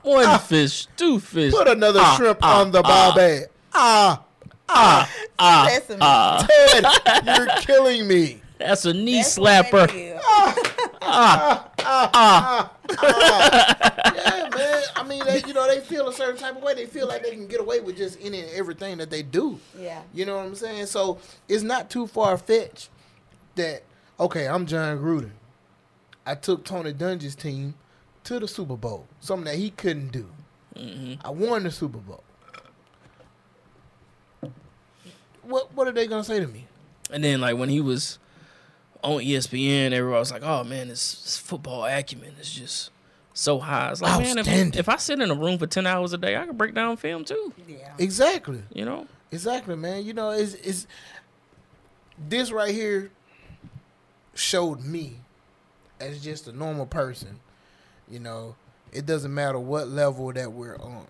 [0.03, 1.53] One fish, two fish.
[1.53, 3.45] Put another Ah, shrimp ah, on the barbie.
[3.73, 4.23] Ah
[4.69, 5.09] ah.
[5.39, 8.41] That's a- Ah, Ted, you're killing me.
[8.59, 10.55] that's a knee that's ah,
[11.03, 11.71] ah,
[12.15, 12.73] ah.
[12.89, 14.83] Yeah, man.
[14.97, 16.75] I mean, they, you know, they feel a certain type of way.
[16.75, 19.59] They feel like they can get away with just any and everything that they do.
[19.79, 20.03] Yeah.
[20.15, 20.87] You know what I'm saying?
[20.87, 21.19] So
[21.49, 22.89] it's not too far fetched
[23.57, 23.83] that
[24.19, 25.31] okay, I'm Jon Gruden.
[26.25, 27.75] I took Tony Dungy's team
[28.27, 30.27] to the Super Bowl, something that he couldn't do.
[30.77, 31.27] Mm-hmm.
[31.27, 32.23] I won the Super Bowl.
[35.43, 36.67] What what are they gonna say to me?
[37.11, 38.19] And then like when he was
[39.03, 42.91] on ESPN, everybody was like, "Oh man, this, this football acumen is just
[43.33, 46.13] so high." It's like, man, if, if I sit in a room for ten hours
[46.13, 47.53] a day, I can break down film too.
[47.69, 47.95] Yeah.
[47.99, 48.63] Exactly.
[48.75, 49.07] You know?
[49.31, 50.05] Exactly, man.
[50.05, 50.89] You know, it's it's
[52.19, 53.13] this right here
[54.35, 55.21] showed me
[56.01, 57.39] as just a normal person.
[58.09, 58.55] You know,
[58.93, 61.07] it doesn't matter what level that we're on.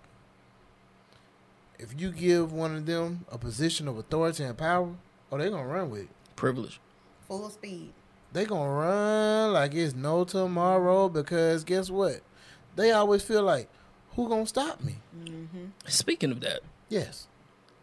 [1.78, 4.94] If you give one of them a position of authority and power,
[5.30, 6.08] oh, they're gonna run with it.
[6.34, 6.80] Privilege.
[7.28, 7.92] Full speed.
[8.32, 12.20] They gonna run like it's no tomorrow because guess what?
[12.76, 13.68] They always feel like,
[14.14, 14.96] who gonna stop me?
[15.18, 15.66] Mm-hmm.
[15.86, 17.26] Speaking of that, Yes,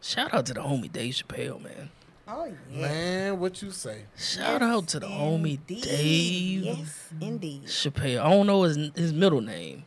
[0.01, 1.89] shout out to the homie Dave Chappelle, man.
[2.35, 2.81] Oh yeah.
[2.81, 3.39] man.
[3.39, 4.05] What you say?
[4.17, 5.83] Shout out to the homie Indeed.
[5.83, 7.65] Dave Yes, indeed.
[7.65, 8.21] Chappelle.
[8.21, 9.85] I don't know his his middle name.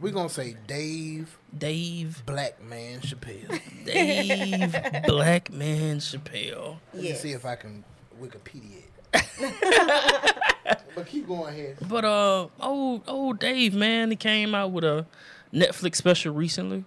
[0.00, 3.58] We're gonna say Dave Dave Black Man Chappelle.
[3.84, 4.72] Dave
[5.06, 6.76] Blackman Chappelle.
[6.92, 7.84] Let me see if I can
[8.20, 8.92] Wikipedia it.
[10.94, 11.78] but keep going ahead.
[11.88, 15.06] But uh, old old Dave, man, he came out with a
[15.54, 16.84] Netflix special recently,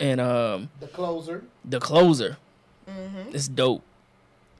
[0.00, 1.44] and um, The closer.
[1.64, 2.36] the closer,
[3.32, 3.82] it's dope.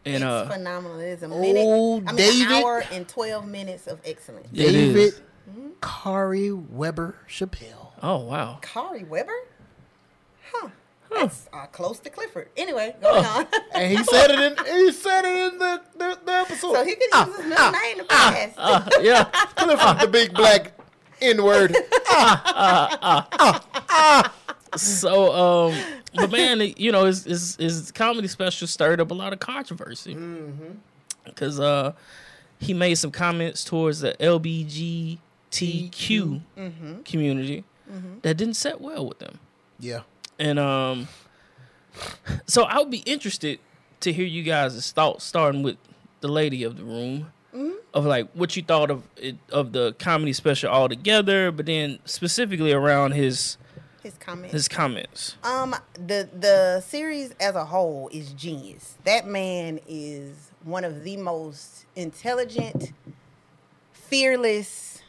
[0.05, 0.99] And it's uh, phenomenal.
[0.99, 1.65] It is a oh, minute.
[1.67, 2.47] Oh, I mean, David.
[2.47, 4.49] an hour and twelve minutes of excellence.
[4.53, 4.95] It is.
[4.95, 5.15] David
[5.81, 7.93] Khari Webber Chappelle.
[8.03, 9.33] oh wow, Khari Webber?
[10.53, 10.69] Huh.
[11.13, 12.51] That's uh, close to Clifford.
[12.57, 13.47] Anyway, going on.
[13.75, 16.73] And he said it in he said it in the, the, the episode.
[16.75, 18.53] so he could use his middle ah, name to ah, ah, pass.
[18.57, 19.25] uh, yeah,
[19.57, 20.73] Clifford, the big black
[21.21, 21.77] N word.
[24.77, 25.75] so um
[26.15, 30.17] but man you know his, his his comedy special stirred up a lot of controversy.
[31.25, 31.93] Because uh
[32.59, 34.13] he made some comments towards the
[35.51, 36.41] lbgtq
[37.05, 37.65] community
[38.23, 39.39] that didn't set well with them.
[39.79, 40.01] Yeah.
[40.39, 41.09] and um
[42.47, 43.59] so i would be interested
[44.01, 45.77] to hear you guys' thoughts starting with
[46.21, 47.33] the lady of the room
[47.93, 52.73] of like what you thought of it of the comedy special altogether but then specifically
[52.73, 53.57] around his
[54.03, 54.53] His comments.
[54.53, 58.97] his comments Um, the the series as a whole is genius.
[59.05, 62.93] That man is one of the most intelligent,
[63.93, 65.03] fearless,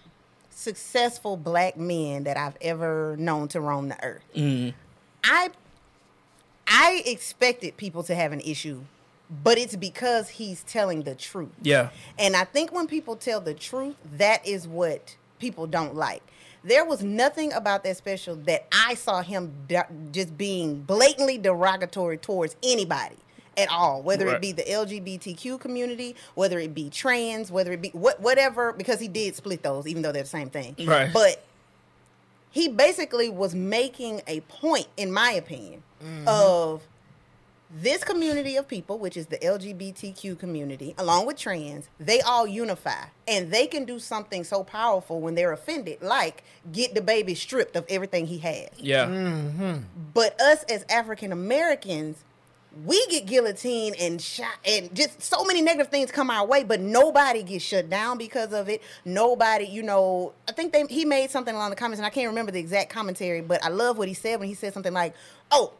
[0.50, 4.24] successful black men that I've ever known to roam the earth.
[4.36, 4.74] Mm.
[5.24, 5.50] I
[6.68, 8.82] I expected people to have an issue,
[9.44, 11.52] but it's because he's telling the truth.
[11.62, 16.24] yeah And I think when people tell the truth, that is what people don't like.
[16.64, 22.18] There was nothing about that special that I saw him de- just being blatantly derogatory
[22.18, 23.16] towards anybody
[23.58, 24.36] at all, whether Right.
[24.36, 29.00] it be the LGBTQ community, whether it be trans, whether it be what whatever, because
[29.00, 30.76] he did split those, even though they're the same thing.
[30.86, 31.12] Right.
[31.12, 31.44] But
[32.52, 36.28] he basically was making a point, in my opinion, mm-hmm.
[36.28, 36.82] of
[37.74, 43.06] this community of people, which is the LGBTQ community, along with trans, they all unify.
[43.28, 47.76] And they can do something so powerful when they're offended, like get the baby stripped
[47.76, 48.70] of everything he has.
[48.78, 49.06] Yeah.
[49.06, 49.78] Mm-hmm.
[50.14, 52.24] But us as African Americans,
[52.86, 56.64] we get guillotined and shot, and just so many negative things come our way.
[56.64, 58.82] But nobody gets shut down because of it.
[59.04, 60.34] Nobody, you know.
[60.48, 62.90] I think they he made something along the comments, and I can't remember the exact
[62.90, 65.16] commentary, but I love what he said when he said something like,
[65.52, 65.74] "Oh."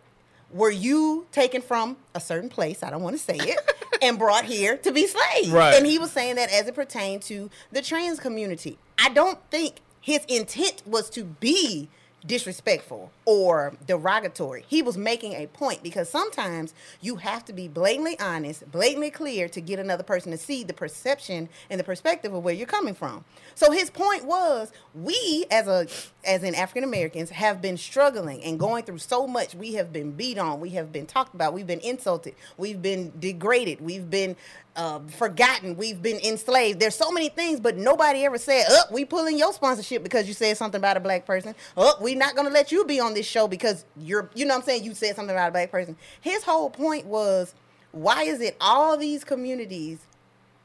[0.54, 2.84] Were you taken from a certain place?
[2.84, 3.60] I don't want to say it,
[4.02, 5.50] and brought here to be slaves.
[5.50, 5.76] Right.
[5.76, 8.78] And he was saying that as it pertained to the trans community.
[8.98, 11.90] I don't think his intent was to be
[12.26, 14.66] disrespectful or derogatory.
[14.68, 19.48] He was making a point because sometimes you have to be blatantly honest, blatantly clear
[19.48, 22.94] to get another person to see the perception and the perspective of where you're coming
[22.94, 23.24] from.
[23.56, 25.88] So his point was we as a
[26.26, 29.56] as in African Americans have been struggling and going through so much.
[29.56, 33.14] We have been beat on, we have been talked about, we've been insulted, we've been
[33.18, 34.36] degraded, we've been
[34.76, 36.80] uh, forgotten, we've been enslaved.
[36.80, 40.34] There's so many things, but nobody ever said, "Up, we pulling your sponsorship because you
[40.34, 43.21] said something about a black person." Up, we're not gonna let you be on this
[43.26, 45.96] show because you're, you know, what I'm saying you said something about a black person.
[46.22, 47.54] His whole point was,
[47.92, 50.00] why is it all these communities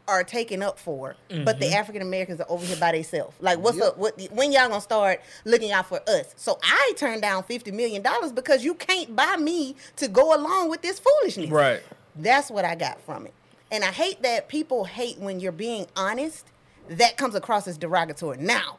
[0.09, 1.75] are taken up for, but the mm-hmm.
[1.75, 3.37] African Americans are over here by themselves?
[3.41, 3.87] Like, what's Yep.
[3.87, 3.99] up?
[3.99, 6.33] What when y'all gonna start looking out for us?
[6.37, 10.71] So I turned down fifty million dollars because you can't buy me to go along
[10.71, 11.51] with this foolishness.
[11.51, 11.83] Right.
[12.15, 13.35] That's what I got from it.
[13.73, 16.47] And I hate that people hate when you're being honest.
[16.89, 18.39] That comes across as derogatory.
[18.39, 18.79] Now,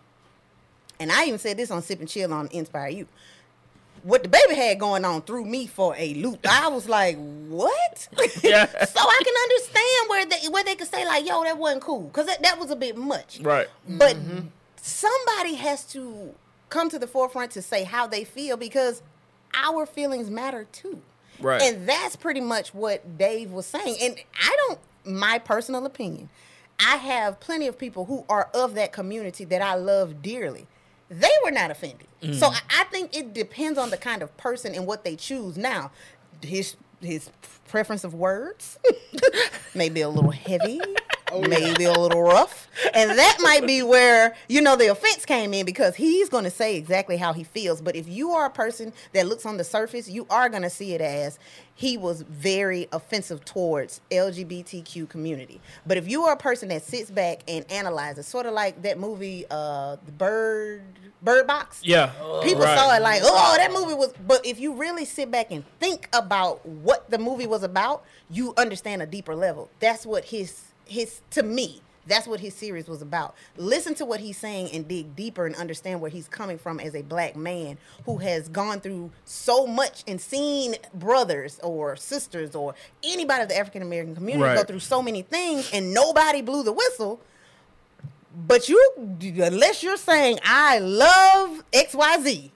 [0.97, 3.07] and I even said this on Sip and Chill on Inspire You.
[4.03, 6.45] What the baby had going on threw me for a loop.
[6.49, 7.17] I was like,
[7.47, 8.07] "What?"
[8.43, 8.65] Yeah.
[8.85, 12.03] so I can understand where they where they could say like, "Yo, that wasn't cool,"
[12.03, 13.39] because that, that was a bit much.
[13.41, 13.67] Right.
[13.87, 14.47] But mm-hmm.
[14.77, 16.33] somebody has to
[16.69, 19.01] come to the forefront to say how they feel because
[19.53, 21.01] our feelings matter too.
[21.39, 21.61] Right.
[21.61, 23.97] And that's pretty much what Dave was saying.
[24.01, 26.29] And I don't, my personal opinion,
[26.79, 30.67] I have plenty of people who are of that community that I love dearly.
[31.09, 32.07] They were not offended.
[32.21, 32.53] So mm.
[32.53, 35.57] I, I think it depends on the kind of person and what they choose.
[35.57, 35.91] Now,
[36.41, 37.29] his his
[37.67, 38.79] preference of words
[39.75, 40.81] may be a little heavy,
[41.33, 45.65] maybe a little rough, and that might be where you know the offense came in
[45.65, 47.81] because he's going to say exactly how he feels.
[47.81, 50.69] But if you are a person that looks on the surface, you are going to
[50.69, 51.39] see it as
[51.75, 55.61] he was very offensive towards LGBTQ community.
[55.85, 58.99] But if you are a person that sits back and analyzes, sort of like that
[58.99, 60.81] movie, uh, the Bird
[61.21, 61.81] Bird Box.
[61.83, 62.11] Yeah.
[62.43, 62.77] People Right.
[62.77, 64.13] saw it like, oh, that movie was.
[64.25, 68.53] But if you really sit back and think about what the movie was about, you
[68.57, 69.69] understand a deeper level.
[69.79, 71.81] That's what his his to me.
[72.07, 73.35] That's what his series was about.
[73.57, 76.95] Listen to what he's saying and dig deeper and understand where he's coming from as
[76.95, 82.75] a black man who has gone through so much and seen brothers or sisters or
[83.03, 86.71] anybody of the African American community go through so many things and nobody blew the
[86.71, 87.19] whistle.
[88.33, 88.93] But you,
[89.41, 92.51] unless you're saying I love X Y Z,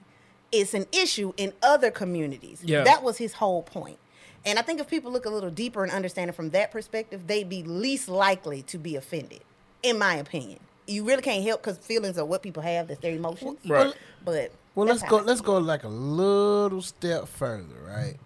[0.50, 2.62] it's an issue in other communities.
[2.64, 2.84] Yeah.
[2.84, 3.98] That was his whole point.
[4.44, 7.26] And I think if people look a little deeper and understand it from that perspective,
[7.26, 9.40] they'd be least likely to be offended,
[9.82, 10.58] in my opinion.
[10.86, 12.88] You really can't help because feelings are what people have.
[12.88, 13.58] That's their emotions.
[13.64, 13.94] Right.
[14.24, 15.18] But Well, let's go.
[15.18, 18.16] Let's go like a little step further, right?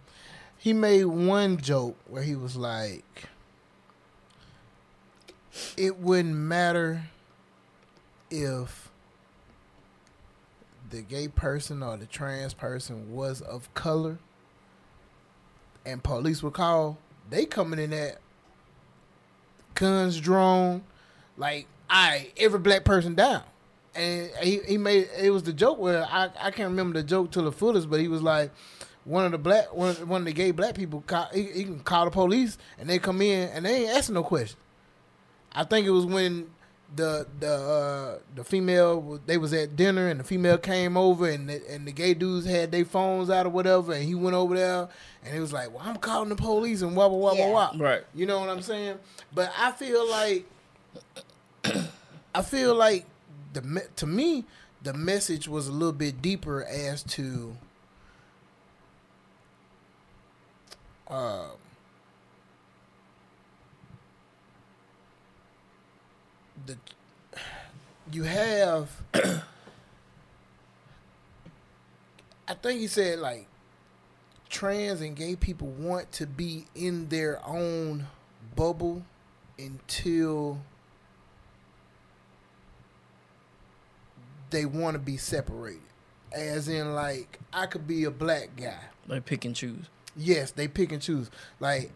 [0.57, 3.29] He made one joke where he was like,
[5.77, 7.03] "It wouldn't matter
[8.31, 8.91] if
[10.89, 14.19] the gay person or the trans person was of color
[15.87, 16.99] and police would call,
[17.31, 18.19] they coming in at
[19.75, 20.83] guns drawn,
[21.37, 23.43] like I every black person down.
[23.95, 27.31] And he, he made it was the joke where I, I can't remember the joke
[27.33, 28.51] to the fullest, but he was like
[29.05, 31.65] one of the black one of, one of the gay black people call, he, he
[31.65, 34.59] can call the police and they come in and they ain't asking no question.
[35.53, 36.51] I think it was when
[36.95, 41.49] the the uh, the female they was at dinner and the female came over and
[41.49, 44.55] the, and the gay dudes had their phones out or whatever and he went over
[44.57, 44.89] there
[45.25, 47.49] and he was like, "Well, I'm calling the police and wah wah wah Yeah.
[47.51, 48.03] wah wah." Right.
[48.15, 48.99] You know what I'm saying?
[49.35, 50.47] But I feel like
[52.35, 53.05] I feel like
[53.53, 54.45] the to me
[54.83, 57.57] the message was a little bit deeper as to
[61.09, 61.47] uh,
[66.67, 66.77] the
[68.13, 68.91] you have
[72.49, 73.47] I think he said like
[74.49, 78.07] trans and gay people want to be in their own
[78.55, 79.03] bubble
[79.59, 80.61] until
[84.51, 85.81] they want to be separated.
[86.33, 88.79] As in, like, I could be a black guy.
[89.07, 89.87] Like pick and choose.
[90.17, 91.31] Yes, they pick and choose.
[91.61, 91.91] Like,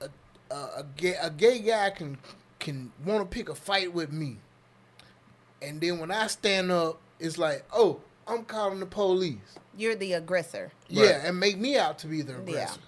[0.00, 0.08] a,
[0.50, 2.18] a, a, gay, a gay guy can
[2.58, 4.38] can want to pick a fight with me.
[5.62, 9.58] And then when I stand up, it's like, oh, I'm calling the police.
[9.76, 10.72] You're the aggressor.
[10.88, 12.38] Yeah, and make me out to be the Yeah.
[12.40, 12.80] aggressor.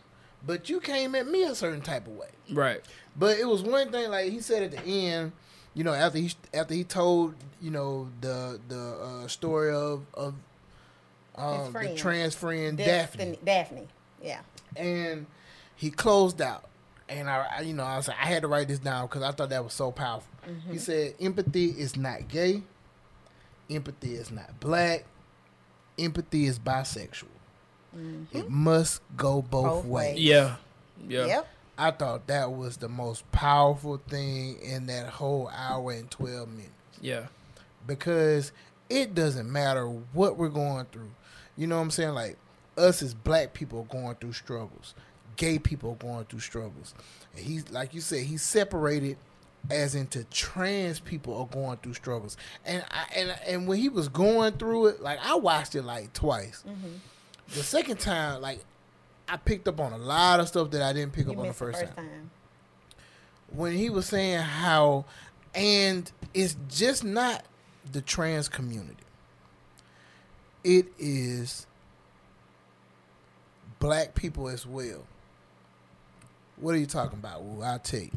[0.46, 2.28] But you came at me a certain type of way.
[2.52, 2.80] Right.
[3.16, 5.32] But it was one thing, like he said at the end,
[5.74, 8.78] you know, after he after he told, you know, the the
[9.24, 10.34] uh, story of of
[11.34, 13.24] um, the trans friend Daphne.
[13.24, 13.88] Daphne, Daphne.
[14.22, 14.40] Yeah.
[14.76, 15.26] and
[15.76, 16.67] he closed out.
[17.08, 19.22] And I, I- you know, I was like, I had to write this down because
[19.22, 20.28] I thought that was so powerful.
[20.48, 20.72] Mm-hmm.
[20.72, 22.62] He said, "Empathy is not gay.
[23.70, 25.04] Empathy is not black.
[25.98, 27.24] Empathy is bisexual.
[28.32, 29.68] It must go both, Mm-hmm.
[29.74, 30.20] Both ways." ways.
[30.24, 30.56] Yeah.
[31.06, 31.26] Yeah.
[31.26, 31.48] Yep.
[31.80, 36.72] I thought that was the most powerful thing in that whole hour and 12 minutes
[37.00, 37.26] Yeah.
[37.86, 38.50] because
[38.90, 41.10] it doesn't matter what we're going through.
[41.56, 42.14] You know what I'm saying?
[42.14, 42.36] Like,
[42.76, 44.94] us as black people going through struggles,
[45.38, 46.94] gay people going through struggles.
[47.34, 49.16] And he's, like you said, he's separated
[49.70, 52.36] as into trans people are going through struggles.
[52.66, 56.12] And I, and and when he was going through it, like I watched it like
[56.12, 56.62] twice.
[56.68, 56.96] Mm-hmm.
[57.48, 58.62] The second time, like
[59.28, 61.42] I picked up on a lot of stuff that I didn't pick You up on
[61.44, 62.30] the missed the first, first time time.
[63.48, 65.06] when he was saying how
[65.54, 67.44] and it's just not
[67.90, 68.94] the trans community
[70.64, 71.66] it is
[73.78, 75.06] black people as well
[76.60, 77.42] what are you talking about?
[77.42, 78.10] Well i'll tell you.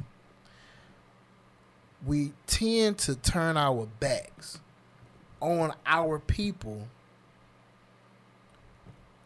[2.05, 4.59] We tend to turn our backs
[5.39, 6.87] on our people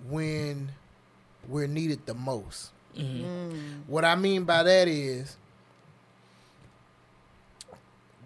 [0.09, 0.71] when
[1.47, 2.71] we're needed the most.
[2.97, 3.25] Mm-hmm.
[3.25, 3.79] Mm.
[3.87, 5.37] What I mean by that is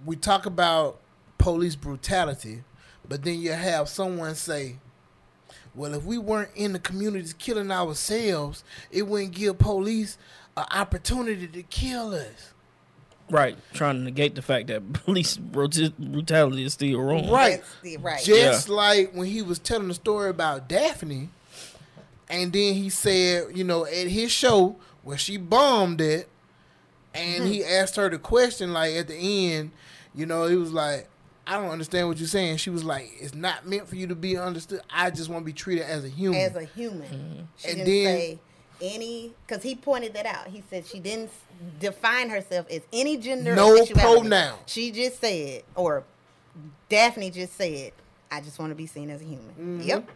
[0.05, 0.99] we talk about
[1.37, 2.63] police brutality,
[3.07, 4.75] but then you have someone say,
[5.75, 10.17] well, if we weren't in the communities killing ourselves, it wouldn't give police
[10.57, 12.53] an opportunity to kill us.
[13.29, 13.57] Right.
[13.73, 17.29] Trying to negate the fact that police brutality is still wrong.
[17.29, 17.61] Right.
[17.99, 18.23] Right.
[18.23, 21.29] Just like when he was telling the story about Daphne,
[22.29, 26.29] and then he said, you know, at his show where she bombed it,
[27.13, 27.69] and he hmm.
[27.69, 29.71] asked her the question, like at the end,
[30.13, 31.07] you know, he was like,
[31.47, 32.57] I don't understand what you're saying.
[32.57, 34.81] She was like, it's not meant for you to be understood.
[34.89, 36.39] I just want to be treated as a human.
[36.39, 37.47] As a human.
[37.57, 38.39] She And didn't then- say
[38.81, 40.47] any, because he pointed that out.
[40.47, 41.31] He said she didn't
[41.79, 43.55] define herself as any gender.
[43.55, 44.21] No sexuality.
[44.21, 44.57] pronoun.
[44.65, 46.03] She just said, or
[46.87, 47.93] Daphne just said,
[48.31, 49.49] I just want to be seen as a human.
[49.51, 49.81] Mm-hmm.
[49.81, 50.09] Yep.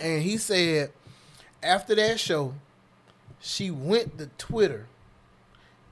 [0.00, 0.92] And he said
[1.62, 2.54] after that show,
[3.40, 4.86] she went to Twitter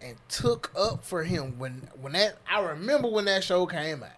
[0.00, 4.10] and took up for him when when that I remember when that show came out.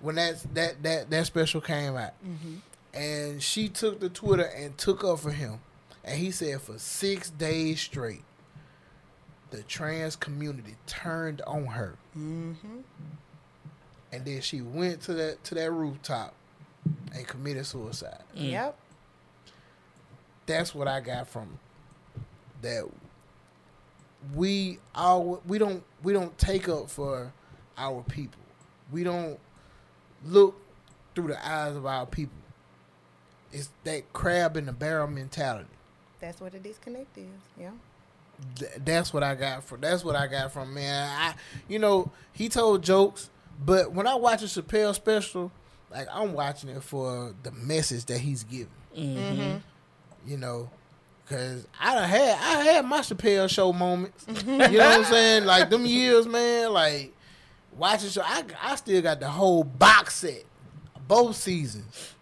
[0.00, 2.14] When that that that that special came out.
[2.92, 5.60] And she took to Twitter and took up for him.
[6.04, 8.24] And he said for 6 days straight
[9.50, 11.96] the trans community turned on her.
[12.16, 12.78] Mm-hmm.
[14.12, 16.34] And then she went to that to that rooftop
[17.14, 18.50] and committed suicide mm.
[18.50, 18.76] Yep.
[20.46, 21.58] that's what I got from
[22.62, 22.84] that.
[24.34, 27.32] We all we don't we don't take up for
[27.76, 28.40] our people.
[28.92, 29.38] We don't
[30.24, 30.60] look
[31.14, 32.38] through the eyes of our people.
[33.52, 35.68] It's that crab in the barrel mentality.
[36.24, 37.26] That's what a disconnect is.
[37.60, 37.72] Yeah.
[38.56, 39.82] Th- that's what I got from.
[39.82, 41.06] That's what I got from man.
[41.20, 41.34] I,
[41.68, 43.28] you know, he told jokes,
[43.62, 45.52] but when I watch a Chappelle special,
[45.90, 48.68] like I'm watching it for the message that he's giving.
[48.96, 49.58] Mm-hmm.
[50.26, 50.70] You know,
[51.28, 54.24] cause I done had I had my Chappelle show moments.
[54.26, 55.44] you know what I'm saying?
[55.44, 56.72] Like them years, man.
[56.72, 57.12] Like
[57.76, 60.44] watching show, I I still got the whole box set,
[61.06, 62.13] both seasons.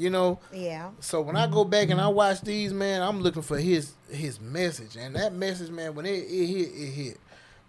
[0.00, 0.92] You know, Yeah.
[1.00, 4.40] so when I go back and I watch these, man, I'm looking for his his
[4.40, 7.20] message, and that message, man, when it, it hit, it hit,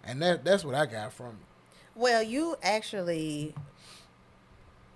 [0.02, 1.46] and that that's what I got from it.
[1.94, 3.54] Well, you actually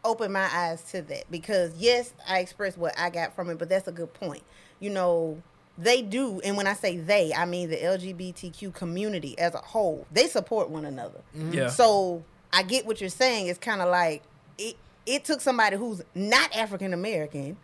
[0.03, 3.69] opened my eyes to that because yes, I expressed what I got from it, but
[3.69, 4.43] that's a good point.
[4.81, 5.43] You know,
[5.77, 10.07] they do, and when I say they, I mean the LGBTQ community as a whole.
[10.11, 11.21] They support one another.
[11.37, 11.53] Mm-hmm.
[11.53, 11.69] Yeah.
[11.69, 13.49] So I get what you're saying.
[13.49, 14.23] It's kind of like
[14.57, 14.77] it.
[15.07, 17.57] It took somebody who's not African American,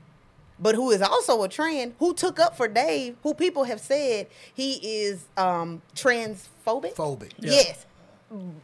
[0.59, 4.29] but who is also a trans, who took up for Dave, who people have said
[4.55, 6.95] he is um, transphobic.
[6.95, 7.33] Phobic.
[7.39, 7.53] Yeah.
[7.53, 7.87] Yes.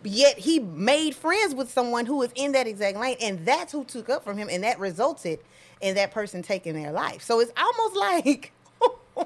[0.03, 3.85] Yet he made friends with someone who was in that exact lane, and that's who
[3.85, 5.41] took up from him, and that resulted
[5.81, 7.23] in that person taking their life.
[7.23, 8.53] So it's almost like,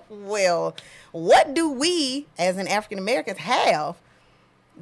[0.09, 0.75] well,
[1.13, 3.97] what do we as an African Americans have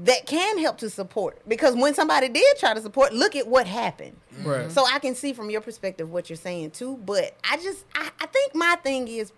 [0.05, 1.41] that can help to support?
[1.47, 4.17] Because when somebody did try to support, look at what happened.
[4.43, 4.71] Right.
[4.71, 8.11] So I can see from your perspective what you're saying too, but I just I,
[8.21, 9.33] I think my thing is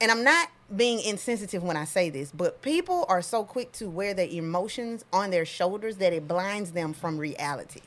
[0.00, 3.88] and I'm not being insensitive when I say this, but people are so quick to
[3.88, 7.80] wear their emotions on their shoulders that it blinds them from reality.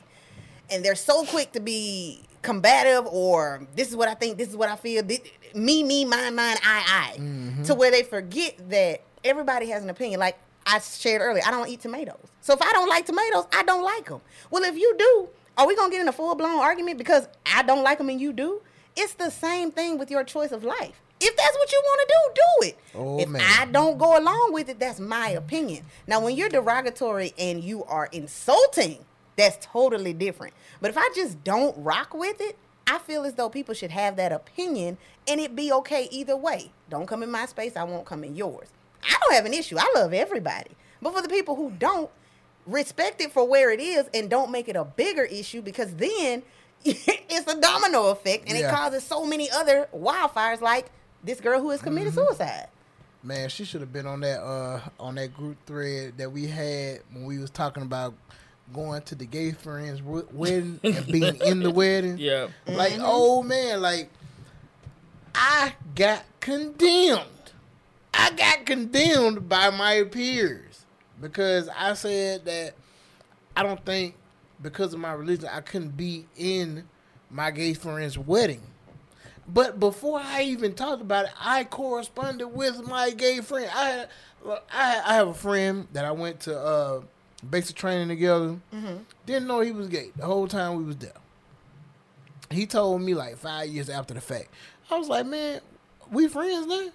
[0.70, 4.56] And they're so quick to be combative or this is what I think, this is
[4.56, 5.22] what I feel, thi-
[5.54, 7.62] me, me, mine, mine, I, I, mm-hmm.
[7.64, 10.18] to where they forget that everybody has an opinion.
[10.18, 12.28] Like I shared earlier, I don't eat tomatoes.
[12.40, 14.20] So if I don't like tomatoes, I don't like them.
[14.50, 15.28] Well, if you do,
[15.58, 18.08] are we going to get in a full blown argument because I don't like them
[18.08, 18.62] and you do?
[18.96, 21.00] It's the same thing with your choice of life.
[21.20, 22.78] If that's what you want to do, do it.
[22.94, 23.42] Oh, if man.
[23.58, 25.84] I don't go along with it, that's my opinion.
[26.06, 29.04] Now, when you're derogatory and you are insulting,
[29.36, 30.54] that's totally different.
[30.80, 34.16] But if I just don't rock with it, I feel as though people should have
[34.16, 34.98] that opinion
[35.28, 36.72] and it be okay either way.
[36.90, 38.68] Don't come in my space, I won't come in yours.
[39.02, 39.76] I don't have an issue.
[39.78, 40.70] I love everybody.
[41.00, 42.10] But for the people who don't,
[42.64, 46.44] respect it for where it is and don't make it a bigger issue because then
[46.84, 48.68] it's a domino effect and Yeah.
[48.68, 50.86] it causes so many other wildfires like
[51.24, 52.24] this girl who has committed Mm-hmm.
[52.28, 52.68] suicide.
[53.24, 57.00] Man, she should have been on that uh on that group thread that we had
[57.12, 58.14] when we was talking about
[58.72, 62.16] going to the gay friends w- wedding and being in the wedding.
[62.18, 62.46] Yeah.
[62.68, 64.08] Like, oh man, like
[65.34, 67.22] I got condemned.
[68.14, 70.84] I got condemned by my peers
[71.20, 72.74] because I said that
[73.56, 74.14] I don't think
[74.60, 76.84] because of my religion I couldn't be in
[77.30, 78.62] my gay friend's wedding.
[79.48, 83.70] But before I even talked about it, I corresponded with my gay friend.
[83.74, 84.06] I
[84.72, 87.00] I, I have a friend that I went to uh,
[87.48, 88.56] basic training together.
[89.26, 91.12] Didn't know he was gay the whole time we was there.
[92.50, 94.48] He told me like five years after the fact.
[94.90, 95.60] I was like, man,
[96.10, 96.88] we friends now.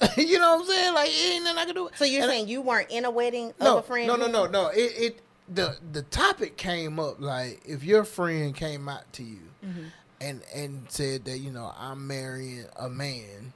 [0.16, 0.94] you know what I'm saying?
[0.94, 1.90] Like, ain't nothing I can do.
[1.96, 4.06] So you're And I- saying you weren't in a wedding no, of a friend?
[4.06, 4.68] No, no, no, no.
[4.68, 5.20] It, it
[5.52, 9.84] the the topic came up like if your friend came out to you Mm-hmm.
[10.20, 13.52] and and said that you know I'm marrying a man,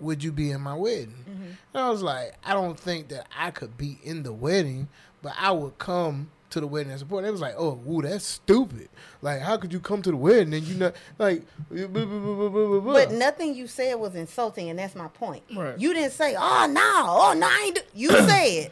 [0.00, 1.14] would you be in my wedding?
[1.30, 1.44] Mm-hmm.
[1.74, 4.88] And I was like, I don't think that I could be in the wedding,
[5.22, 7.24] but I would come to the wedding and support.
[7.24, 8.88] It was like, oh, woo, that's stupid.
[9.22, 11.42] Like, how could you come to the wedding and you not like?
[11.70, 12.92] blah, blah, blah, blah, blah, blah, blah.
[12.94, 15.42] But nothing you said was insulting, and that's my point.
[15.54, 15.78] Right.
[15.78, 18.70] You didn't say, "Oh no, oh no," I ain't do-" you said,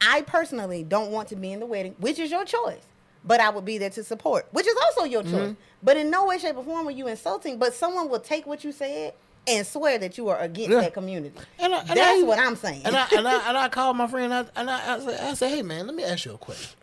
[0.00, 2.82] "I personally don't want to be in the wedding," which is your choice.
[3.24, 5.32] But I would be there to support, which is also your choice.
[5.32, 5.52] Mm-hmm.
[5.82, 7.56] But in no way, shape, or form are you insulting.
[7.58, 9.14] But someone will take what you said
[9.46, 10.80] and swear that you are against Yeah.
[10.80, 11.36] that community.
[11.58, 12.82] And I- and That's I- what I'm saying.
[12.84, 15.20] And I and I and I called my friend and I and I, I, said,
[15.20, 16.76] I said, hey man, let me ask you a question.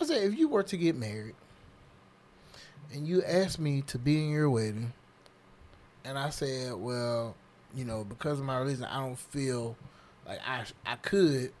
[0.00, 1.34] I said, if you were to get married
[2.92, 4.92] and you asked me to be in your wedding,
[6.04, 7.34] and I said, well,
[7.74, 9.76] you know, because of my religion, I don't feel
[10.26, 11.52] like I I could,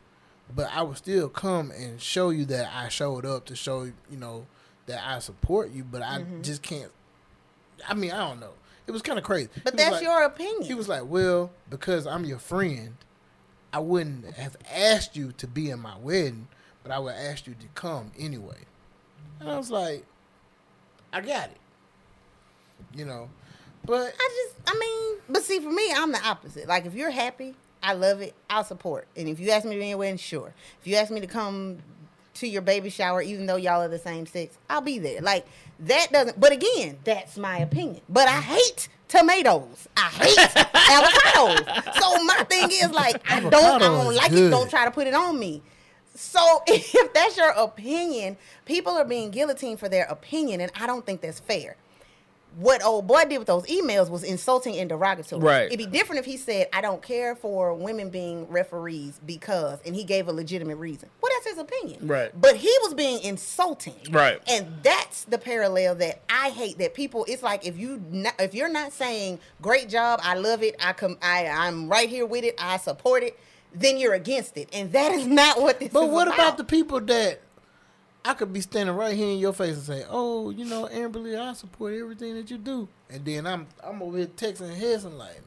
[0.54, 4.16] but I would still come and show you that I showed up to show you
[4.16, 4.46] know
[4.86, 6.42] that I support you, but I mm-hmm.
[6.42, 6.92] just can't.
[7.86, 8.52] I mean, I don't know.
[8.86, 9.48] It was kind of crazy.
[9.64, 10.62] but He that's like- your opinion.
[10.62, 12.96] he was like, "Well, because I'm your friend,
[13.72, 16.48] I wouldn't have asked you to be in my wedding,
[16.86, 18.58] but I would ask you to come anyway."
[19.40, 20.04] And I was like,
[21.12, 21.58] "I got it,"
[22.94, 23.28] you know.
[23.84, 26.66] But I just, I mean, but see, for me, I'm the opposite.
[26.66, 29.06] Like, if you're happy, I love it, I'll support.
[29.16, 30.52] And if you ask me to be your sure.
[30.80, 31.78] If you ask me to come
[32.34, 35.20] to your baby shower, even though y'all are the same sex, I'll be there.
[35.20, 35.46] Like,
[35.80, 38.00] that doesn't, but again, that's my opinion.
[38.08, 39.88] But I hate tomatoes.
[39.96, 40.36] I hate
[40.74, 41.94] avocados.
[42.00, 45.06] So my thing is, like, I don't, I don't like it, don't try to put
[45.06, 45.62] it on me.
[46.16, 51.04] So if that's your opinion, people are being guillotined for their opinion, and I don't
[51.06, 51.76] think that's fair.
[52.56, 55.42] what old boy did with those emails was insulting and derogatory.
[55.42, 55.66] Right.
[55.66, 59.94] It'd be different if he said, "I don't care for women being referees because," and
[59.94, 61.10] he gave a legitimate reason.
[61.20, 62.06] Well, that's his opinion.
[62.08, 62.30] Right.
[62.40, 63.96] But he was being insulting.
[64.10, 64.40] Right.
[64.48, 66.78] And that's the parallel that I hate.
[66.78, 70.62] That people, it's like if you not, if you're not saying "great job," I love
[70.62, 73.38] it, I come, I I'm right here with it, I support it,
[73.78, 75.90] then you're against it, and that is not what this.
[75.92, 77.40] But is what about about the people that
[78.24, 81.38] I could be standing right here in your face and say, "Oh, you know, Amberly,
[81.38, 85.16] I support everything that you do," and then I'm I'm over here texting his and
[85.18, 85.40] like,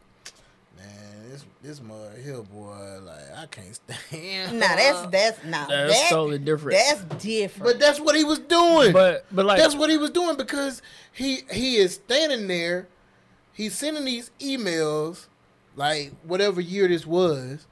[0.77, 4.59] man, this this mud here, boy, like I can't stand.
[4.59, 6.77] Nah, that's that's nah, That's that- totally different.
[6.87, 7.63] That's different.
[7.73, 8.93] But that's what he was doing.
[8.93, 10.81] But but like that's what he was doing because
[11.11, 12.87] he he is standing there,
[13.51, 15.27] he's sending these emails,
[15.75, 17.67] like whatever year this was,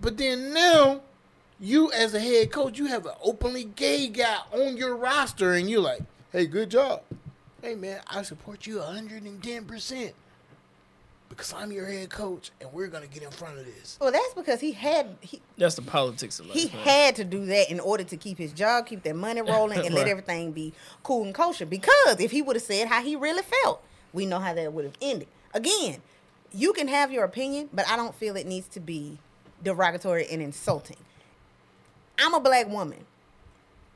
[0.00, 1.00] but then now
[1.58, 5.70] you as a head coach, you have an openly gay guy on your roster, and
[5.70, 6.00] you're like,
[6.32, 7.02] hey, good job.
[7.62, 10.14] Hey man, I support you 110 percent
[11.28, 13.98] because I'm your head coach, and we're gonna get in front of this.
[14.00, 16.56] well, that's because he had he, that's the politics of life.
[16.56, 16.84] he man.
[16.84, 19.94] had to do that in order to keep his job, keep that money rolling, and
[19.94, 21.66] let everything be cool and kosher.
[21.66, 23.82] Because if he would have said how he really felt,
[24.12, 25.28] we know how that would have ended.
[25.54, 26.02] Again,
[26.52, 29.18] you can have your opinion, but I don't feel it needs to be
[29.62, 30.96] derogatory and insulting.
[32.18, 33.04] I'm a black woman.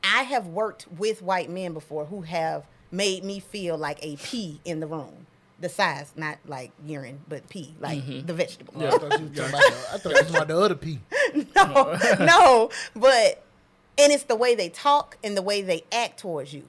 [0.03, 4.61] I have worked with white men before who have made me feel like a pea
[4.65, 5.27] in the room.
[5.61, 8.27] The size, not like urine, but pea, like mm-hmm.
[8.27, 8.83] the vegetable.
[8.83, 10.75] I thought you was talking about the, I thought you was talking about the other
[10.75, 11.01] P.
[11.57, 13.45] no, no, but
[13.99, 16.65] and it's the way they talk and the way they act towards you.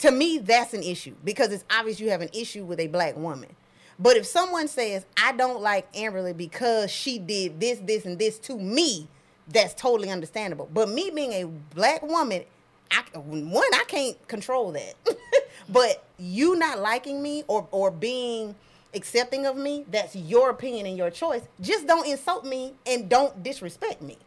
[0.00, 3.16] To me, that's an issue because it's obvious you have an issue with a black
[3.16, 3.56] woman.
[3.98, 8.38] But if someone says, "I don't like Amberly because she did this, this, and this
[8.40, 9.08] to me,"
[9.48, 10.68] that's totally understandable.
[10.72, 12.44] But me being a black woman,
[12.90, 14.94] I one I can't control that.
[15.68, 18.54] but you not liking me or or being
[18.94, 21.42] accepting of me, that's your opinion and your choice.
[21.60, 24.18] Just don't insult me and don't disrespect me.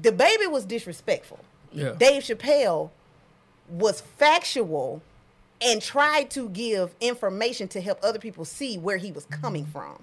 [0.00, 1.40] The baby was disrespectful.
[1.72, 1.92] Yeah.
[1.98, 2.90] Dave Chappelle
[3.68, 5.02] was factual
[5.60, 10.02] and tried to give information to help other people see where he was coming from.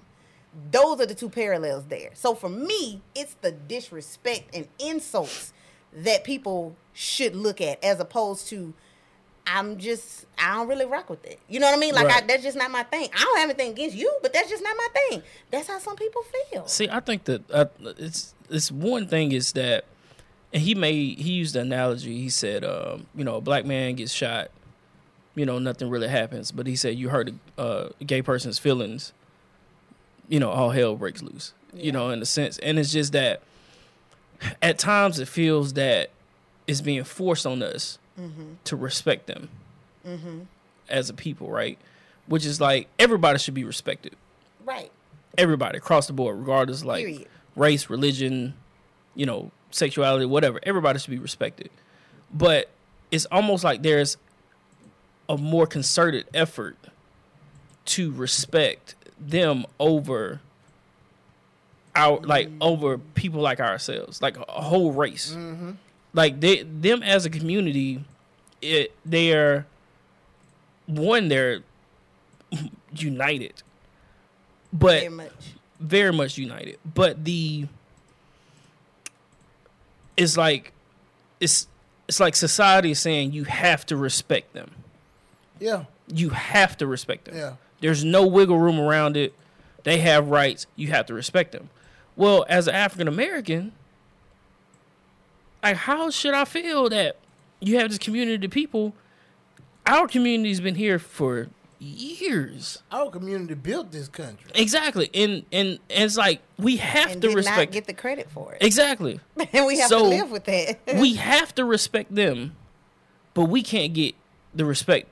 [0.70, 2.10] Those are the two parallels there.
[2.14, 5.52] So for me, it's the disrespect and insults
[5.92, 8.74] that people should look at as opposed to
[9.46, 11.38] I'm just I don't really rock with it.
[11.48, 11.94] You know what I mean?
[11.94, 13.08] Like I, that's just not my thing.
[13.14, 15.22] I don't have anything against you, but that's just not my thing.
[15.50, 16.66] That's how some people feel.
[16.66, 17.66] See, I think that uh,
[17.98, 19.84] it's it's one thing is that,
[20.52, 22.20] and he made he used the analogy.
[22.20, 24.50] He said, um, you know, a black man gets shot,
[25.36, 26.50] you know, nothing really happens.
[26.50, 29.12] But he said you hurt a, uh, gay person's feelings,
[30.28, 31.52] you know, all hell breaks loose.
[31.72, 33.42] You know, in a sense, and it's just that
[34.62, 36.10] at times it feels that
[36.66, 37.98] it's being forced on us
[38.64, 39.50] to respect them
[40.88, 41.78] as a people, right?
[42.26, 44.14] Which is like everybody should be respected
[44.64, 44.90] Right.
[45.36, 47.28] everybody across the board, regardless like Period.
[47.56, 48.54] race, religion,
[49.14, 50.58] you know, sexuality, whatever.
[50.62, 51.68] Everybody should be respected.
[52.32, 52.70] But
[53.10, 54.16] it's almost like there's
[55.28, 56.76] a more concerted effort
[57.86, 60.40] to respect them over
[61.94, 65.32] our like over people like ourselves, like a whole race.
[65.36, 65.72] Mm-hmm.
[66.12, 68.04] Like they them as a community,
[68.60, 69.66] it they're
[70.86, 71.60] one they're
[72.94, 73.62] united,
[74.72, 75.32] but Very much.
[75.80, 76.78] very much united.
[76.94, 77.66] But the
[80.16, 80.72] it's like
[81.40, 81.66] it's
[82.08, 84.70] it's like society is saying you have to respect them.
[85.58, 87.36] Yeah, You have to respect them.
[87.36, 87.52] Yeah.
[87.80, 89.34] There's no wiggle room around it.
[89.84, 90.66] They have rights.
[90.76, 91.70] You have to respect them.
[92.16, 93.72] Well, as an African American,
[95.62, 97.16] like how should I feel that
[97.60, 98.94] you have this community of people?
[99.86, 102.82] Our community's been here for years.
[102.90, 104.50] our community built this country.
[104.54, 105.10] Exactly.
[105.14, 108.30] And and, and it's like we have And to did not respect get the credit
[108.30, 108.62] for it.
[108.62, 109.20] Exactly.
[109.52, 110.78] and we have So- to live with that.
[110.96, 112.56] we have to respect them,
[113.34, 114.14] but we can't get
[114.54, 115.08] the respect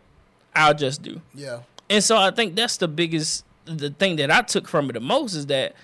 [0.56, 1.20] I'll just do.
[1.34, 1.60] Yeah,
[1.90, 5.00] And so I think that's the biggest the thing that I took from it the
[5.00, 5.74] most is that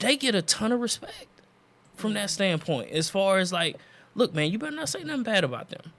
[0.00, 1.26] they get a ton of respect
[1.96, 2.90] from that standpoint.
[2.90, 3.76] As far as like,
[4.16, 5.92] look, man, you better not say nothing bad about them.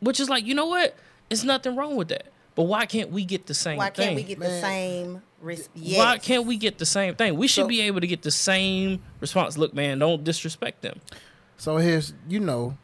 [0.00, 0.96] Which is like, you know what?
[1.30, 2.26] It's nothing wrong with that.
[2.54, 4.04] But why can't we get the same Why thing?
[4.06, 5.98] can't we get the same res- yes.
[5.98, 7.36] Why can't we get the same thing?
[7.36, 9.58] We should So- be able to get the same response.
[9.58, 11.00] Look, man, don't disrespect them.
[11.58, 12.78] So here's, you know,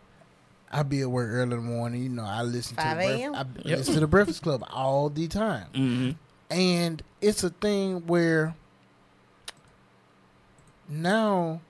[0.73, 2.03] I be at work early in the morning.
[2.03, 3.25] You know, I listen to the Breakfast,
[3.65, 3.79] I Yep.
[3.79, 6.11] listen to the Breakfast Club all the time, hmm
[6.51, 8.55] and it's a thing where
[10.89, 11.61] now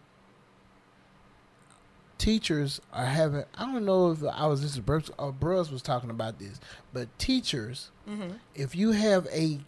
[2.19, 3.45] teachers are having.
[3.57, 4.81] I don't know if I was this
[5.19, 6.61] or Bruce was talking about this,
[6.93, 7.91] but teachers,
[8.55, 9.61] if you have a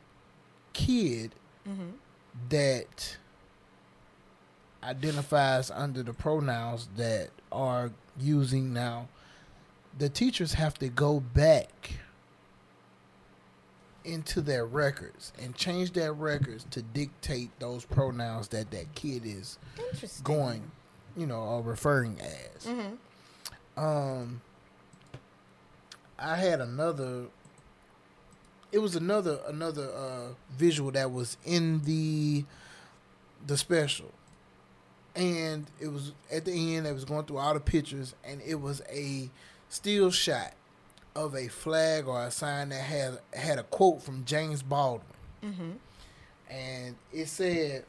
[0.72, 1.34] kid
[2.50, 3.16] that
[4.82, 9.08] identifies under the pronouns that are using now,
[9.98, 11.92] the teachers have to go back
[14.04, 19.58] into their records and change their records to dictate those pronouns that that kid is
[20.22, 20.70] going,
[21.16, 22.66] you know, or referring as.
[23.76, 24.42] Um,
[26.18, 27.24] I had another.
[28.72, 32.44] It was another another uh, visual that was in the
[33.46, 34.12] the special,
[35.14, 36.86] and it was at the end.
[36.86, 39.30] It was going through all the pictures, and it was a
[39.74, 40.52] still shot
[41.16, 45.06] of a flag or a sign that had had a quote from James Baldwin,
[45.42, 45.70] mm-hmm.
[46.48, 47.84] and it said,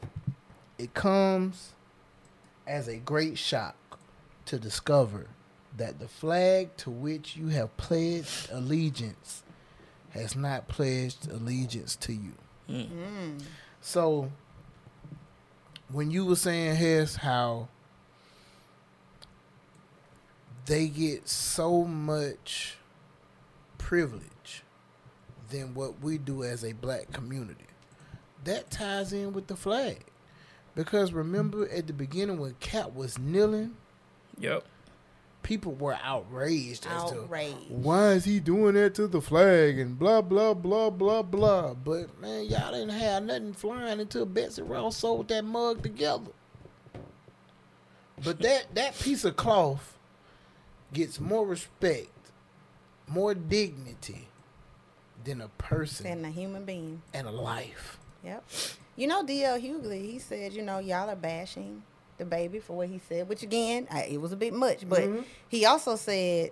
[0.78, 1.72] "It comes
[2.66, 3.76] as a great shock
[4.46, 5.28] to discover
[5.76, 9.42] that the flag to which you have pledged allegiance
[10.10, 12.32] has not pledged allegiance to you."
[12.68, 13.42] Mm.
[13.80, 14.32] So,
[15.90, 17.68] when you were saying, Hess, how
[20.66, 22.76] they get so much
[23.78, 24.62] privilege
[25.50, 27.66] than what we do as a black community,
[28.44, 30.04] that ties in with the flag.
[30.74, 33.76] Because remember at the beginning when Kap was kneeling,
[34.38, 34.64] Yep.
[35.42, 37.70] people were outraged as to Outraged.
[37.70, 41.72] why is he doing that to the flag and blah blah blah blah blah.
[41.74, 46.32] But man, y'all didn't have nothing flying until Betsy Ross sold that mug together.
[48.22, 49.95] But that that piece of cloth
[50.92, 52.08] gets more respect,
[53.06, 54.28] more dignity
[55.24, 57.02] than a person than a human being.
[57.12, 57.98] and a life.
[58.24, 58.44] Yep.
[58.96, 59.58] You know, D.L.
[59.60, 61.82] Hughley, he said, you know, y'all are bashing
[62.18, 64.88] the baby for what he said, which again, I, it was a bit much.
[64.88, 65.22] But mm-hmm.
[65.48, 66.50] he also said,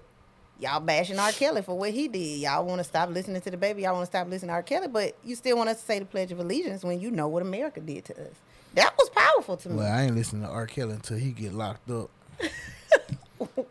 [0.61, 1.33] y'all bashing R.
[1.33, 2.41] Kelly for what he did.
[2.41, 3.83] Y'all want to stop listening to the baby.
[3.83, 4.63] Y'all want to stop listening to R.
[4.63, 7.29] Kelly, but you still want us to say the Pledge of Allegiance when you know
[7.29, 8.35] what America did to us.
[8.75, 9.77] That was powerful to me.
[9.77, 10.67] Well, I ain't listening to R.
[10.67, 12.11] Kelly until he get locked up.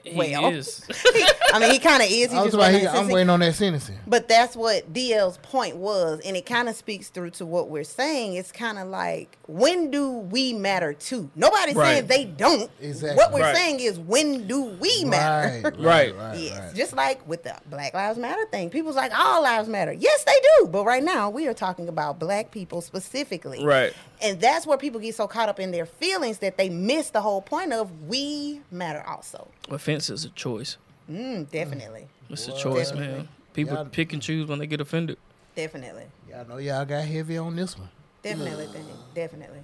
[0.04, 0.48] He Well.
[0.54, 0.86] is.
[1.54, 2.32] I mean, he kind of is.
[2.32, 3.14] He I was just like, wasn't he, I'm sentencing.
[3.16, 4.00] waiting on that sentencing.
[4.08, 7.84] But that's what DL's point was, and it kind of speaks through to what we're
[7.84, 8.34] saying.
[8.36, 11.30] It's kind of like, when do we matter too?
[11.36, 12.70] Nobody's saying they don't.
[12.82, 13.18] Exactly.
[13.18, 13.56] What we're Right.
[13.56, 15.72] saying is, when do we matter?
[15.78, 16.14] Right.
[16.36, 16.76] yes, right.
[16.76, 18.70] just like with the Black Lives Matter thing.
[18.70, 19.94] People's like, all lives matter.
[19.94, 20.68] Yes, they do.
[20.68, 23.64] But right now, we are talking about black people specifically.
[23.66, 23.94] Right.
[24.24, 27.20] And that's where people get so caught up in their feelings that they miss the
[27.22, 29.50] whole point of we matter also.
[29.70, 30.78] Offense is a choice.
[31.12, 32.08] Mm, definitely.
[32.30, 33.18] It's a choice, Definitely.
[33.18, 33.28] man.
[33.54, 35.18] People Y'all- pick and choose when they get offended.
[35.56, 36.06] Definitely.
[36.30, 37.90] Y'all know y'all got heavy on this one.
[38.24, 38.68] Definitely.
[39.14, 39.60] Definitely.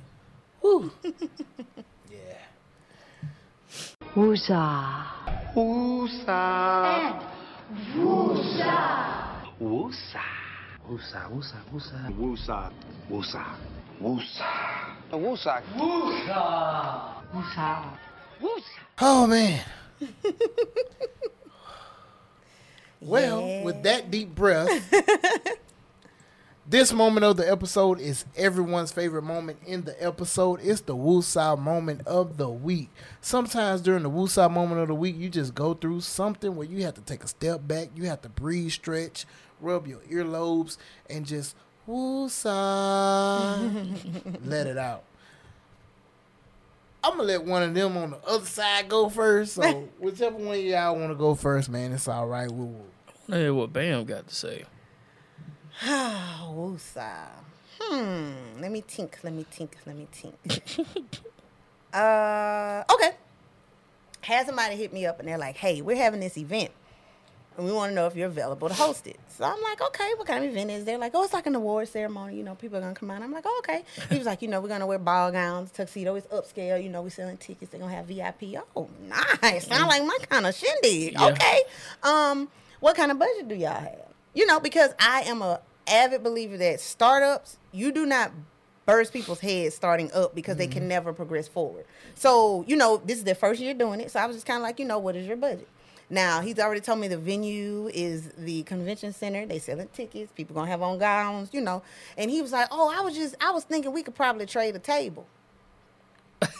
[0.61, 0.91] Whew.
[2.11, 2.17] yeah.
[4.13, 5.05] Woozah.
[5.55, 7.23] Woosah.
[7.93, 9.23] Woosah,
[9.61, 10.19] woosah,
[10.89, 11.29] woosah.
[11.31, 11.63] Woosah.
[11.71, 12.17] Woosah.
[12.19, 12.71] Woosah.
[13.09, 13.55] Woosah.
[14.01, 14.73] Woosah.
[18.99, 19.63] Oh man.
[23.01, 23.63] well, Yeah.
[23.63, 24.69] with that deep breath,
[26.67, 30.59] this moment of the episode is everyone's favorite moment in the episode.
[30.63, 32.89] It's the Woosah moment of the week.
[33.21, 36.83] Sometimes during the Woosah moment of the week, you just go through something where you
[36.85, 39.25] have to take a step back, you have to breathe, stretch,
[39.59, 40.77] rub your earlobes,
[41.09, 41.55] and just
[41.89, 43.57] Woosah.
[44.45, 45.03] let it out.
[47.03, 49.53] I'm gonna let one of them on the other side go first.
[49.55, 52.51] So whichever one of y'all want to go first, man, it's all right.
[52.51, 52.75] We'll,
[53.31, 54.65] I hear what Bam got to say.
[55.83, 57.27] Woosah.
[57.79, 58.33] Hmm.
[58.59, 59.17] Let me think.
[59.23, 59.77] Let me think.
[59.85, 60.37] Let me think.
[61.93, 62.83] uh.
[62.93, 63.11] Okay.
[64.21, 66.71] Had somebody hit me up and they're like, "Hey, we're having this event,
[67.59, 70.13] and we want to know if you're available to host it." So I'm like, "Okay,
[70.15, 72.35] what kind of event is there?" Like, "Oh, it's like an award ceremony.
[72.37, 74.47] You know, people are gonna come out." I'm like, "Oh, okay." He was like, "You
[74.47, 76.15] know, we're gonna wear ball gowns, tuxedo.
[76.15, 76.81] It's upscale.
[76.81, 77.71] You know, we're selling tickets.
[77.71, 78.57] They're gonna have VIP.
[78.75, 78.89] Oh,
[79.41, 79.67] nice.
[79.67, 81.13] Sound like my kind of shindig.
[81.13, 81.27] Yeah.
[81.27, 81.61] Okay.
[82.03, 82.49] Um,
[82.79, 84.13] what kind of budget do y'all have?
[84.33, 88.31] You know, because I am a avid believer that startups, you do not
[88.85, 91.85] burst people's heads starting up because they can never progress forward.
[92.15, 94.09] So, you know, this is their first year doing it.
[94.11, 95.67] So I was just kind of like, you know, what is your budget?
[96.09, 99.45] Now, he's already told me the venue is the convention center.
[99.45, 100.31] They selling tickets.
[100.31, 101.83] People gonna have on gowns, you know.
[102.17, 104.75] And he was like, "Oh, I was just, I was thinking we could probably trade
[104.75, 105.27] a table."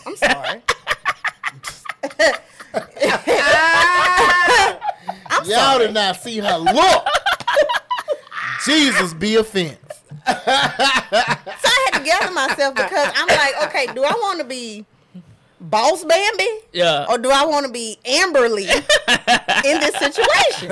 [0.05, 0.61] I'm sorry.
[5.31, 5.85] I'm y'all sorry.
[5.87, 7.07] did not see her look.
[8.65, 9.77] Jesus be offense.
[10.27, 14.85] So I had to gather myself because I'm like, okay, do I want to be
[15.61, 16.47] boss Bambi?
[16.73, 17.05] Yeah.
[17.09, 18.67] Or do I want to be Amberly
[19.65, 20.71] in this situation?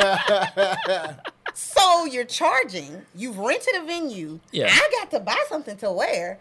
[1.54, 4.40] so you're charging, you've rented a venue.
[4.52, 4.70] Yeah.
[4.72, 6.40] I got to buy something to wear,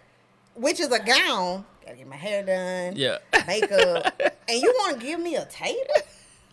[0.54, 1.64] which is a gown.
[1.84, 2.96] Gotta get my hair done.
[2.96, 3.18] Yeah.
[3.46, 4.20] Makeup.
[4.48, 5.78] and you want to give me a table?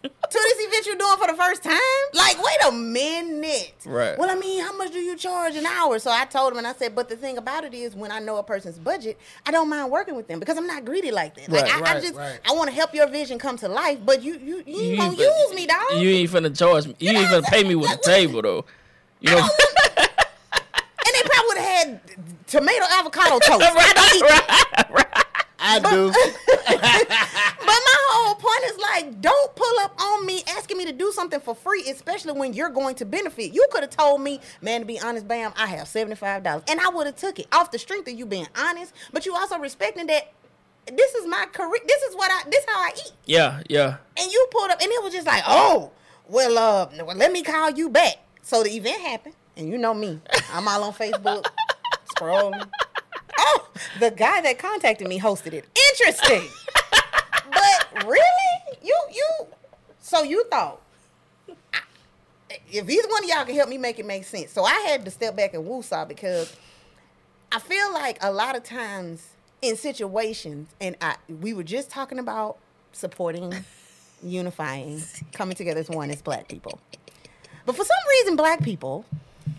[0.04, 1.80] To this event you're doing for the first time?
[2.14, 3.74] Like, wait a minute.
[3.86, 4.18] Right.
[4.18, 5.98] Well, I mean, how much do you charge an hour?
[6.00, 8.20] So I told him, and I said, but the thing about it is, when I
[8.20, 11.36] know a person's budget, I don't mind working with them because I'm not greedy like
[11.36, 11.50] that.
[11.50, 12.40] Like, Right, I, I right, just, right.
[12.46, 15.18] I want to help your vision come to life, but you, you, you, ain't gonna
[15.18, 15.94] use me, dog.
[15.94, 16.96] You ain't finna charge me.
[17.00, 18.66] You ain't finna pay me with a table though.
[19.22, 19.38] You know.
[19.98, 22.02] and they probably would have had
[22.48, 23.62] tomato avocado toast.
[23.62, 25.13] I don't eat
[25.64, 26.14] I do.
[27.66, 31.12] But my whole point is like, don't pull up on me asking me to do
[31.14, 33.54] something for free, especially when you're going to benefit.
[33.54, 36.64] You could have told me, man, to be honest, bam, I have seventy five dollars,
[36.68, 38.94] and I would have took it off the strength of you being honest.
[39.14, 40.34] But you also respecting that
[40.86, 41.80] this is my career.
[41.88, 42.50] This is what I.
[42.50, 43.14] This how I eat.
[43.26, 43.98] Yeah, yeah.
[44.18, 45.92] And you pulled up, and it was just like, oh,
[46.28, 48.18] well, uh, well, let me call you back.
[48.42, 50.20] So the event happened, and you know me,
[50.52, 51.46] I'm all on Facebook,
[52.14, 52.68] scrolling.
[53.46, 53.68] Oh,
[54.00, 55.66] the guy that contacted me hosted it.
[55.92, 56.48] Interesting,
[57.52, 59.48] but really, you you,
[60.00, 60.80] so you thought.
[62.72, 65.04] If either one of y'all can help me make it make sense, so I had
[65.06, 66.56] to step back and woosah because
[67.52, 69.28] I feel like a lot of times
[69.62, 72.58] in situations, and I we were just talking about
[72.94, 73.54] supporting,
[74.24, 75.02] unifying,
[75.34, 76.80] coming together as one as black people.
[77.66, 79.06] But for some reason, black people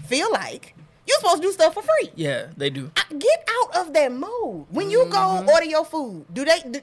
[0.07, 0.75] feel like
[1.07, 2.11] you're supposed to do stuff for free.
[2.15, 2.91] Yeah, they do.
[2.97, 4.67] I- Get out of that mode.
[4.71, 5.47] When you Mm-hmm.
[5.47, 6.81] go order your food, do they do,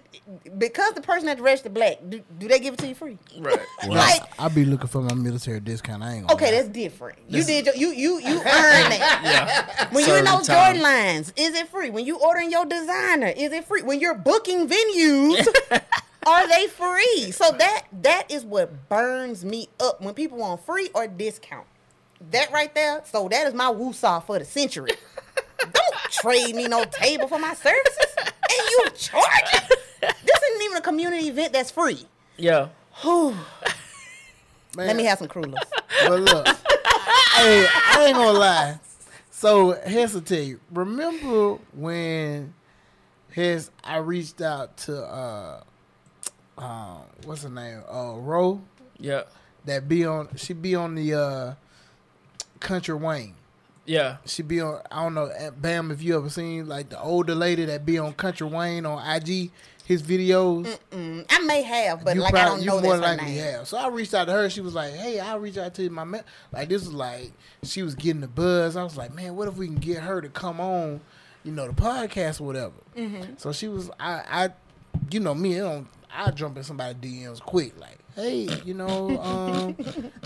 [0.57, 1.97] because the person at the register black?
[2.07, 3.17] Do, do they give it to you free?
[3.39, 3.59] Right.
[3.87, 6.03] Like I be looking for my military discount.
[6.03, 6.33] I ain't gonna.
[6.35, 6.51] Okay, lie.
[6.51, 7.17] that's different.
[7.27, 9.21] You did your, you you you earned that.
[9.23, 9.89] Yeah.
[9.93, 10.75] When you're in those time.
[10.75, 11.89] Jordan lines, is it free?
[11.89, 13.81] When you ordering your designer, is it free?
[13.81, 15.47] When you're booking venues,
[16.27, 17.31] are they free?
[17.31, 21.65] So that that is what burns me up when people want free or discount.
[22.29, 23.01] That right there.
[23.11, 24.91] So that is my woosah for the century.
[25.59, 29.67] Don't trade me no table for my services, and you charging.
[30.01, 32.05] This isn't even a community event that's free.
[32.37, 32.69] Yeah.
[33.03, 33.35] Man,
[34.87, 35.59] Let me have some crullers.
[36.07, 36.47] But look,
[37.35, 38.79] hey, I ain't gonna lie.
[39.31, 40.59] So here's the tell you.
[40.71, 42.53] Remember when
[43.31, 45.63] his I reached out to uh
[46.57, 47.81] um what's her name?
[47.91, 48.61] Uh Ro
[48.97, 49.23] Yeah.
[49.65, 51.53] that be on she be on the uh
[52.61, 53.35] Country Wayne.
[53.85, 54.17] Yeah.
[54.25, 57.65] She be on I don't know Bam if you ever seen like the older lady
[57.65, 59.51] that be on Country Wayne on IG
[59.91, 60.77] his videos.
[60.91, 63.33] Mm, I may have, but you like I don't know you more that's her likely
[63.33, 63.43] name.
[63.43, 63.67] have.
[63.67, 64.49] So I reached out to her.
[64.49, 67.33] She was like, "Hey, I'll reach out to you, my man." Like this is like
[67.63, 68.75] she was getting the buzz.
[68.75, 71.01] I was like, "Man, what if we can get her to come on,
[71.43, 73.33] you know, the podcast or whatever?" Mm-hmm.
[73.37, 74.49] So she was, I, I,
[75.11, 79.19] you know me, I don't, I jump in somebody DMs quick, like, "Hey, you know,
[79.21, 79.75] um,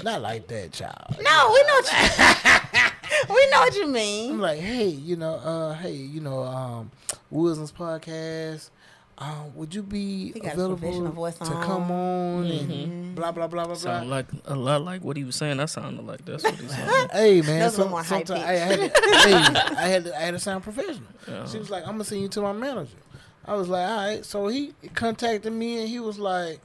[0.03, 2.81] not like that, child." No, we know what you,
[3.35, 4.31] we know what you mean.
[4.33, 6.91] I'm like, hey, you know, uh, hey, you know, um,
[7.29, 8.69] Wilson's podcast.
[9.17, 11.63] Um, would you be He got a professional available voice to on.
[11.63, 13.75] come on and blah blah blah blah blah?
[13.75, 15.55] Sound like a lot like what he was saying.
[15.55, 17.09] That sounded like that's what he said.
[17.13, 18.87] Hey man, That's some, little sometimes I had, to,
[19.23, 19.33] hey,
[19.77, 21.07] I had to, I had to sound professional.
[21.49, 22.97] She was like, "I'm gonna send you to my manager."
[23.45, 26.59] I was like, "All right." So he contacted me and he was like,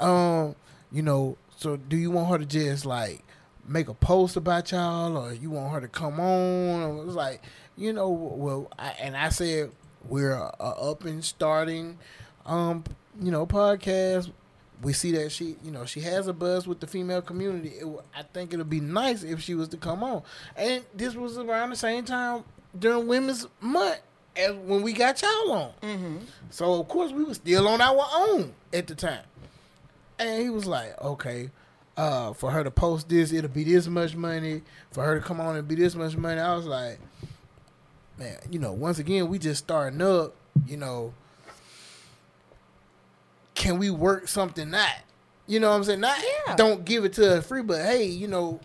[0.00, 0.54] "Um,
[0.90, 3.22] you know, so do you want her to just like
[3.66, 7.42] make a post about y'all, or you want her to come on?" It was like,
[7.76, 9.70] you know, well, I, and I said
[10.08, 11.98] we're a, a up and starting,
[12.46, 12.84] um,
[13.20, 14.30] you know, podcast
[14.82, 17.68] we see that she, you know, she has a buzz with the female community.
[17.68, 20.22] It, I think it'll be nice if she was to come on.
[20.56, 22.44] And this was around the same time
[22.78, 24.00] during Women's Month
[24.36, 25.72] as when we got y'all on.
[26.50, 29.24] So of course we were still on our own at the time.
[30.20, 31.50] And he was like, okay,
[31.96, 34.62] uh, for her to post this, it'll be this much money.
[34.92, 36.98] For her to come on and be this much money, I was like,
[38.18, 40.34] man, you know, once again, we just starting up,
[40.66, 41.14] you know,
[43.54, 44.88] can we work something out?
[45.46, 46.00] You know what I'm saying?
[46.00, 46.56] Not Yeah.
[46.56, 48.60] don't give it to us free, but hey, you know,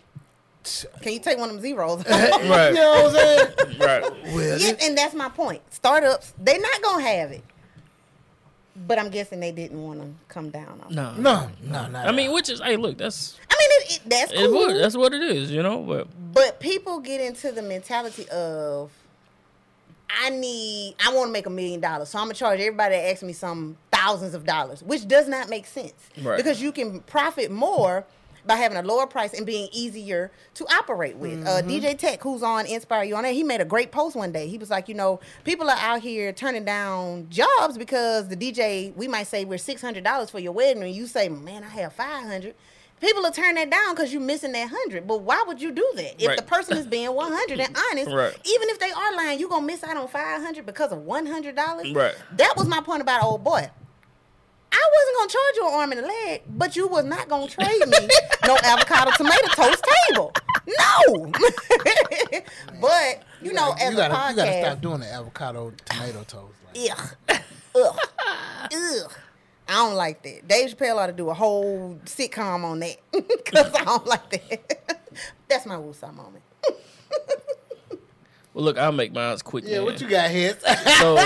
[1.00, 2.04] Can you take one of them zeros?
[2.08, 2.68] Right.
[2.70, 3.78] you know what I'm saying?
[3.80, 4.02] Right.
[4.34, 5.62] Well, yeah, and that's my point.
[5.72, 7.44] Startups, they're not gonna have it.
[8.86, 10.90] But I'm guessing they didn't want to come down on.
[10.92, 10.94] it.
[10.94, 11.14] No.
[11.14, 11.98] no, no, no.
[11.98, 14.52] I mean, which is hey, look, that's I mean, it, it, that's it's cool.
[14.52, 15.82] what that's what it is, you know.
[15.82, 18.90] But But people get into the mentality of,
[20.10, 23.10] I need, I want to make a million dollars, so I'm gonna charge everybody that
[23.10, 25.94] asks me some thousands of dollars, which does not make sense.
[26.22, 26.36] Right.
[26.36, 28.04] Because you can profit more
[28.46, 31.46] by having a lower price and being easier to operate with.
[31.46, 34.32] Uh, DJ Tech, who's on Inspire You on there, he made a great post one
[34.32, 34.46] day.
[34.48, 38.94] He was like, you know, people are out here turning down jobs because the DJ,
[38.96, 41.68] we might say we're six hundred dollars for your wedding, and you say, man, I
[41.68, 42.54] have five hundred.
[43.00, 45.06] people will turn that down because you're missing that hundred.
[45.06, 46.36] But why would you do that if Right.
[46.36, 48.10] the person is being one hundred and honest?
[48.10, 48.32] Right.
[48.46, 50.98] Even if they are lying, you are gonna miss out on five hundred because of
[51.02, 51.90] one hundred dollars.
[51.92, 52.14] Right.
[52.36, 53.70] That was my point about old boy.
[54.78, 57.48] I wasn't gonna charge you an arm and a leg, but you was not gonna
[57.48, 58.08] trade me
[58.46, 60.32] no avocado tomato toast table.
[60.66, 61.32] No.
[62.80, 65.72] but you know, gotta- as you a gotta, podcast, you gotta stop doing the avocado
[65.84, 66.54] tomato toast.
[66.74, 67.38] Like, Ugh.
[67.76, 67.98] Ugh.
[68.74, 69.12] Ugh.
[69.68, 70.46] I don't like that.
[70.46, 75.00] Dave Chappelle ought to do a whole sitcom on that because I don't like that.
[75.48, 76.44] That's my woosah moment.
[78.54, 79.64] Well, look, I'll make mine quick.
[79.66, 79.84] yeah, man.
[79.84, 80.56] what you got here?
[80.98, 81.18] so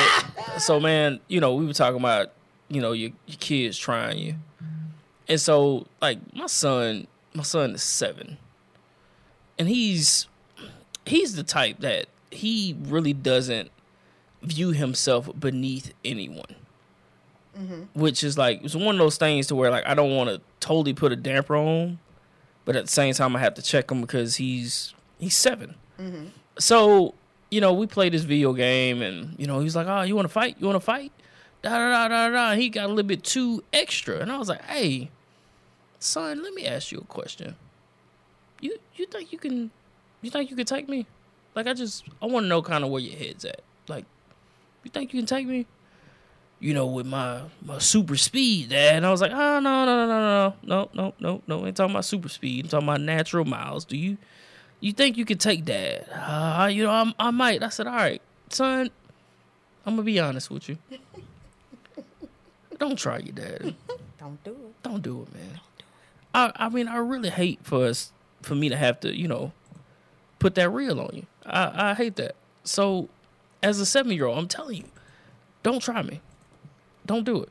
[0.59, 2.33] so man, you know, we were talking about,
[2.71, 4.35] you know, your your kids trying you.
[5.29, 8.39] And so like my son, my son is 7.
[9.59, 10.27] And he's
[11.05, 13.71] he's the type that he really doesn't
[14.43, 16.57] view himself beneath anyone.
[17.59, 18.01] Mm-hmm.
[18.01, 20.41] Which is like it's one of those things to where like I don't want to
[20.61, 21.99] totally put a damper on,
[22.65, 26.25] but at the same time I have to check him because he's he's 7 mm-hmm.
[26.59, 27.15] so
[27.51, 30.27] you know we played this video game and you know he's like oh you want
[30.27, 31.13] to fight you want to fight
[31.63, 34.19] da da da da he got a little bit too extra.
[34.19, 35.11] And i was like hey
[35.99, 37.57] son let me ask you a question.
[38.61, 39.71] You you think you can
[40.23, 41.07] you think you can take me?
[41.55, 43.63] Like i just i want to know kind of where your head's at.
[43.89, 44.05] Like
[44.85, 45.67] you think you can take me?
[46.59, 48.97] You know with my my super speed dad.
[48.97, 50.93] And i was like oh no no no no no no.
[50.95, 52.67] No no no ain't talking about super speed.
[52.67, 53.85] I'm talking about natural miles.
[53.85, 54.17] Do you
[54.81, 56.07] you think you could take dad?
[56.13, 57.63] Uh, you know, I'm, I might.
[57.63, 58.91] I said, all right, son,
[59.85, 60.79] I'm gonna be honest with you.
[62.81, 63.77] Don't try your daddy.
[64.19, 64.83] Don't do it.
[64.83, 65.61] Don't do it, man.
[66.35, 68.11] I, I mean, I really hate for us,
[68.43, 69.53] for me to have to, you know,
[70.39, 71.27] put that real on you.
[71.45, 72.35] I, I hate that.
[72.65, 73.09] So,
[73.63, 74.85] as a seven year old, I'm telling you,
[75.63, 76.21] don't try me.
[77.07, 77.51] Don't do it.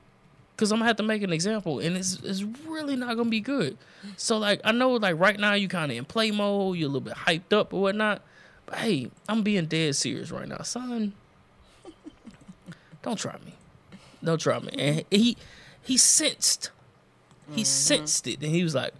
[0.58, 3.40] Cause I'm gonna have to make an example, and it's it's really not gonna be
[3.40, 3.78] good.
[4.18, 6.92] So like I know like right now you kind of in play mode, you're a
[6.92, 8.22] little bit hyped up or whatnot,
[8.66, 11.14] but hey, I'm being dead serious right now, son.
[13.04, 13.54] Don't try me.
[14.38, 14.70] Try me.
[14.78, 15.38] And he
[15.82, 16.72] he sensed,
[17.52, 18.94] he sensed it, and he was like,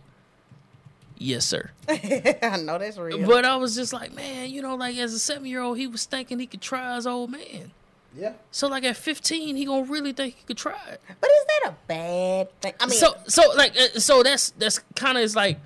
[1.18, 3.26] "Yes, sir." I know that's real.
[3.28, 5.88] But I was just like, man, you know, like as a seven year old, he
[5.88, 7.72] was thinking he could try his old man.
[8.16, 8.34] yeah.
[8.52, 11.02] So like at 15, he gonna really think he could try it.
[11.20, 12.74] But is that a bad thing?
[12.80, 15.60] I mean, so so like uh, so that's that's kind of is like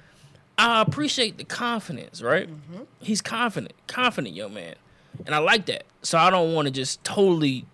[0.57, 2.49] I appreciate the confidence, right?
[2.99, 4.75] He's confident, confident young man,
[5.25, 5.85] and I like that.
[6.01, 7.65] So I don't want to just totally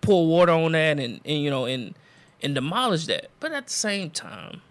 [0.00, 1.94] pour water on that and, and you know and
[2.42, 3.30] and demolish that.
[3.40, 4.62] But at the same time,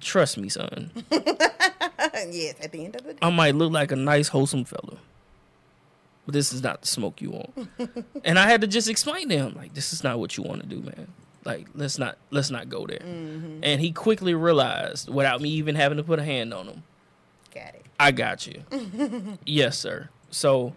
[0.00, 0.90] trust me, son.
[1.10, 3.18] yes, at the end of the day.
[3.22, 4.98] I might look like a nice, wholesome fella.
[6.26, 7.68] But this is not the smoke you want.
[8.24, 10.62] and I had to just explain to him, like, this is not what you want
[10.62, 11.08] to do, man.
[11.44, 13.00] Like, let's not let's not go there.
[13.00, 13.60] Mm-hmm.
[13.62, 16.82] And he quickly realized, without me even having to put a hand on him,
[17.54, 17.84] Got it.
[18.00, 18.62] I got you.
[19.44, 20.08] yes, sir.
[20.30, 20.74] So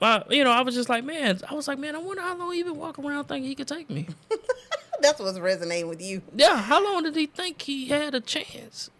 [0.00, 2.36] my, you know, I was just like, man, I was like, man, I wonder how
[2.36, 4.06] long he been walking around thinking he could take me.
[5.00, 6.22] That's what's resonating with you.
[6.34, 8.90] yeah, how long did he think he had a chance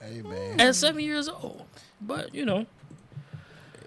[0.00, 1.64] Hey man, at seven years old?
[2.00, 2.66] But you know,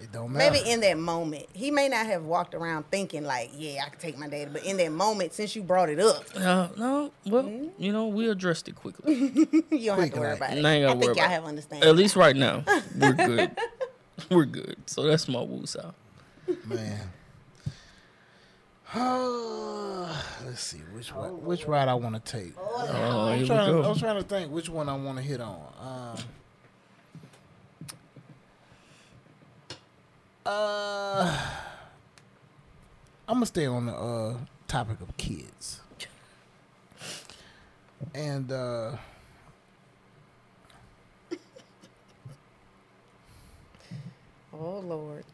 [0.00, 0.52] it don't matter.
[0.52, 4.00] Maybe in that moment, he may not have walked around thinking like, "Yeah, I could
[4.00, 7.44] take my dad." But in that moment, since you brought it up, uh, no, well,
[7.44, 7.80] Mm-hmm.
[7.82, 9.14] you know, we addressed it quickly.
[9.70, 10.64] you don't have to worry like- about I it.
[10.64, 11.88] ain't I think y'all have understanding.
[11.88, 12.64] At least right now,
[12.98, 13.50] we're good.
[14.30, 14.76] we're good.
[14.86, 15.94] So that's my woosah.
[16.66, 17.12] Man.
[20.44, 22.54] Let's see which one, which ride I want to take.
[22.58, 23.88] Oh, I'm trying, to.
[23.88, 25.60] I'm trying to think which one I want to hit on.
[25.80, 26.16] Um,
[30.46, 31.46] uh,
[33.28, 34.36] I'm gonna stay on the uh,
[34.66, 35.80] topic of kids,
[38.12, 38.96] and uh,
[44.52, 45.24] Oh Lord,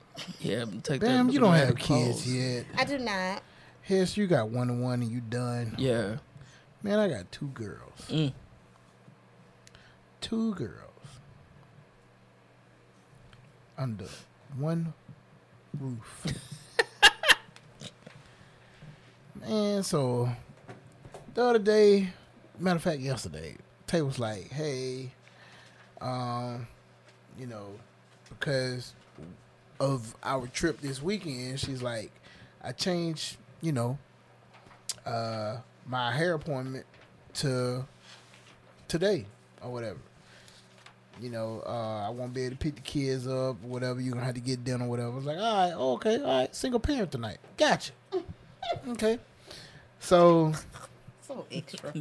[0.40, 1.32] Yeah, but take that.
[1.32, 2.26] you don't have kids pause.
[2.26, 2.66] yet.
[2.76, 3.42] I do not.
[3.82, 5.74] Hess, you got one to one and you done.
[5.78, 6.16] Yeah.
[6.82, 8.00] Man, I got two girls.
[8.08, 8.32] Mm.
[10.20, 10.82] Two girls.
[13.78, 14.06] Under
[14.56, 14.92] one
[15.78, 16.26] roof.
[19.40, 20.30] Man, so
[21.34, 22.08] the other day,
[22.58, 23.56] matter of fact, yesterday,
[23.86, 25.12] Tay was like, hey,
[26.00, 26.66] um,
[27.38, 27.68] you know,
[28.30, 28.94] because
[29.80, 32.10] of our trip this weekend, she's like,
[32.62, 33.98] I changed, you know,
[35.04, 36.86] uh, my hair appointment
[37.34, 37.84] to
[38.88, 39.26] today
[39.62, 39.98] or whatever.
[41.20, 44.00] You know, uh, I won't be able to pick the kids up, whatever.
[44.00, 45.12] You're gonna have to get dinner, or whatever.
[45.12, 47.38] I was like, all right, okay, all right, single parent tonight.
[47.56, 47.92] Gotcha.
[48.88, 49.18] okay.
[49.98, 50.52] So
[51.26, 51.92] So extra.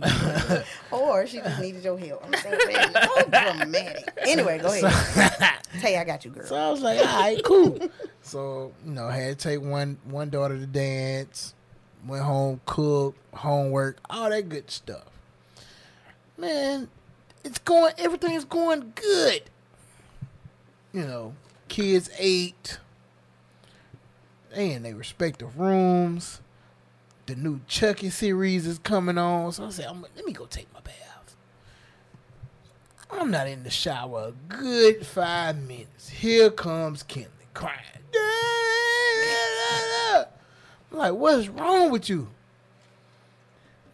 [0.92, 2.24] or she just needed your help.
[2.26, 2.94] I'm so, ready.
[2.94, 4.14] so dramatic.
[4.20, 5.58] Anyway, go ahead.
[5.82, 6.46] Tay, I got you, girl.
[6.46, 7.80] So I was like, all right, cool.
[8.22, 11.56] so, you know, I had to take one one daughter to dance,
[12.06, 15.06] went home, cooked, homework, all that good stuff.
[16.38, 16.88] Man,
[17.44, 19.44] it's going everything's going good.
[20.94, 21.34] You know,
[21.68, 22.78] kids ate.
[24.54, 26.40] And they respect the rooms.
[27.26, 29.52] The new Chucky series is coming on.
[29.52, 31.36] So I said, I'm, let me go take my bath.
[33.10, 36.10] I'm not in the shower a good five minutes.
[36.10, 37.80] Here comes Kinley crying.
[40.92, 42.30] I'm like, what's wrong with you?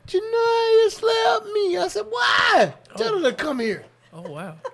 [0.07, 1.77] Janaya slapped me.
[1.77, 2.73] I said, why?
[2.93, 2.97] Oh.
[2.97, 3.85] Tell her to come here.
[4.13, 4.55] Oh wow.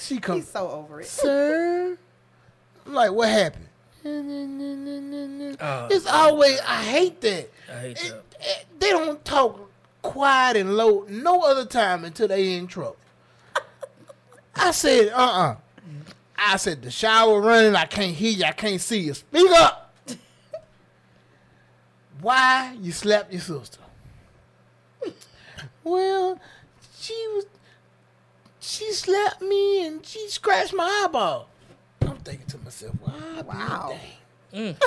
[0.00, 0.44] She comes.
[0.44, 1.06] He's so over it.
[1.06, 1.96] sir.
[2.84, 3.68] I'm like, what happened?
[4.04, 7.50] Oh, it's always, I hate that.
[7.70, 8.22] I hate It- that.
[8.40, 9.60] it- they don't talk
[10.02, 12.96] quiet and low no other time until they in trouble.
[14.56, 15.56] I said, uh uh
[16.36, 19.14] I said, the shower running, I can't hear you, I can't see you.
[19.14, 19.94] Speak up.
[22.20, 23.78] Why you slapped your sister?
[25.84, 26.38] well,
[26.98, 27.46] she was
[28.60, 31.48] she slapped me and she scratched my eyeball.
[32.08, 33.98] I'm thinking to myself, wow, Wow.
[34.52, 34.74] dang.
[34.74, 34.80] Mm.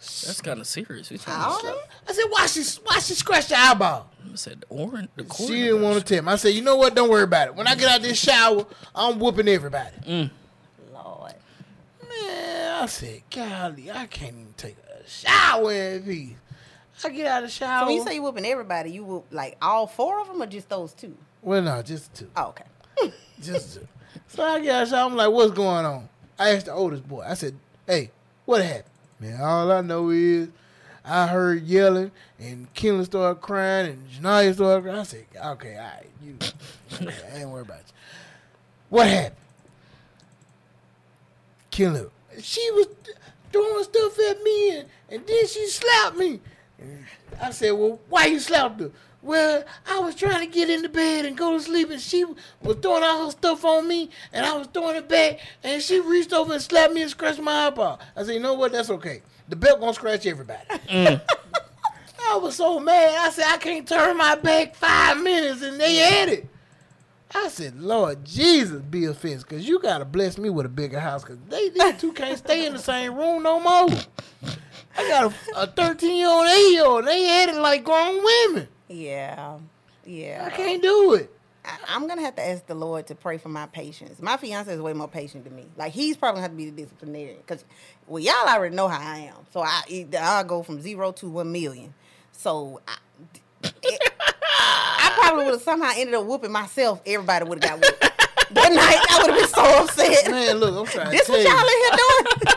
[0.00, 1.10] That's kind of serious.
[1.10, 1.74] We trying All to slap.
[1.74, 1.84] right.
[2.08, 4.08] I said, why she why she scratched your eyeball?
[4.32, 5.08] I said the orange.
[5.16, 5.48] The cord.
[5.48, 6.30] She didn't want to tell me.
[6.32, 6.94] I said, you know what?
[6.94, 7.54] Don't worry about it.
[7.56, 9.96] When I get out of this shower, I'm whooping everybody.
[10.06, 10.30] Mm.
[10.92, 11.34] Lord.
[12.08, 16.36] Man, I said, golly, I can't even take a shower in peace.
[17.04, 17.80] I get out of the shower.
[17.82, 20.46] So when you say you whooping everybody, you whoop like all four of them or
[20.46, 21.16] just those two?
[21.42, 22.28] well, no, just two.
[22.36, 23.12] Oh, okay.
[23.40, 23.86] Just two.
[24.26, 25.06] So I get out of the shower.
[25.08, 26.08] I'm like, what's going on?
[26.38, 27.24] I asked the oldest boy.
[27.26, 27.54] I said,
[27.86, 28.10] hey,
[28.44, 28.84] what happened?
[29.20, 30.48] Man, all I know is
[31.04, 34.98] I heard yelling and Kenley started crying and Janaya started crying.
[34.98, 36.36] I said, okay, all right, you,
[37.34, 37.94] I ain't worried about you.
[38.90, 39.36] What happened?
[41.72, 42.10] Kenley,
[42.40, 42.86] she was
[43.52, 46.40] throwing stuff at me and, and then she slapped me.
[47.40, 48.90] I said, well, why you slapped her?
[49.28, 52.78] Well, I was trying to get into bed and go to sleep, and she was
[52.80, 56.32] throwing all her stuff on me, and I was throwing it back, and she reached
[56.32, 58.00] over and slapped me and scratched my eyeball.
[58.16, 58.72] I said, you know what?
[58.72, 59.20] That's okay.
[59.50, 60.62] The belt gonna scratch everybody.
[60.88, 61.20] Mm.
[62.30, 63.18] I was so mad.
[63.18, 66.48] I said, I can't turn my back five minutes, and they had it.
[67.34, 71.00] I said, Lord Jesus, be offense, because you got to bless me with a bigger
[71.00, 73.94] house, because they these two can't stay in the same room no more.
[74.96, 77.04] I got a 13 year old, 8 year old.
[77.06, 78.68] They had it like grown women.
[78.88, 79.58] Yeah.
[80.04, 80.48] Yeah.
[80.50, 81.30] I can't do it.
[81.64, 84.20] I, I'm gonna have to ask the Lord to pray for my patience.
[84.22, 85.66] My fiance is way more patient than me.
[85.76, 87.64] Like he's probably gonna have to be the disciplinarian because
[88.06, 89.36] well, y'all already know how I am.
[89.52, 91.92] So I I'll go from zero to one million.
[92.32, 92.96] So I,
[93.82, 94.12] it-
[94.60, 97.00] I probably would have somehow ended up whooping myself.
[97.06, 98.00] Everybody would have got whooped.
[98.52, 100.30] that night I would have been so upset.
[100.30, 102.54] Man, look, I'm trying This what y'all in here doing?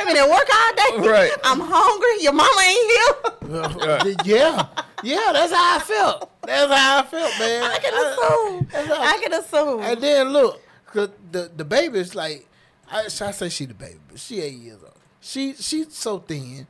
[0.00, 1.08] I've been at work all day.
[1.08, 1.32] Right.
[1.44, 2.22] I'm hungry.
[2.22, 4.14] Your mama ain't here.
[4.36, 4.66] yeah,
[5.02, 6.30] yeah, that's how I felt.
[6.42, 7.62] That's how I felt, man.
[7.62, 8.68] I can assume.
[8.72, 9.80] that's how- I can assume.
[9.82, 12.46] And then look, 'cause the the baby's like,
[12.90, 14.92] I, I say she the baby, but she eight years old.
[15.20, 16.66] She she's so thin.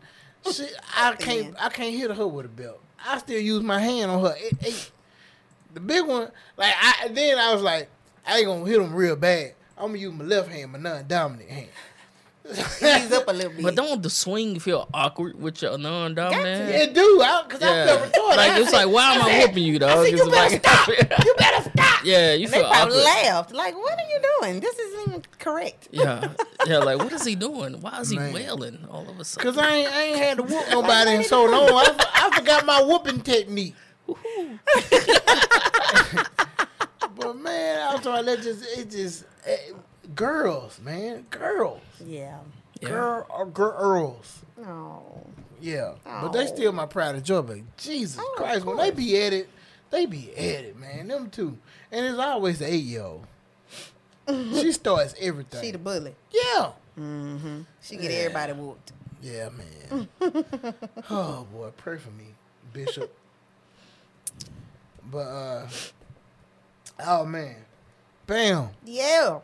[0.50, 0.66] She
[0.96, 2.80] I can't I can't hit her with a belt.
[3.06, 4.34] I still use my hand on her.
[4.38, 4.90] It, it,
[5.74, 7.88] the big one, like I then I was like,
[8.26, 9.54] I ain't gonna hit him real bad.
[9.78, 11.68] I'm gonna use my left hand, my non-dominant hand.
[12.48, 13.62] Ease up a little bit.
[13.62, 16.70] But don't the swing feel awkward with your non-dominant?
[16.70, 17.86] It do, I, cause I Yeah.
[17.86, 18.36] felt retarded.
[18.36, 19.90] Like it's like, why am I whooping you, dog?
[19.90, 20.88] I said, 'Cause you better like- stop.
[21.26, 22.04] You better stop.
[22.04, 23.04] yeah, you And they feel probably awkward.
[23.24, 23.52] laughed.
[23.52, 24.60] Like, what are you doing?
[24.60, 25.88] This isn't even correct.
[25.90, 26.28] Yeah,
[26.66, 26.78] yeah.
[26.86, 27.80] Like, what is he doing?
[27.80, 28.32] Why is he Man.
[28.32, 29.52] wailing all of a sudden?
[29.52, 31.68] Cause I ain't, I ain't had to whoop nobody in so long.
[32.14, 33.74] I forgot my whooping technique.
[37.16, 39.56] but man, I was talking that just it just eh,
[40.16, 42.38] girls, man, girls, Yeah.
[42.80, 42.88] Yeah.
[42.88, 44.40] girl or girls.
[44.58, 45.26] No.
[45.60, 46.46] Yeah, but they Oh.
[46.46, 47.40] still my pride and joy.
[47.42, 49.48] But Jesus Oh, Christ, when they be at it,
[49.90, 51.08] they be at it, man.
[51.08, 51.56] Them two,
[51.92, 53.26] and it's always the eight year old.
[54.28, 55.62] she starts everything.
[55.62, 56.14] She the bully.
[56.30, 56.72] yeah,
[57.80, 58.92] She get everybody whooped.
[59.22, 60.08] yeah, man.
[61.10, 62.34] oh boy, pray for me,
[62.72, 63.16] Bishop.
[65.10, 65.68] But uh,
[67.06, 67.56] oh man,
[68.26, 68.70] bam.
[68.84, 69.38] Yeah.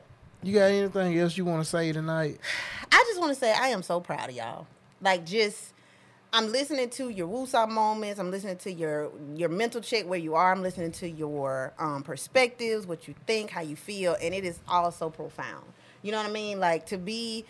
[0.45, 2.41] You got anything else you want to say tonight?
[2.93, 4.67] I just want to say I am so proud of y'all.
[5.01, 5.73] Like just
[6.33, 8.19] I'm listening to your woosah moments.
[8.19, 10.51] I'm listening to your your mental check where you are.
[10.51, 14.59] I'm listening to your um, perspectives, what you think, how you feel, and it is
[14.67, 15.65] all so profound.
[16.03, 16.59] You know what I mean?
[16.59, 17.45] Like to be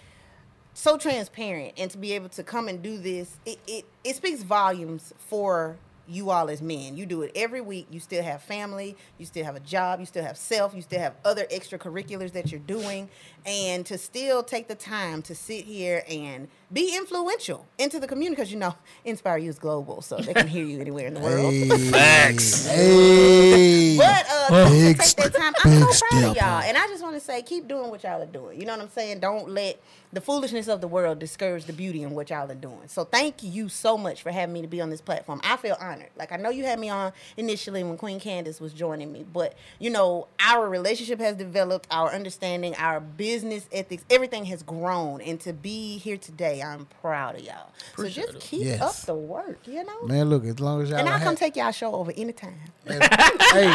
[0.74, 4.42] so transparent and to be able to come and do this, it, it, it speaks
[4.42, 5.76] volumes for
[6.08, 6.96] you all as men.
[6.96, 7.86] You do it every week.
[7.90, 11.00] You still have family, you still have a job, you still have self, you still
[11.00, 13.08] have other extracurriculars that you're doing.
[13.44, 18.36] And to still take the time to sit here and be influential into the community
[18.36, 18.74] because you know,
[19.04, 21.52] Inspire You is global, so they can hear you anywhere in the world.
[21.52, 22.66] Hey, Facts.
[22.66, 23.96] Hey.
[23.98, 27.02] But uh, to Big take that time, I'm so proud of y'all, and I just
[27.02, 28.60] want to say, keep doing what y'all are doing.
[28.60, 29.20] You know what I'm saying?
[29.20, 29.80] Don't let
[30.12, 32.86] the foolishness of the world discourage the beauty in what y'all are doing.
[32.86, 35.40] So thank you so much for having me to be on this platform.
[35.42, 36.10] I feel honored.
[36.18, 39.54] Like I know you had me on initially when Queen Candace was joining me, but
[39.78, 45.40] you know our relationship has developed, our understanding, our business ethics, everything has grown, and
[45.40, 47.70] to be here today, I'm proud of y'all.
[47.92, 48.80] Appreciate so just keep Yes.
[48.82, 49.66] up the work.
[49.66, 50.02] You know.
[50.02, 52.58] Man, look, as long as y'all and I'll have- come take y'all show over anytime.
[52.86, 53.72] hey,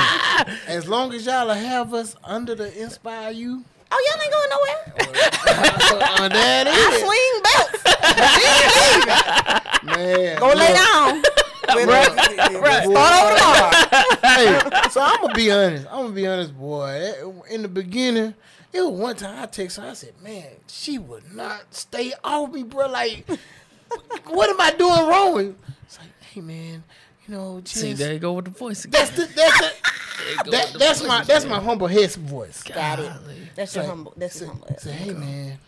[0.68, 4.80] as long as y'all have us under the Inspire You, Oh, y'all ain't going nowhere.
[6.20, 7.84] uh, that I is, swing belts.
[9.98, 10.40] man.
[10.40, 11.22] Go lay down.
[11.22, 11.88] With-
[12.62, 12.84] Right.
[12.86, 13.72] Start over tomorrow.
[14.24, 15.86] hey, so I'm gonna be honest.
[15.90, 17.12] I'm gonna be honest, boy.
[17.50, 18.34] In the beginning,
[18.72, 19.90] it was one time I texted her.
[19.90, 22.88] I said, "Man, she would not stay off me, bro.
[22.88, 23.26] Like,
[24.28, 26.84] what am I doing wrong?" It's like, "Hey, man,
[27.28, 29.02] you know, just See, there you go with the voice again.
[29.06, 29.72] that's the that's the,
[30.18, 33.12] There you go that, the that's my that's my humble head voice." Got it.
[33.14, 33.50] Golly.
[33.56, 34.14] That's your humble.
[34.18, 34.76] That's say, your humble.
[34.80, 35.60] Say, hey, man,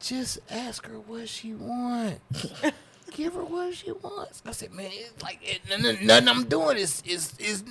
[0.00, 2.20] just ask her what she wants.
[3.12, 4.42] Give her what she wants.
[4.44, 7.62] I said, man, it's like it, n- n- nothing I'm doing is is is.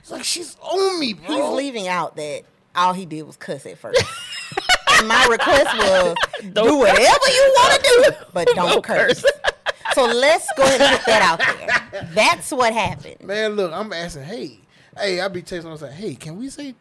[0.00, 1.36] It's like she's on me, bro.
[1.36, 2.42] He's leaving out that
[2.74, 4.02] all he did was cuss at first.
[4.98, 6.16] and my request was
[6.52, 6.98] do whatever
[7.28, 9.22] you want to do, but don't, Don't curse.
[9.22, 9.32] curse.
[9.94, 11.38] So let's go ahead and put that out
[11.92, 12.02] there.
[12.14, 13.22] That's what happened.
[13.22, 14.60] Man, look, I'm asking, hey,
[14.96, 16.74] hey, I be texting, I'm like, hey, can we say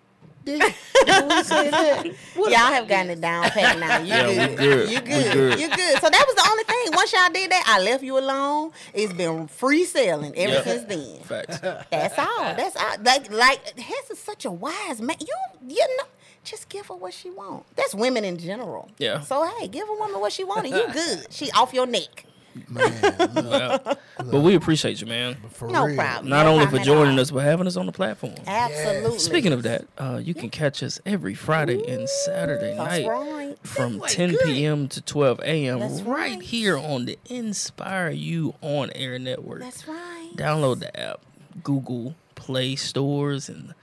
[0.43, 0.61] dick?
[1.05, 2.07] Can we say that?
[2.35, 3.99] What y'all have gotten it down pat now.
[3.99, 4.57] You Yeah, good.
[4.57, 4.89] good.
[4.89, 5.34] You We good.
[5.34, 5.59] good.
[5.59, 5.99] You good.
[6.01, 6.88] So that was the only thing.
[6.93, 8.71] Once y'all did that, I left you alone.
[8.93, 10.63] It's been free selling ever Yeah.
[10.63, 11.19] since then.
[11.23, 11.59] Facts.
[11.59, 12.55] That's all.
[12.55, 12.95] That's all.
[13.03, 15.17] Like, like Hess is such a wise man.
[15.19, 15.35] You,
[15.67, 16.05] you know,
[16.45, 17.65] just give her what she want.
[17.75, 18.89] That's women in general.
[18.99, 19.19] Yeah.
[19.21, 20.71] So hey, give a woman what she wanted.
[20.71, 21.27] You good.
[21.29, 22.25] She off your neck.
[22.69, 23.93] Man, look, Yeah.
[24.19, 25.38] But we appreciate you, man.
[25.51, 25.95] for No real.
[25.95, 26.29] problem.
[26.29, 28.34] Not No only for problem at joining us, but having us on the platform.
[28.45, 29.19] Absolutely.
[29.19, 33.55] Speaking of that, uh, you can catch us every Friday and Saturday night right.
[33.63, 34.39] from That's 10 good.
[34.45, 34.88] p.m.
[34.89, 35.79] to 12 a.m.
[35.79, 36.41] Right right.
[36.41, 39.59] here on the Inspire You on Air Network.
[39.61, 40.31] That's right.
[40.35, 41.21] Download the app,
[41.63, 43.73] Google Play stores and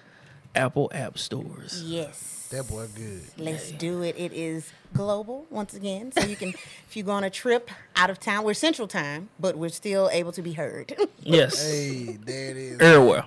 [0.54, 1.82] Apple App stores.
[1.84, 2.33] Yes.
[2.54, 3.22] That boy good.
[3.36, 4.14] Let's do it.
[4.16, 6.12] It is global once again.
[6.12, 6.50] So you can,
[6.88, 10.08] if you go on a trip out of town, we're Central Time, but we're still
[10.12, 10.94] able to be heard.
[11.26, 12.80] Yes, Hey, there it is.
[12.80, 13.24] everywhere,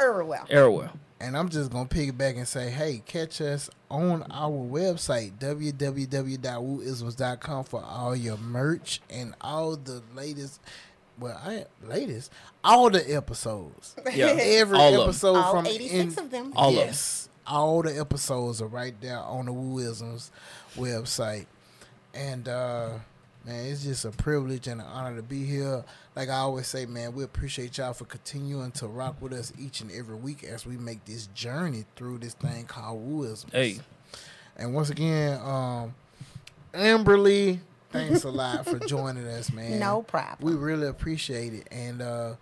[0.00, 0.46] Er, well.
[0.50, 0.90] everywhere.
[1.22, 7.82] And I'm just gonna piggyback and say, hey, catch us on our website, www.wooisms.com for
[7.82, 10.60] all your merch and all the latest
[11.18, 12.30] well, I latest,
[12.62, 13.96] all the episodes.
[14.12, 15.08] Yeah, Every all of 'em.
[15.08, 16.52] episode All from 86 of them.
[16.56, 16.86] All of 'em.
[16.86, 20.30] yes, all the episodes are right there on the Wooisms
[20.76, 21.46] website.
[22.14, 22.90] And uh
[23.44, 25.84] man, it's just a privilege and an honor to be here.
[26.14, 29.80] Like I always say, man, we appreciate y'all for continuing to rock with us each
[29.80, 33.52] and every week as we make this journey through this thing called Wooisms.
[33.52, 33.78] Hey,
[34.56, 35.94] And once again, um
[36.74, 37.58] Amberly,
[37.90, 39.80] thanks a lot for joining us, man.
[39.80, 40.38] No problem.
[40.52, 41.66] We really appreciate it.
[41.70, 42.34] And uh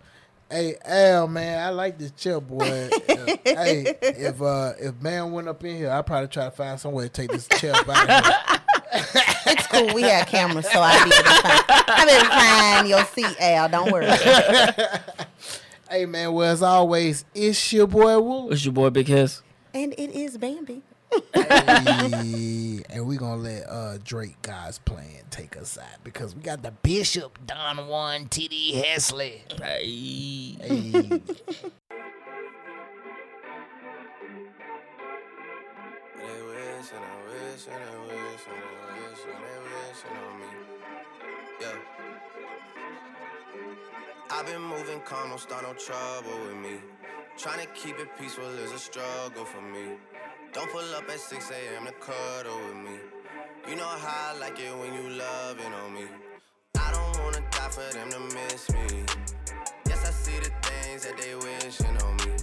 [0.49, 2.89] hey Al, man, I like this chill boy.
[3.09, 6.79] Uh, hey, if uh if man went up in here, I'd probably try to find
[6.79, 8.33] some way to take this chair out.
[8.91, 9.93] It's cool.
[9.93, 13.05] We have cameras, so I'll be able to find, I'll be able to find your
[13.05, 13.69] seat, Al.
[13.69, 14.07] Don't worry.
[15.89, 18.51] Hey man, well as always, it's your boy Woo.
[18.51, 19.41] it's your boy Big Hess.
[19.73, 20.83] And it is Bambi.
[21.33, 26.71] And we gonna let uh Drake God's plan take us out because we got the
[26.71, 29.41] Bishop Don Juan TD Hesley.
[29.61, 30.57] Hey.
[30.61, 31.21] Hey.
[44.31, 46.79] I've been moving calm, don't start no trouble with me.
[47.37, 49.97] Trying to keep it peaceful is a struggle for me.
[50.51, 51.85] Don't pull up at 6 a.m.
[51.85, 52.97] to cuddle with me.
[53.69, 56.05] You know how I like it when you loving on me.
[56.75, 59.05] I don't wanna die for them to miss me.
[59.87, 62.35] Yes, I see the things that they wishing on me.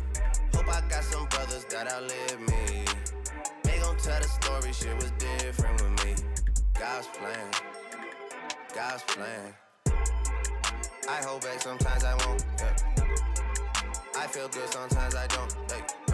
[0.54, 2.84] Hope I got some brothers that outlive me.
[3.64, 6.14] They gon' tell the story, shit was different with me.
[6.78, 7.50] God's plan,
[8.72, 9.54] God's plan.
[11.08, 12.44] I hold back, sometimes I won't.
[12.58, 12.76] Yeah.
[14.16, 16.05] I feel good, sometimes I don't.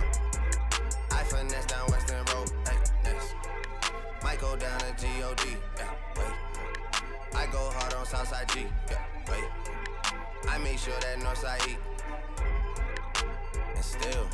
[1.23, 2.51] I finesse down Weston Road.
[2.67, 3.35] Hey, next.
[4.25, 5.57] Might go down to G-O-D.
[5.79, 6.35] Yeah, wait.
[7.37, 8.67] I go hard on Southside G.
[8.91, 8.99] Yeah,
[9.31, 9.45] wait.
[10.49, 11.79] I make sure that Northside eat.
[13.77, 14.29] And still.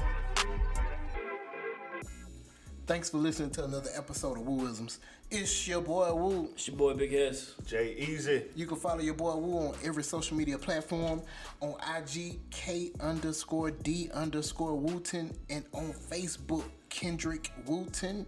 [2.87, 4.99] Thanks for listening to another episode of Wooisms.
[5.31, 6.49] It's your boy Woo.
[6.55, 7.53] It's your boy Big Hess.
[7.67, 8.45] Jay Easy.
[8.57, 11.21] You can follow your boy Woo on every social media platform
[11.61, 18.27] on IG K underscore D underscore Wooten and on Facebook Kendrick Wooten.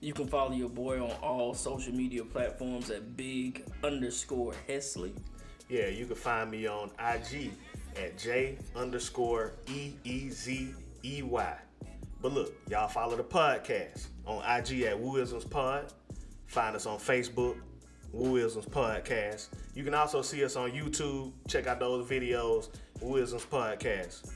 [0.00, 5.12] You can follow your boy on all social media platforms at Big underscore Hesley.
[5.68, 7.50] Yeah, you can find me on IG
[7.96, 11.56] at J underscore E E Z E Y.
[12.22, 15.92] But look, y'all follow the podcast on IG at Wooisms Pod.
[16.46, 17.56] Find us on Facebook,
[18.14, 19.48] Wooisms Podcast.
[19.74, 21.32] You can also see us on YouTube.
[21.48, 22.68] Check out those videos,
[23.00, 24.30] Wooisms Podcast.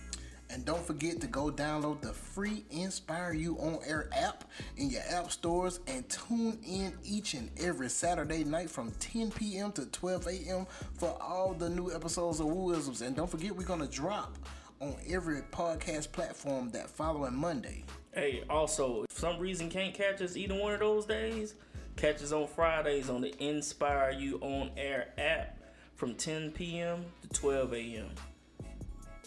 [0.52, 4.44] And don't forget to go download the free Inspire You On Air app
[4.76, 9.70] in your app stores and tune in each and every Saturday night from 10 p.m.
[9.72, 10.66] to 12 a.m.
[10.94, 13.00] for all the new episodes of Wooisms.
[13.00, 14.36] And don't forget, we're going to drop
[14.80, 17.84] on every podcast platform that following Monday.
[18.12, 21.54] Hey, also, if some reason can't catch us either one of those days,
[21.96, 25.58] catch us on Fridays on the Inspire You On Air app
[25.94, 27.04] from 10 p.m.
[27.22, 28.08] to 12 a.m.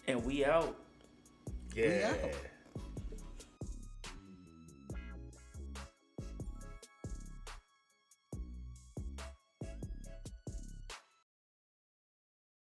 [0.08, 0.76] And we out.
[1.76, 2.14] Yeah.